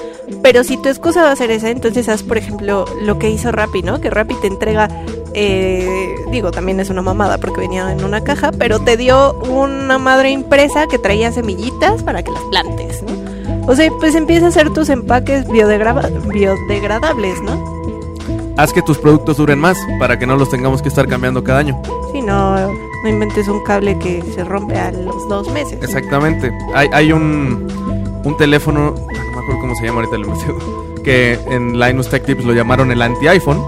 pero 0.43 0.63
si 0.63 0.77
tu 0.77 0.89
excusa 0.89 1.23
va 1.23 1.31
a 1.31 1.35
ser 1.35 1.49
esa, 1.49 1.69
entonces 1.71 2.07
haz, 2.07 2.21
por 2.21 2.37
ejemplo, 2.37 2.85
lo 3.01 3.17
que 3.17 3.29
hizo 3.31 3.51
Rappi, 3.51 3.81
¿no? 3.81 3.99
Que 3.99 4.11
Rappi 4.11 4.35
te 4.35 4.47
entrega, 4.47 4.87
eh, 5.33 6.13
digo, 6.29 6.51
también 6.51 6.79
es 6.79 6.91
una 6.91 7.01
mamada 7.01 7.39
porque 7.39 7.61
venía 7.61 7.91
en 7.91 8.03
una 8.03 8.23
caja, 8.23 8.51
pero 8.51 8.79
te 8.79 8.95
dio 8.95 9.33
una 9.49 9.97
madre 9.97 10.29
impresa 10.29 10.85
que 10.85 10.99
traía 10.99 11.31
semillitas 11.31 12.03
para 12.03 12.21
que 12.21 12.29
las 12.31 12.43
plantes, 12.51 13.01
¿no? 13.01 13.11
O 13.67 13.75
sea, 13.75 13.89
pues 13.99 14.13
empieza 14.13 14.45
a 14.45 14.49
hacer 14.49 14.71
tus 14.71 14.89
empaques 14.89 15.47
biodegrada- 15.47 16.09
biodegradables, 16.27 17.41
¿no? 17.41 17.80
Haz 18.61 18.73
que 18.73 18.83
tus 18.83 18.99
productos 18.99 19.37
duren 19.37 19.57
más 19.57 19.75
para 19.97 20.19
que 20.19 20.27
no 20.27 20.37
los 20.37 20.51
tengamos 20.51 20.83
que 20.83 20.89
estar 20.89 21.07
cambiando 21.07 21.43
cada 21.43 21.57
año. 21.57 21.81
Si 22.11 22.21
no, 22.21 22.55
no 22.67 23.09
inventes 23.09 23.47
un 23.47 23.63
cable 23.63 23.97
que 23.97 24.21
se 24.21 24.43
rompe 24.43 24.77
a 24.77 24.91
los 24.91 25.27
dos 25.27 25.49
meses. 25.51 25.79
Exactamente. 25.81 26.51
Hay, 26.75 26.87
hay 26.93 27.11
un, 27.11 27.67
un 28.23 28.37
teléfono, 28.37 28.93
ah, 28.95 29.13
no 29.13 29.31
me 29.31 29.41
acuerdo 29.41 29.61
cómo 29.61 29.75
se 29.75 29.87
llama 29.87 30.01
ahorita 30.01 30.17
lo 30.19 31.01
que 31.03 31.39
en 31.47 31.79
Linus 31.79 32.11
Tech 32.11 32.23
Tips 32.23 32.45
lo 32.45 32.53
llamaron 32.53 32.91
el 32.91 33.01
anti-iPhone, 33.01 33.63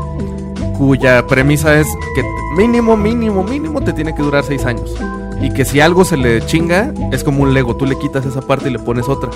cuya 0.77 1.25
premisa 1.25 1.79
es 1.79 1.87
que 2.13 2.23
mínimo, 2.55 2.95
mínimo, 2.95 3.43
mínimo 3.43 3.81
te 3.81 3.93
tiene 3.93 4.13
que 4.13 4.21
durar 4.21 4.43
seis 4.43 4.63
años. 4.63 4.95
Y 5.41 5.51
que 5.55 5.65
si 5.65 5.79
algo 5.79 6.05
se 6.05 6.17
le 6.17 6.45
chinga, 6.45 6.93
es 7.11 7.23
como 7.23 7.41
un 7.41 7.55
Lego, 7.55 7.75
tú 7.75 7.87
le 7.87 7.97
quitas 7.97 8.27
esa 8.27 8.41
parte 8.41 8.69
y 8.69 8.71
le 8.71 8.77
pones 8.77 9.09
otra. 9.09 9.31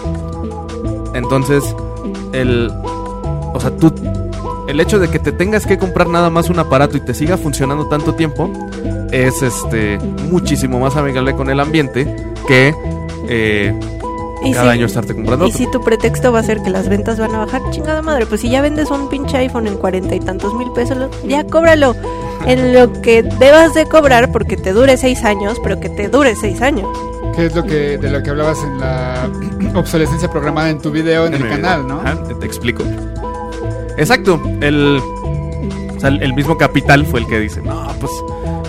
Entonces, 1.16 1.76
el... 2.32 2.72
O 3.56 3.60
sea, 3.60 3.76
tú... 3.76 3.92
El 4.68 4.80
hecho 4.80 5.00
de 5.00 5.10
que 5.10 5.20
te 5.20 5.32
tengas 5.32 5.66
que 5.66 5.78
comprar 5.78 6.08
nada 6.08 6.30
más 6.30 6.50
un 6.50 6.60
aparato 6.60 6.98
y 6.98 7.00
te 7.00 7.14
siga 7.14 7.38
funcionando 7.38 7.88
tanto 7.88 8.14
tiempo 8.16 8.52
es 9.12 9.42
este 9.42 9.98
muchísimo 10.30 10.80
más 10.80 10.96
amigable 10.98 11.34
con 11.36 11.50
el 11.50 11.60
ambiente 11.62 12.14
que 12.48 12.76
eh, 13.30 13.74
cada 14.54 14.64
si- 14.74 14.78
año 14.78 14.86
estarte 14.86 15.14
comprando 15.16 15.46
Y 15.46 15.50
otro. 15.50 15.58
si 15.58 15.72
tu 15.72 15.82
pretexto 15.82 16.32
va 16.34 16.40
a 16.40 16.44
ser 16.44 16.62
que 16.62 16.70
las 16.70 16.90
ventas 16.90 17.18
van 17.18 17.34
a 17.34 17.40
bajar, 17.40 17.62
chingada 17.72 18.02
madre, 18.02 18.26
pues 18.26 18.42
si 18.42 18.50
ya 18.50 18.62
vendes 18.62 18.92
un 18.92 19.10
pinche 19.10 19.38
iPhone 19.38 19.68
en 19.68 19.78
cuarenta 19.78 20.16
y 20.16 20.20
tantos 20.20 20.54
mil 20.54 20.70
pesos, 20.74 20.98
ya 21.26 21.46
cóbralo 21.46 21.96
en 22.46 22.74
lo 22.74 22.92
que 23.02 23.24
debas 23.24 23.74
de 23.74 23.86
cobrar 23.86 24.32
porque 24.32 24.58
te 24.58 24.74
dure 24.74 24.98
seis 24.98 25.24
años, 25.24 25.58
pero 25.64 25.80
que 25.80 25.90
te 25.90 26.10
dure 26.10 26.36
seis 26.36 26.62
años. 26.62 26.88
Que 27.36 27.46
es 27.48 27.56
lo 27.56 27.64
que 27.64 27.98
de 27.98 28.10
lo 28.12 28.22
que 28.24 28.30
hablabas 28.32 28.62
en 28.64 28.80
la 28.80 29.30
obsolescencia 29.76 30.30
programada 30.30 30.70
en 30.70 30.80
tu 30.80 30.92
video 30.92 31.26
en 31.26 31.34
el 31.36 31.44
mi 31.44 31.50
canal, 31.50 31.84
video. 31.84 31.96
¿no? 31.96 32.02
Ajá, 32.02 32.24
te, 32.24 32.36
te 32.36 32.46
explico. 32.46 32.84
Exacto. 33.98 34.42
El, 34.62 35.02
el, 36.04 36.34
mismo 36.34 36.58
capital 36.58 37.06
fue 37.06 37.22
el 37.22 37.28
que 37.28 37.40
dice, 37.40 37.62
no, 37.62 37.88
pues 38.00 38.12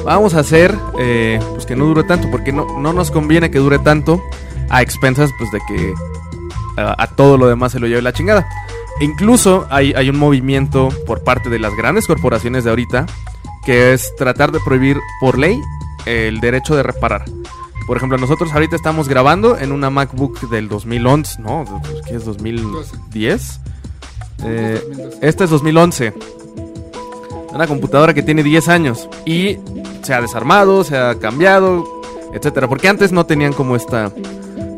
vamos 0.05 0.35
a 0.35 0.41
hacer 0.41 0.75
eh, 0.99 1.39
pues 1.51 1.67
que 1.67 1.77
no 1.77 1.85
dure 1.85 2.05
tanto, 2.05 2.31
porque 2.31 2.53
no, 2.53 2.81
no 2.81 2.93
nos 2.93 3.11
conviene 3.11 3.51
que 3.51 3.59
dure 3.59 3.79
tanto 3.79 4.23
a 4.71 4.83
expensas 4.83 5.31
pues 5.39 5.51
de 5.53 5.61
que 5.69 5.95
a, 6.77 7.03
a 7.03 7.07
todo 7.09 7.37
lo 7.37 7.47
demás 7.47 7.73
se 7.73 7.81
lo 7.81 7.87
lleve 7.87 8.03
la 8.03 8.13
chingada. 8.13 8.49
E 9.01 9.05
incluso 9.05 9.67
hay, 9.71 9.93
hay 9.93 10.09
un 10.11 10.19
movimiento 10.19 10.89
por 11.07 11.23
parte 11.23 11.51
de 11.51 11.59
las 11.59 11.75
grandes 11.77 12.07
corporaciones 12.07 12.65
de 12.65 12.71
ahorita 12.71 13.07
que 13.65 13.93
es 13.93 14.17
tratar 14.17 14.51
de 14.51 14.61
prohibir 14.61 14.99
por 15.21 15.39
ley 15.39 15.61
el 16.07 16.41
derecho 16.41 16.75
de 16.75 16.83
reparar. 16.83 17.27
Por 17.87 17.97
ejemplo, 17.97 18.19
nosotros 18.19 18.53
ahorita 18.53 18.77
estamos 18.77 19.09
grabando 19.09 19.59
en 19.59 19.73
una 19.73 19.91
MacBook 19.91 20.49
del 20.51 20.69
2011, 20.69 21.41
¿no? 21.41 21.65
¿Qué 22.07 22.17
es 22.17 22.25
2010? 22.25 23.61
Eh, 24.45 24.81
2012. 24.83 25.19
esta 25.27 25.45
es 25.45 25.51
2011. 25.51 26.15
Una 27.53 27.67
computadora 27.67 28.15
que 28.15 28.23
tiene 28.23 28.43
10 28.43 28.69
años 28.69 29.09
y 29.25 29.59
se 30.03 30.15
ha 30.15 30.21
desarmado, 30.21 30.85
se 30.85 30.97
ha 30.97 31.19
cambiado, 31.19 31.85
etcétera. 32.33 32.69
Porque 32.69 32.89
antes 32.89 33.13
no 33.13 33.27
tenían 33.27 33.53
como 33.53 33.75
esta, 33.75 34.13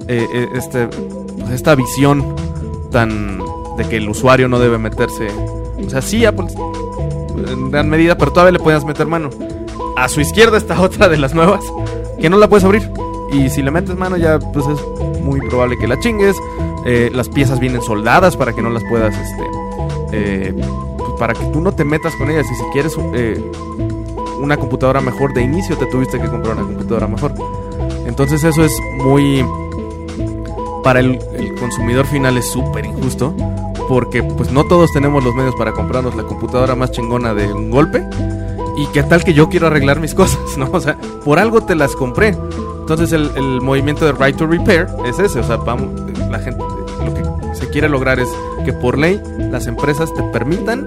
eh, 0.08 0.26
eh, 0.32 0.48
este, 0.54 0.86
pues 0.86 1.50
esta 1.50 1.74
visión 1.74 2.36
tan 2.90 3.38
de 3.76 3.88
que 3.88 3.96
el 3.96 4.08
usuario 4.08 4.48
no 4.48 4.58
debe 4.58 4.78
meterse. 4.78 5.28
O 5.84 5.90
sea, 5.90 6.02
sí, 6.02 6.24
Apple 6.24 6.46
en 7.48 7.70
gran 7.70 7.88
medida, 7.88 8.16
pero 8.16 8.32
todavía 8.32 8.52
le 8.52 8.58
podías 8.58 8.84
meter 8.84 9.06
mano. 9.06 9.30
A 9.96 10.08
su 10.08 10.20
izquierda 10.20 10.56
está 10.56 10.80
otra 10.80 11.08
de 11.08 11.16
las 11.18 11.34
nuevas 11.34 11.64
que 12.20 12.28
no 12.28 12.38
la 12.38 12.48
puedes 12.48 12.64
abrir. 12.64 12.90
Y 13.32 13.48
si 13.48 13.62
le 13.62 13.70
metes 13.70 13.96
mano 13.96 14.16
ya 14.16 14.38
pues 14.38 14.66
es 14.66 15.20
muy 15.20 15.40
probable 15.48 15.76
que 15.78 15.86
la 15.86 15.98
chingues. 16.00 16.36
Eh, 16.84 17.10
las 17.12 17.28
piezas 17.28 17.60
vienen 17.60 17.82
soldadas 17.82 18.36
para 18.36 18.54
que 18.54 18.62
no 18.62 18.70
las 18.70 18.82
puedas, 18.84 19.14
este, 19.14 19.44
eh, 20.12 20.54
pues, 20.96 21.10
para 21.18 21.34
que 21.34 21.44
tú 21.46 21.60
no 21.60 21.72
te 21.72 21.84
metas 21.84 22.14
con 22.16 22.30
ellas. 22.30 22.46
Y 22.50 22.54
si 22.54 22.64
quieres 22.72 22.96
eh, 23.14 23.42
una 24.40 24.56
computadora 24.56 25.00
mejor 25.00 25.34
de 25.34 25.42
inicio, 25.42 25.76
te 25.76 25.86
tuviste 25.86 26.18
que 26.18 26.28
comprar 26.28 26.56
una 26.56 26.66
computadora 26.66 27.06
mejor. 27.06 27.34
Entonces 28.06 28.44
eso 28.44 28.64
es 28.64 28.72
muy... 29.02 29.44
Para 30.82 31.00
el, 31.00 31.18
consumidor 31.58 32.06
final 32.06 32.38
es 32.38 32.50
súper 32.50 32.86
injusto. 32.86 33.34
Porque 33.88 34.22
pues 34.22 34.52
no 34.52 34.64
todos 34.64 34.92
tenemos 34.92 35.22
los 35.22 35.34
medios 35.34 35.54
para 35.56 35.72
comprarnos 35.72 36.14
la 36.14 36.22
computadora 36.22 36.76
más 36.76 36.92
chingona 36.92 37.34
de 37.34 37.52
un 37.52 37.70
golpe. 37.70 38.04
Y 38.76 38.86
qué 38.86 39.02
tal 39.02 39.24
que 39.24 39.34
yo 39.34 39.48
quiero 39.48 39.66
arreglar 39.66 40.00
mis 40.00 40.14
cosas, 40.14 40.56
¿no? 40.56 40.68
O 40.72 40.80
sea, 40.80 40.96
por 41.24 41.38
algo 41.38 41.60
te 41.62 41.74
las 41.74 41.94
compré. 41.94 42.36
Entonces 42.80 43.12
el, 43.12 43.30
el 43.36 43.60
movimiento 43.60 44.06
de 44.06 44.12
Right 44.12 44.36
to 44.36 44.46
Repair 44.46 44.86
es 45.04 45.18
ese. 45.18 45.40
O 45.40 45.44
sea, 45.44 45.56
vamos, 45.56 46.09
la 46.30 46.38
gente, 46.38 46.62
lo 47.04 47.14
que 47.14 47.54
se 47.54 47.68
quiere 47.68 47.88
lograr 47.88 48.20
es 48.20 48.28
que 48.64 48.72
por 48.72 48.98
ley 48.98 49.20
las 49.38 49.66
empresas 49.66 50.12
te 50.14 50.22
permitan 50.22 50.86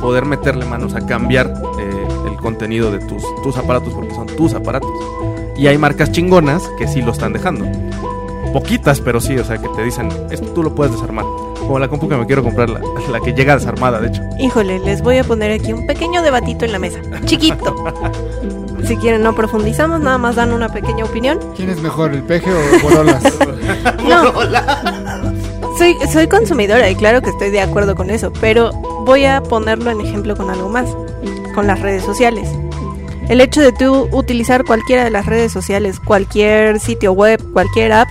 poder 0.00 0.24
meterle 0.24 0.64
manos 0.66 0.94
a 0.94 1.06
cambiar 1.06 1.52
eh, 1.78 2.06
el 2.30 2.36
contenido 2.36 2.90
de 2.90 2.98
tus, 3.00 3.22
tus 3.42 3.56
aparatos 3.56 3.92
porque 3.92 4.14
son 4.14 4.26
tus 4.26 4.54
aparatos. 4.54 4.90
Y 5.56 5.66
hay 5.66 5.78
marcas 5.78 6.12
chingonas 6.12 6.62
que 6.78 6.88
sí 6.88 7.02
lo 7.02 7.12
están 7.12 7.32
dejando. 7.32 7.66
Poquitas, 8.52 9.00
pero 9.00 9.20
sí, 9.20 9.36
o 9.36 9.44
sea, 9.44 9.58
que 9.58 9.68
te 9.68 9.82
dicen, 9.82 10.08
esto 10.30 10.46
tú 10.48 10.62
lo 10.62 10.74
puedes 10.74 10.92
desarmar. 10.92 11.24
Como 11.66 11.78
la 11.78 11.88
compu 11.88 12.08
que 12.08 12.16
me 12.16 12.26
quiero 12.26 12.42
comprar, 12.42 12.68
la, 12.70 12.80
la 13.10 13.20
que 13.20 13.32
llega 13.32 13.56
desarmada, 13.56 14.00
de 14.00 14.08
hecho. 14.08 14.22
Híjole, 14.38 14.78
les 14.80 15.02
voy 15.02 15.18
a 15.18 15.24
poner 15.24 15.50
aquí 15.52 15.72
un 15.72 15.86
pequeño 15.86 16.22
debatito 16.22 16.64
en 16.64 16.72
la 16.72 16.78
mesa. 16.78 17.00
Chiquito. 17.24 17.74
Si 18.86 18.98
quieren, 18.98 19.22
no 19.22 19.34
profundizamos, 19.34 20.00
nada 20.00 20.18
más 20.18 20.36
dan 20.36 20.52
una 20.52 20.68
pequeña 20.68 21.04
opinión. 21.04 21.38
¿Quién 21.56 21.70
es 21.70 21.80
mejor, 21.80 22.12
el 22.12 22.22
peje 22.22 22.50
o 22.52 22.82
Borolas? 22.82 23.22
No. 24.06 24.30
Soy, 25.78 25.96
soy 26.12 26.28
consumidora 26.28 26.90
y 26.90 26.94
claro 26.94 27.22
que 27.22 27.30
estoy 27.30 27.50
de 27.50 27.62
acuerdo 27.62 27.94
con 27.94 28.10
eso, 28.10 28.30
pero 28.40 28.72
voy 29.06 29.24
a 29.24 29.42
ponerlo 29.42 29.90
en 29.90 30.02
ejemplo 30.02 30.36
con 30.36 30.50
algo 30.50 30.68
más, 30.68 30.94
con 31.54 31.66
las 31.66 31.80
redes 31.80 32.04
sociales. 32.04 32.48
El 33.28 33.40
hecho 33.40 33.62
de 33.62 33.72
tú 33.72 34.06
utilizar 34.12 34.64
cualquiera 34.64 35.02
de 35.02 35.10
las 35.10 35.24
redes 35.24 35.50
sociales, 35.50 35.98
cualquier 35.98 36.78
sitio 36.78 37.12
web, 37.12 37.42
cualquier 37.54 37.92
app, 37.92 38.08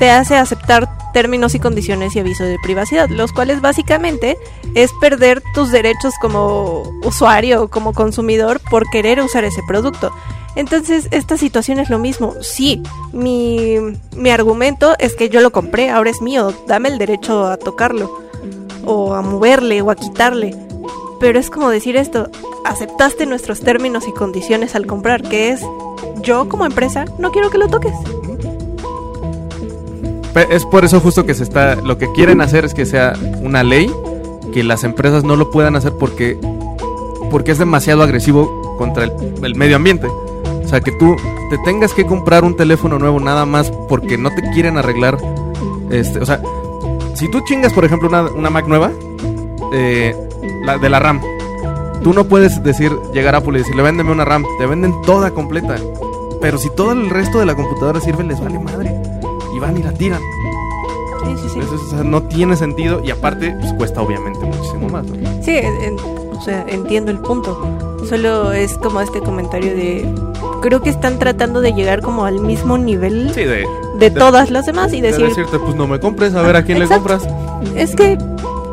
te 0.00 0.10
hace 0.10 0.36
aceptar 0.36 0.95
términos 1.16 1.54
y 1.54 1.60
condiciones 1.60 2.14
y 2.14 2.18
aviso 2.18 2.44
de 2.44 2.58
privacidad, 2.58 3.08
los 3.08 3.32
cuales 3.32 3.62
básicamente 3.62 4.36
es 4.74 4.92
perder 5.00 5.42
tus 5.54 5.72
derechos 5.72 6.12
como 6.20 6.82
usuario 7.04 7.62
o 7.62 7.68
como 7.68 7.94
consumidor 7.94 8.60
por 8.68 8.86
querer 8.90 9.22
usar 9.22 9.44
ese 9.44 9.62
producto. 9.66 10.12
Entonces, 10.56 11.08
esta 11.12 11.38
situación 11.38 11.78
es 11.78 11.88
lo 11.88 11.98
mismo. 11.98 12.34
Sí, 12.42 12.82
mi, 13.14 13.76
mi 14.14 14.28
argumento 14.28 14.94
es 14.98 15.14
que 15.14 15.30
yo 15.30 15.40
lo 15.40 15.52
compré, 15.52 15.88
ahora 15.88 16.10
es 16.10 16.20
mío, 16.20 16.52
dame 16.66 16.90
el 16.90 16.98
derecho 16.98 17.46
a 17.46 17.56
tocarlo, 17.56 18.20
o 18.84 19.14
a 19.14 19.22
moverle, 19.22 19.80
o 19.80 19.90
a 19.90 19.94
quitarle. 19.94 20.54
Pero 21.18 21.38
es 21.38 21.48
como 21.48 21.70
decir 21.70 21.96
esto, 21.96 22.28
aceptaste 22.66 23.24
nuestros 23.24 23.60
términos 23.60 24.06
y 24.06 24.12
condiciones 24.12 24.74
al 24.74 24.86
comprar, 24.86 25.22
que 25.22 25.48
es, 25.48 25.62
yo 26.20 26.46
como 26.50 26.66
empresa 26.66 27.06
no 27.18 27.32
quiero 27.32 27.48
que 27.48 27.56
lo 27.56 27.68
toques. 27.68 27.94
Es 30.36 30.66
por 30.66 30.84
eso 30.84 31.00
justo 31.00 31.24
que 31.24 31.34
se 31.34 31.42
está. 31.42 31.76
Lo 31.76 31.98
que 31.98 32.10
quieren 32.12 32.40
hacer 32.40 32.64
es 32.64 32.74
que 32.74 32.84
sea 32.84 33.14
una 33.40 33.62
ley 33.62 33.90
que 34.52 34.62
las 34.62 34.84
empresas 34.84 35.24
no 35.24 35.36
lo 35.36 35.50
puedan 35.50 35.76
hacer 35.76 35.92
porque. 35.92 36.38
Porque 37.30 37.52
es 37.52 37.58
demasiado 37.58 38.02
agresivo 38.02 38.76
contra 38.78 39.04
el, 39.04 39.12
el 39.42 39.54
medio 39.54 39.76
ambiente. 39.76 40.06
O 40.06 40.68
sea, 40.68 40.80
que 40.80 40.92
tú 40.92 41.16
te 41.48 41.58
tengas 41.58 41.94
que 41.94 42.06
comprar 42.06 42.44
un 42.44 42.56
teléfono 42.56 42.98
nuevo 42.98 43.20
nada 43.20 43.46
más 43.46 43.70
porque 43.88 44.18
no 44.18 44.30
te 44.30 44.42
quieren 44.50 44.78
arreglar. 44.78 45.16
Este, 45.90 46.18
o 46.18 46.26
sea, 46.26 46.40
si 47.14 47.30
tú 47.30 47.40
chingas, 47.40 47.72
por 47.72 47.84
ejemplo, 47.84 48.08
una, 48.08 48.22
una 48.22 48.50
Mac 48.50 48.66
nueva, 48.66 48.90
eh, 49.72 50.14
la, 50.64 50.78
de 50.78 50.88
la 50.88 50.98
RAM, 50.98 51.20
tú 52.02 52.12
no 52.12 52.24
puedes 52.24 52.62
decir, 52.62 52.92
llegar 53.14 53.34
a 53.34 53.38
Apple 53.38 53.58
y 53.58 53.62
decirle, 53.62 53.82
véndeme 53.82 54.12
una 54.12 54.24
RAM. 54.24 54.44
Te 54.58 54.66
venden 54.66 55.00
toda 55.02 55.30
completa. 55.30 55.76
Pero 56.40 56.58
si 56.58 56.68
todo 56.70 56.92
el 56.92 57.10
resto 57.10 57.38
de 57.38 57.46
la 57.46 57.54
computadora 57.54 58.00
sirve, 58.00 58.24
les 58.24 58.40
vale 58.40 58.58
madre. 58.58 59.15
Y 59.56 59.58
van 59.58 59.76
y 59.78 59.82
la 59.82 59.92
tiran. 59.92 60.20
Sí, 61.24 61.34
sí, 61.42 61.48
sí. 61.54 61.58
Eso, 61.60 61.74
o 61.74 61.90
sea, 61.90 62.02
no 62.04 62.22
tiene 62.24 62.56
sentido 62.56 63.00
y 63.02 63.10
aparte 63.10 63.56
pues, 63.60 63.72
cuesta 63.72 64.02
obviamente 64.02 64.44
muchísimo 64.44 64.88
más. 64.88 65.06
¿no? 65.06 65.42
Sí, 65.42 65.56
en- 65.56 65.96
o 65.98 66.40
sea, 66.42 66.64
entiendo 66.68 67.10
el 67.10 67.18
punto. 67.18 67.58
Solo 68.08 68.52
es 68.52 68.74
como 68.78 69.00
este 69.00 69.20
comentario 69.20 69.74
de... 69.74 70.06
Creo 70.60 70.82
que 70.82 70.90
están 70.90 71.18
tratando 71.18 71.60
de 71.60 71.72
llegar 71.72 72.02
como 72.02 72.24
al 72.26 72.40
mismo 72.40 72.76
nivel 72.78 73.30
Sí, 73.34 73.42
de, 73.44 73.66
de 73.98 74.10
todas 74.10 74.50
las 74.50 74.66
demás 74.66 74.92
y 74.92 75.00
de 75.00 75.08
decir, 75.12 75.26
decirte, 75.28 75.58
pues 75.58 75.74
no 75.74 75.86
me 75.86 75.98
compres, 75.98 76.34
a 76.34 76.42
ver 76.42 76.56
a 76.56 76.62
quién 76.64 76.82
Exacto. 76.82 77.08
le 77.08 77.18
compras. 77.18 77.74
es 77.76 77.96
que, 77.96 78.18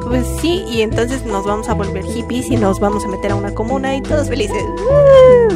pues 0.08 0.26
sí, 0.42 0.64
y 0.68 0.82
entonces 0.82 1.26
nos 1.26 1.46
vamos 1.46 1.70
a 1.70 1.74
volver 1.74 2.04
hippies 2.06 2.50
y 2.50 2.58
nos 2.58 2.80
vamos 2.80 3.04
a 3.06 3.08
meter 3.08 3.32
a 3.32 3.36
una 3.36 3.54
comuna 3.54 3.96
y 3.96 4.02
todos 4.02 4.30
felices. 4.30 4.64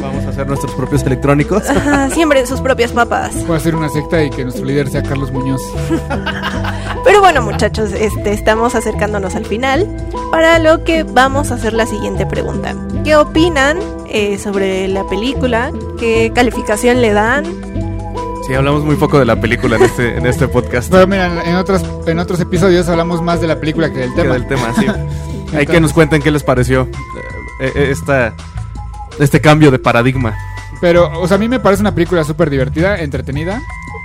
Vamos 0.00 0.24
a 0.24 0.28
hacer 0.28 0.46
nuestros 0.46 0.72
propios 0.72 1.02
electrónicos. 1.04 1.62
Ajá, 1.68 2.10
Siembren 2.10 2.46
sus 2.46 2.60
propias 2.60 2.92
papas. 2.92 3.34
Puede 3.46 3.60
ser 3.60 3.74
una 3.74 3.88
secta 3.88 4.22
y 4.22 4.30
que 4.30 4.44
nuestro 4.44 4.64
líder 4.64 4.88
sea 4.88 5.02
Carlos 5.02 5.32
Muñoz. 5.32 5.62
Pero 7.04 7.20
bueno, 7.20 7.42
muchachos, 7.42 7.92
este, 7.92 8.32
estamos 8.32 8.74
acercándonos 8.74 9.34
al 9.34 9.46
final, 9.46 9.88
para 10.30 10.58
lo 10.58 10.84
que 10.84 11.04
vamos 11.04 11.50
a 11.50 11.54
hacer 11.54 11.72
la 11.72 11.86
siguiente 11.86 12.26
pregunta. 12.26 12.74
¿Qué 13.04 13.16
opinan 13.16 13.78
eh, 14.08 14.38
sobre 14.38 14.88
la 14.88 15.04
película? 15.04 15.72
¿Qué 15.98 16.32
calificación 16.34 17.00
le 17.00 17.12
dan? 17.12 17.44
Sí, 18.48 18.54
hablamos 18.54 18.82
muy 18.82 18.96
poco 18.96 19.18
de 19.18 19.26
la 19.26 19.38
película 19.38 19.76
en 19.76 19.82
este, 19.82 20.16
en 20.16 20.26
este 20.26 20.48
podcast. 20.48 20.90
Pero 20.90 21.06
mira, 21.06 21.44
en 21.44 21.54
otros, 21.56 21.84
en 22.06 22.18
otros 22.18 22.40
episodios 22.40 22.88
hablamos 22.88 23.20
más 23.20 23.42
de 23.42 23.46
la 23.46 23.60
película 23.60 23.92
que 23.92 23.98
del 24.00 24.14
Que 24.14 24.22
tema. 24.22 24.32
del 24.34 24.46
tema, 24.48 24.72
sí. 24.74 24.86
Hay 25.56 25.66
que 25.66 25.80
nos 25.80 25.92
cuenten 25.92 26.22
qué 26.22 26.30
les 26.30 26.42
pareció 26.42 26.88
eh, 27.60 27.72
eh, 27.74 27.88
esta, 27.90 28.34
este 29.18 29.40
cambio 29.42 29.70
de 29.70 29.78
paradigma. 29.78 30.34
Pero, 30.80 31.10
o 31.20 31.28
sea, 31.28 31.36
a 31.36 31.38
mí 31.40 31.46
me 31.48 31.60
parece 31.60 31.82
una 31.82 31.94
película 31.94 32.24
súper 32.24 32.48
divertida, 32.48 32.98
entretenida. 33.00 33.60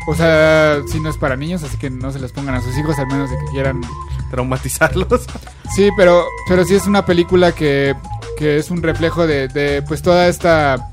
O 0.08 0.16
sea, 0.16 0.82
si 0.92 1.00
no 1.00 1.10
es 1.10 1.18
para 1.18 1.38
niños, 1.38 1.64
así 1.64 1.78
que 1.78 1.90
no 1.90 2.12
se 2.12 2.20
les 2.20 2.34
pongan 2.34 2.56
a 2.56 2.62
sus 2.62 2.78
hijos, 2.78 3.00
al 3.00 3.08
menos 3.08 3.30
de 3.30 3.38
que 3.38 3.46
quieran. 3.52 3.82
Traumatizarlos. 4.30 5.08
Sí, 5.74 5.90
pero, 5.98 6.24
pero 6.48 6.64
sí 6.66 6.76
es 6.76 6.86
una 6.86 7.04
película 7.04 7.52
que, 7.52 7.96
que 8.38 8.58
es 8.58 8.70
un 8.70 8.84
reflejo 8.84 9.26
de, 9.26 9.48
de, 9.48 9.82
pues, 9.82 10.04
toda 10.04 10.28
esta 10.28 10.92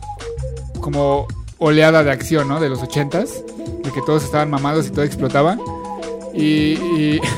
como 0.80 1.26
oleada 1.61 2.02
de 2.02 2.11
acción, 2.11 2.48
¿no? 2.48 2.58
De 2.58 2.68
los 2.68 2.82
ochentas, 2.82 3.44
de 3.84 3.90
que 3.92 4.00
todos 4.02 4.24
estaban 4.24 4.50
mamados 4.50 4.88
y 4.88 4.90
todo 4.90 5.04
explotaba. 5.04 5.56
Y... 6.34 6.72
y... 6.74 7.20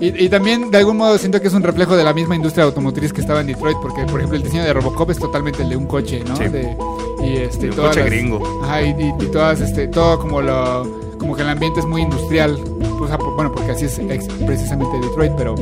Y, 0.00 0.24
y 0.24 0.28
también 0.28 0.72
de 0.72 0.78
algún 0.78 0.96
modo 0.96 1.16
siento 1.16 1.40
que 1.40 1.46
es 1.46 1.54
un 1.54 1.62
reflejo 1.62 1.94
de 1.96 2.02
la 2.02 2.12
misma 2.12 2.34
industria 2.34 2.64
automotriz 2.64 3.12
que 3.12 3.20
estaba 3.20 3.40
en 3.40 3.46
Detroit, 3.46 3.76
porque 3.80 4.02
por 4.02 4.18
ejemplo 4.18 4.36
el 4.36 4.42
diseño 4.42 4.64
de 4.64 4.72
Robocop 4.72 5.08
es 5.10 5.18
totalmente 5.20 5.62
el 5.62 5.68
de 5.68 5.76
un 5.76 5.86
coche, 5.86 6.24
¿no? 6.26 6.34
Sí. 6.34 6.48
De- 6.48 6.76
y 7.24 7.36
este, 7.36 7.66
De 7.66 7.70
un 7.70 7.76
todas 7.76 7.90
coche 7.90 8.00
las- 8.00 8.10
gringo. 8.10 8.60
Ajá, 8.64 8.82
y, 8.82 8.90
y- 9.20 9.26
todas, 9.30 9.60
este, 9.60 9.86
todo 9.86 10.18
como 10.18 10.40
lo, 10.42 10.88
como 11.18 11.36
que 11.36 11.42
el 11.42 11.48
ambiente 11.50 11.78
es 11.78 11.86
muy 11.86 12.02
industrial, 12.02 12.58
o 13.00 13.06
sea, 13.06 13.16
por- 13.16 13.36
bueno, 13.36 13.52
porque 13.52 13.70
así 13.70 13.84
es 13.84 14.00
precisamente 14.44 14.98
Detroit, 15.06 15.32
pero, 15.38 15.54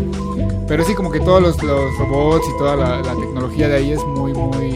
pero 0.67 0.85
sí 0.87 0.95
como 0.95 1.11
que 1.13 1.21
todos 1.21 1.43
los, 1.43 1.63
los 1.63 1.99
robots 1.99 2.47
y 2.49 2.57
toda 2.57 2.77
la, 2.77 3.03
la 3.03 3.15
tecnología 3.15 3.69
de 3.69 3.77
ahí 3.77 3.93
es 3.93 4.03
muy, 4.07 4.33
muy, 4.33 4.71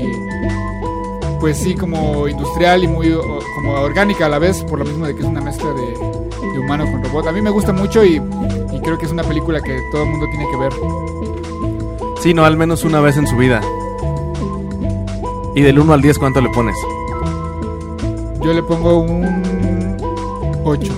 pues 1.41 1.59
sí, 1.59 1.75
como 1.75 2.27
industrial 2.29 2.85
y 2.85 2.89
muy 2.89 3.13
o- 3.13 3.39
como 3.57 3.73
orgánica 3.81 4.27
a 4.27 4.29
la 4.29 4.39
vez, 4.39 4.63
por 4.65 4.79
lo 4.79 4.85
mismo 4.85 5.07
de 5.07 5.15
que 5.15 5.21
es 5.23 5.27
una 5.29 5.41
mezcla 5.41 5.71
de, 5.73 5.93
de 6.53 6.59
humano 6.59 6.85
con 6.91 7.03
robot. 7.05 7.27
A 7.27 7.33
mí 7.33 7.41
me 7.43 7.51
gusta 7.51 7.73
mucho 7.73 8.05
y, 8.05 8.17
y 8.73 8.81
creo 8.81 8.99
que 8.99 9.07
es 9.07 9.13
una 9.13 9.23
película 9.25 9.61
que 9.61 9.79
todo 9.93 10.05
el 10.05 10.11
mundo 10.11 10.27
tiene 10.31 10.51
que 10.51 10.57
ver. 10.57 10.73
Sí, 12.21 12.33
no, 12.35 12.45
al 12.45 12.57
menos 12.57 12.85
una 12.85 13.01
vez 13.01 13.17
en 13.17 13.27
su 13.27 13.37
vida. 13.37 13.61
Y 15.55 15.61
del 15.63 15.79
1 15.79 15.93
al 15.93 16.01
10, 16.03 16.19
¿cuánto 16.19 16.41
le 16.41 16.49
pones? 16.51 16.75
Yo 18.43 18.53
le 18.53 18.63
pongo 18.63 18.99
un 18.99 19.97
8. 20.65 20.93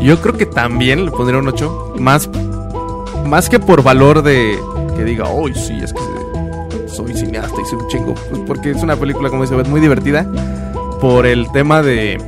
Yo 0.00 0.20
creo 0.20 0.36
que 0.36 0.46
también 0.46 1.04
le 1.04 1.10
pondría 1.10 1.38
un 1.40 1.48
8. 1.48 1.94
Más, 1.98 2.28
más 3.26 3.48
que 3.48 3.58
por 3.58 3.82
valor 3.82 4.22
de 4.22 4.58
que 4.96 5.04
diga, 5.04 5.28
uy, 5.30 5.54
sí, 5.54 5.74
es 5.82 5.92
que 5.92 6.00
y 7.60 7.64
soy 7.64 7.78
un 7.78 7.88
chingo. 7.88 8.14
Pues 8.30 8.42
porque 8.46 8.70
es 8.70 8.82
una 8.82 8.96
película, 8.96 9.28
como 9.30 9.42
dice, 9.42 9.54
muy 9.68 9.80
divertida. 9.80 10.26
Por 11.00 11.26
el 11.26 11.50
tema 11.52 11.82
de 11.82 12.18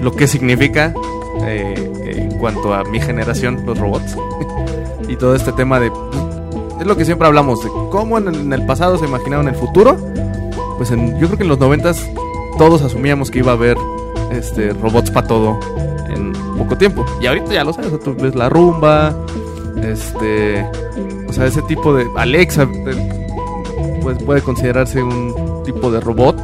lo 0.00 0.12
que 0.12 0.26
significa 0.28 0.94
eh, 1.44 1.92
eh, 2.04 2.28
cuanto 2.40 2.72
a 2.74 2.84
mi 2.84 3.00
generación, 3.00 3.64
los 3.66 3.78
robots. 3.78 4.16
y 5.08 5.16
todo 5.16 5.34
este 5.34 5.52
tema 5.52 5.80
de... 5.80 5.90
pues, 5.90 6.80
es 6.80 6.86
lo 6.86 6.96
que 6.96 7.04
siempre 7.04 7.26
hablamos, 7.26 7.62
de 7.64 7.70
cómo 7.90 8.18
en 8.18 8.28
el, 8.28 8.52
en 8.52 8.66
pasado 8.66 8.98
se 8.98 9.06
imaginaban 9.06 9.48
el 9.48 9.54
futuro. 9.56 9.96
Pues 10.76 10.90
en- 10.92 11.18
yo 11.18 11.26
creo 11.26 11.36
que 11.38 11.42
en 11.42 11.48
los 11.48 11.58
noventas 11.58 12.08
todos 12.56 12.82
asumíamos 12.82 13.30
que 13.30 13.40
iba 13.40 13.50
a 13.52 13.54
haber 13.54 13.76
este, 14.30 14.72
robots 14.74 15.10
para 15.10 15.26
todo 15.26 15.58
en 16.08 16.32
poco 16.56 16.76
tiempo. 16.78 17.04
Y 17.20 17.26
ahorita 17.26 17.52
ya 17.52 17.64
lo 17.64 17.72
sabes, 17.72 17.98
tú 18.00 18.14
ves 18.14 18.34
la 18.34 18.48
rumba, 18.48 19.14
este... 19.82 20.64
O 21.28 21.32
sea, 21.32 21.46
ese 21.46 21.62
tipo 21.62 21.92
de... 21.94 22.06
Alexa, 22.16 22.66
pues 24.02 24.22
puede 24.22 24.42
considerarse 24.42 25.02
un 25.02 25.62
tipo 25.64 25.90
de 25.90 26.00
robot. 26.00 26.36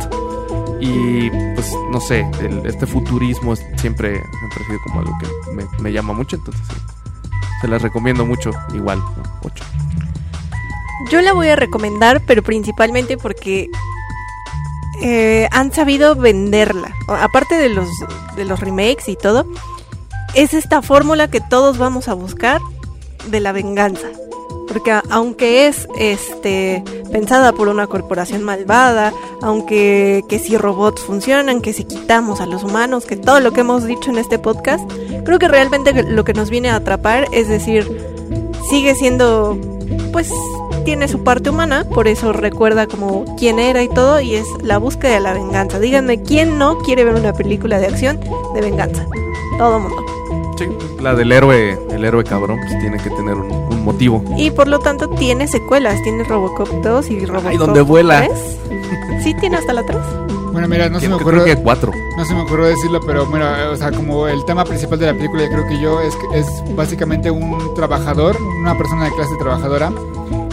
Y 0.80 1.30
pues 1.54 1.72
no 1.90 2.00
sé, 2.00 2.28
este 2.64 2.86
futurismo 2.86 3.56
siempre, 3.56 4.20
siempre 4.20 4.62
ha 4.62 4.66
sido 4.66 4.78
como 4.84 5.00
algo 5.00 5.18
que 5.18 5.52
me, 5.52 5.64
me 5.80 5.92
llama 5.92 6.12
mucho, 6.12 6.36
entonces 6.36 6.62
sí, 6.68 6.76
se 7.62 7.68
las 7.68 7.80
recomiendo 7.80 8.26
mucho, 8.26 8.50
igual, 8.74 8.98
¿no? 8.98 9.22
ocho. 9.44 9.64
Yo 11.10 11.22
la 11.22 11.32
voy 11.32 11.48
a 11.48 11.56
recomendar, 11.56 12.22
pero 12.26 12.42
principalmente 12.42 13.16
porque 13.16 13.68
eh, 15.02 15.48
han 15.50 15.72
sabido 15.72 16.14
venderla. 16.14 16.94
Aparte 17.08 17.56
de 17.56 17.68
los, 17.68 17.88
de 18.36 18.44
los 18.44 18.60
remakes 18.60 19.08
y 19.08 19.16
todo, 19.16 19.46
es 20.34 20.54
esta 20.54 20.82
fórmula 20.82 21.28
que 21.28 21.40
todos 21.40 21.78
vamos 21.78 22.08
a 22.08 22.14
buscar 22.14 22.60
de 23.26 23.40
la 23.40 23.52
venganza. 23.52 24.08
Porque 24.74 24.92
aunque 25.08 25.68
es 25.68 25.86
este 25.96 26.82
pensada 27.12 27.52
por 27.52 27.68
una 27.68 27.86
corporación 27.86 28.42
malvada, 28.42 29.12
aunque 29.40 30.24
que 30.28 30.40
si 30.40 30.56
robots 30.56 31.00
funcionan, 31.00 31.60
que 31.60 31.72
si 31.72 31.84
quitamos 31.84 32.40
a 32.40 32.46
los 32.46 32.64
humanos, 32.64 33.06
que 33.06 33.16
todo 33.16 33.38
lo 33.38 33.52
que 33.52 33.60
hemos 33.60 33.84
dicho 33.84 34.10
en 34.10 34.18
este 34.18 34.40
podcast, 34.40 34.82
creo 35.24 35.38
que 35.38 35.46
realmente 35.46 36.02
lo 36.02 36.24
que 36.24 36.34
nos 36.34 36.50
viene 36.50 36.70
a 36.70 36.76
atrapar 36.76 37.28
es 37.30 37.48
decir, 37.48 37.86
sigue 38.68 38.96
siendo 38.96 39.56
pues 40.12 40.32
tiene 40.84 41.06
su 41.06 41.22
parte 41.22 41.50
humana, 41.50 41.84
por 41.88 42.08
eso 42.08 42.32
recuerda 42.32 42.88
como 42.88 43.24
quién 43.38 43.60
era 43.60 43.80
y 43.82 43.88
todo, 43.88 44.20
y 44.20 44.34
es 44.34 44.46
la 44.60 44.78
búsqueda 44.78 45.14
de 45.14 45.20
la 45.20 45.34
venganza. 45.34 45.78
Díganme, 45.78 46.20
¿quién 46.22 46.58
no 46.58 46.78
quiere 46.78 47.04
ver 47.04 47.14
una 47.14 47.32
película 47.32 47.78
de 47.78 47.86
acción 47.86 48.18
de 48.54 48.60
venganza? 48.60 49.06
Todo 49.56 49.78
mundo. 49.78 50.04
Sí, 50.56 50.68
la 51.00 51.14
del 51.14 51.32
héroe, 51.32 51.78
el 51.90 52.04
héroe 52.04 52.22
cabrón, 52.24 52.58
pues 52.66 52.78
tiene 52.80 52.96
que 52.98 53.10
tener 53.10 53.34
un, 53.34 53.50
un 53.52 53.84
motivo. 53.84 54.22
Y 54.36 54.50
por 54.50 54.68
lo 54.68 54.78
tanto 54.78 55.08
tiene 55.08 55.48
secuelas, 55.48 56.00
tiene 56.02 56.24
Robocop 56.24 56.68
2 56.68 57.10
y 57.10 57.26
Robocop 57.26 57.50
Ay, 57.50 57.56
donde 57.56 57.80
vuela. 57.80 58.26
3. 58.68 59.22
Sí, 59.22 59.34
tiene 59.40 59.56
hasta 59.56 59.72
la 59.72 59.84
3. 59.84 59.98
Bueno, 60.52 60.68
mira, 60.68 60.88
no 60.88 61.00
se 61.00 61.08
me 61.08 61.16
Creo 61.16 61.26
ocurrió, 61.26 61.44
que 61.44 61.56
cuatro. 61.56 61.90
no 62.16 62.24
se 62.24 62.32
me 62.32 62.42
ocurrió 62.42 62.66
decirlo, 62.66 63.00
pero 63.04 63.26
bueno, 63.26 63.44
eh, 63.56 63.66
o 63.66 63.76
sea, 63.76 63.90
como 63.90 64.28
el 64.28 64.44
tema 64.44 64.64
principal 64.64 65.00
de 65.00 65.06
la 65.06 65.14
película, 65.14 65.48
creo 65.48 65.66
que 65.66 65.80
yo 65.80 66.00
es, 66.00 66.14
es 66.32 66.46
básicamente 66.76 67.28
un 67.28 67.74
trabajador, 67.74 68.36
una 68.60 68.78
persona 68.78 69.06
de 69.06 69.10
clase 69.16 69.32
trabajadora 69.40 69.90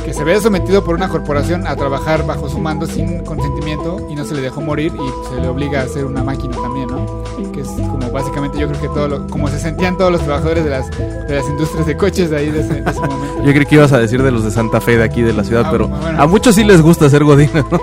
que 0.06 0.14
se 0.14 0.24
ve 0.24 0.40
sometido 0.42 0.84
por 0.84 0.96
una 0.96 1.08
corporación 1.10 1.68
a 1.68 1.76
trabajar 1.76 2.26
bajo 2.26 2.50
su 2.50 2.58
mando 2.60 2.86
sin 2.88 3.24
consentimiento 3.24 4.00
y 4.10 4.16
no 4.16 4.26
se 4.26 4.34
le 4.34 4.42
dejó 4.42 4.62
morir 4.62 4.92
y 4.96 5.30
se 5.36 5.40
le 5.42 5.48
obliga 5.48 5.82
a 5.82 5.88
ser 5.88 6.06
una 6.06 6.24
máquina 6.24 6.56
también, 6.62 6.88
¿no? 6.88 7.06
Que 7.52 7.62
es 7.62 7.68
como 7.68 8.10
básicamente 8.12 8.58
yo 8.60 8.68
creo 8.68 8.82
que 8.82 8.88
todo 8.90 9.08
lo, 9.08 9.28
como 9.28 9.48
se 9.48 9.60
sentían 9.60 9.98
todos 9.98 10.12
los 10.12 10.22
trabajadores 10.22 10.64
de 10.64 10.70
las, 10.72 10.90
de 10.90 11.36
las 11.36 11.46
industrias 11.48 11.86
de 11.86 11.96
coches 11.98 12.30
de 12.30 12.38
ahí 12.38 12.50
de 12.52 12.62
ese, 12.62 12.82
de 12.82 12.90
ese 12.90 13.00
momento. 13.00 13.44
Yo 13.46 13.52
creí 13.54 13.66
que 13.66 13.76
ibas 13.76 13.92
a 13.94 14.00
decir 14.00 14.22
de 14.24 14.32
los 14.32 14.44
de 14.44 14.52
Santa 14.52 14.82
Fe 14.82 14.98
de 14.98 15.04
aquí 15.04 15.22
de 15.22 15.34
la 15.34 15.44
ciudad, 15.44 15.64
Ah, 15.68 15.70
pero 15.72 15.88
bueno. 15.88 16.22
a 16.22 16.28
muchos 16.28 16.56
sí 16.56 16.64
les 16.64 16.82
gusta 16.82 17.10
ser 17.10 17.24
godina, 17.24 17.66
¿no? 17.72 17.80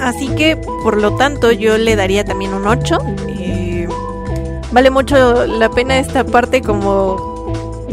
Así 0.00 0.28
que, 0.30 0.56
por 0.82 1.00
lo 1.00 1.14
tanto, 1.16 1.52
yo 1.52 1.78
le 1.78 1.94
daría 1.96 2.24
también 2.24 2.52
un 2.54 2.66
8. 2.66 2.98
Eh, 3.28 3.86
vale 4.72 4.90
mucho 4.90 5.46
la 5.46 5.70
pena 5.70 5.98
esta 5.98 6.24
parte 6.24 6.60
como 6.60 7.31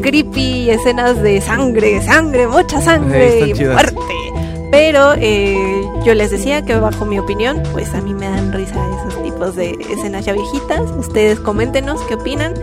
creepy, 0.02 0.70
escenas 0.70 1.22
de 1.22 1.42
sangre, 1.42 2.02
sangre, 2.02 2.48
mucha 2.48 2.82
sangre 2.82 3.52
están 3.52 3.66
y 3.66 3.70
muerte. 3.70 4.00
Pero 4.72 5.14
eh, 5.18 5.82
yo 6.06 6.14
les 6.14 6.30
decía 6.30 6.64
que 6.64 6.76
bajo 6.76 7.06
mi 7.06 7.18
opinión, 7.18 7.64
pues 7.72 7.94
a 7.94 8.02
mí 8.02 8.14
me 8.14 8.30
dan 8.30 8.54
risa 8.54 8.76
esos 9.00 9.24
tipos 9.24 9.56
de 9.56 9.72
escenas 9.90 10.26
ya 10.26 10.34
viejitas. 10.34 10.82
Ustedes 10.98 11.40
coméntenos 11.40 12.02
qué 12.04 12.16
opinan. 12.16 12.54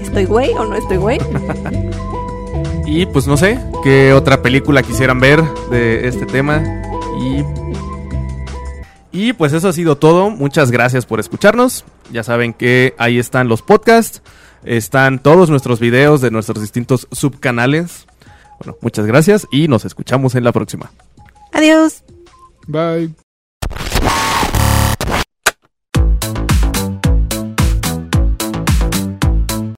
¿Estoy 0.00 0.26
güey 0.26 0.52
o 0.54 0.64
no 0.64 0.76
estoy 0.76 0.96
güey? 0.96 1.18
Y 2.86 3.04
pues 3.06 3.26
no 3.26 3.36
sé, 3.36 3.58
qué 3.82 4.12
otra 4.12 4.42
película 4.42 4.80
quisieran 4.80 5.18
ver 5.18 5.42
de 5.70 6.06
este 6.06 6.24
tema. 6.24 6.62
Y. 7.20 7.44
Y 9.10 9.32
pues 9.32 9.52
eso 9.52 9.68
ha 9.68 9.72
sido 9.72 9.96
todo. 9.96 10.30
Muchas 10.30 10.70
gracias 10.70 11.04
por 11.04 11.18
escucharnos. 11.18 11.84
Ya 12.12 12.22
saben 12.22 12.52
que 12.54 12.94
ahí 12.96 13.18
están 13.18 13.48
los 13.48 13.62
podcasts. 13.62 14.22
Están 14.64 15.18
todos 15.18 15.50
nuestros 15.50 15.80
videos 15.80 16.20
de 16.20 16.30
nuestros 16.30 16.60
distintos 16.60 17.08
subcanales. 17.12 18.06
Bueno, 18.58 18.78
muchas 18.80 19.06
gracias 19.06 19.46
y 19.50 19.68
nos 19.68 19.84
escuchamos 19.84 20.34
en 20.34 20.44
la 20.44 20.52
próxima. 20.52 20.90
Adiós. 21.52 22.02
Bye. 22.66 23.25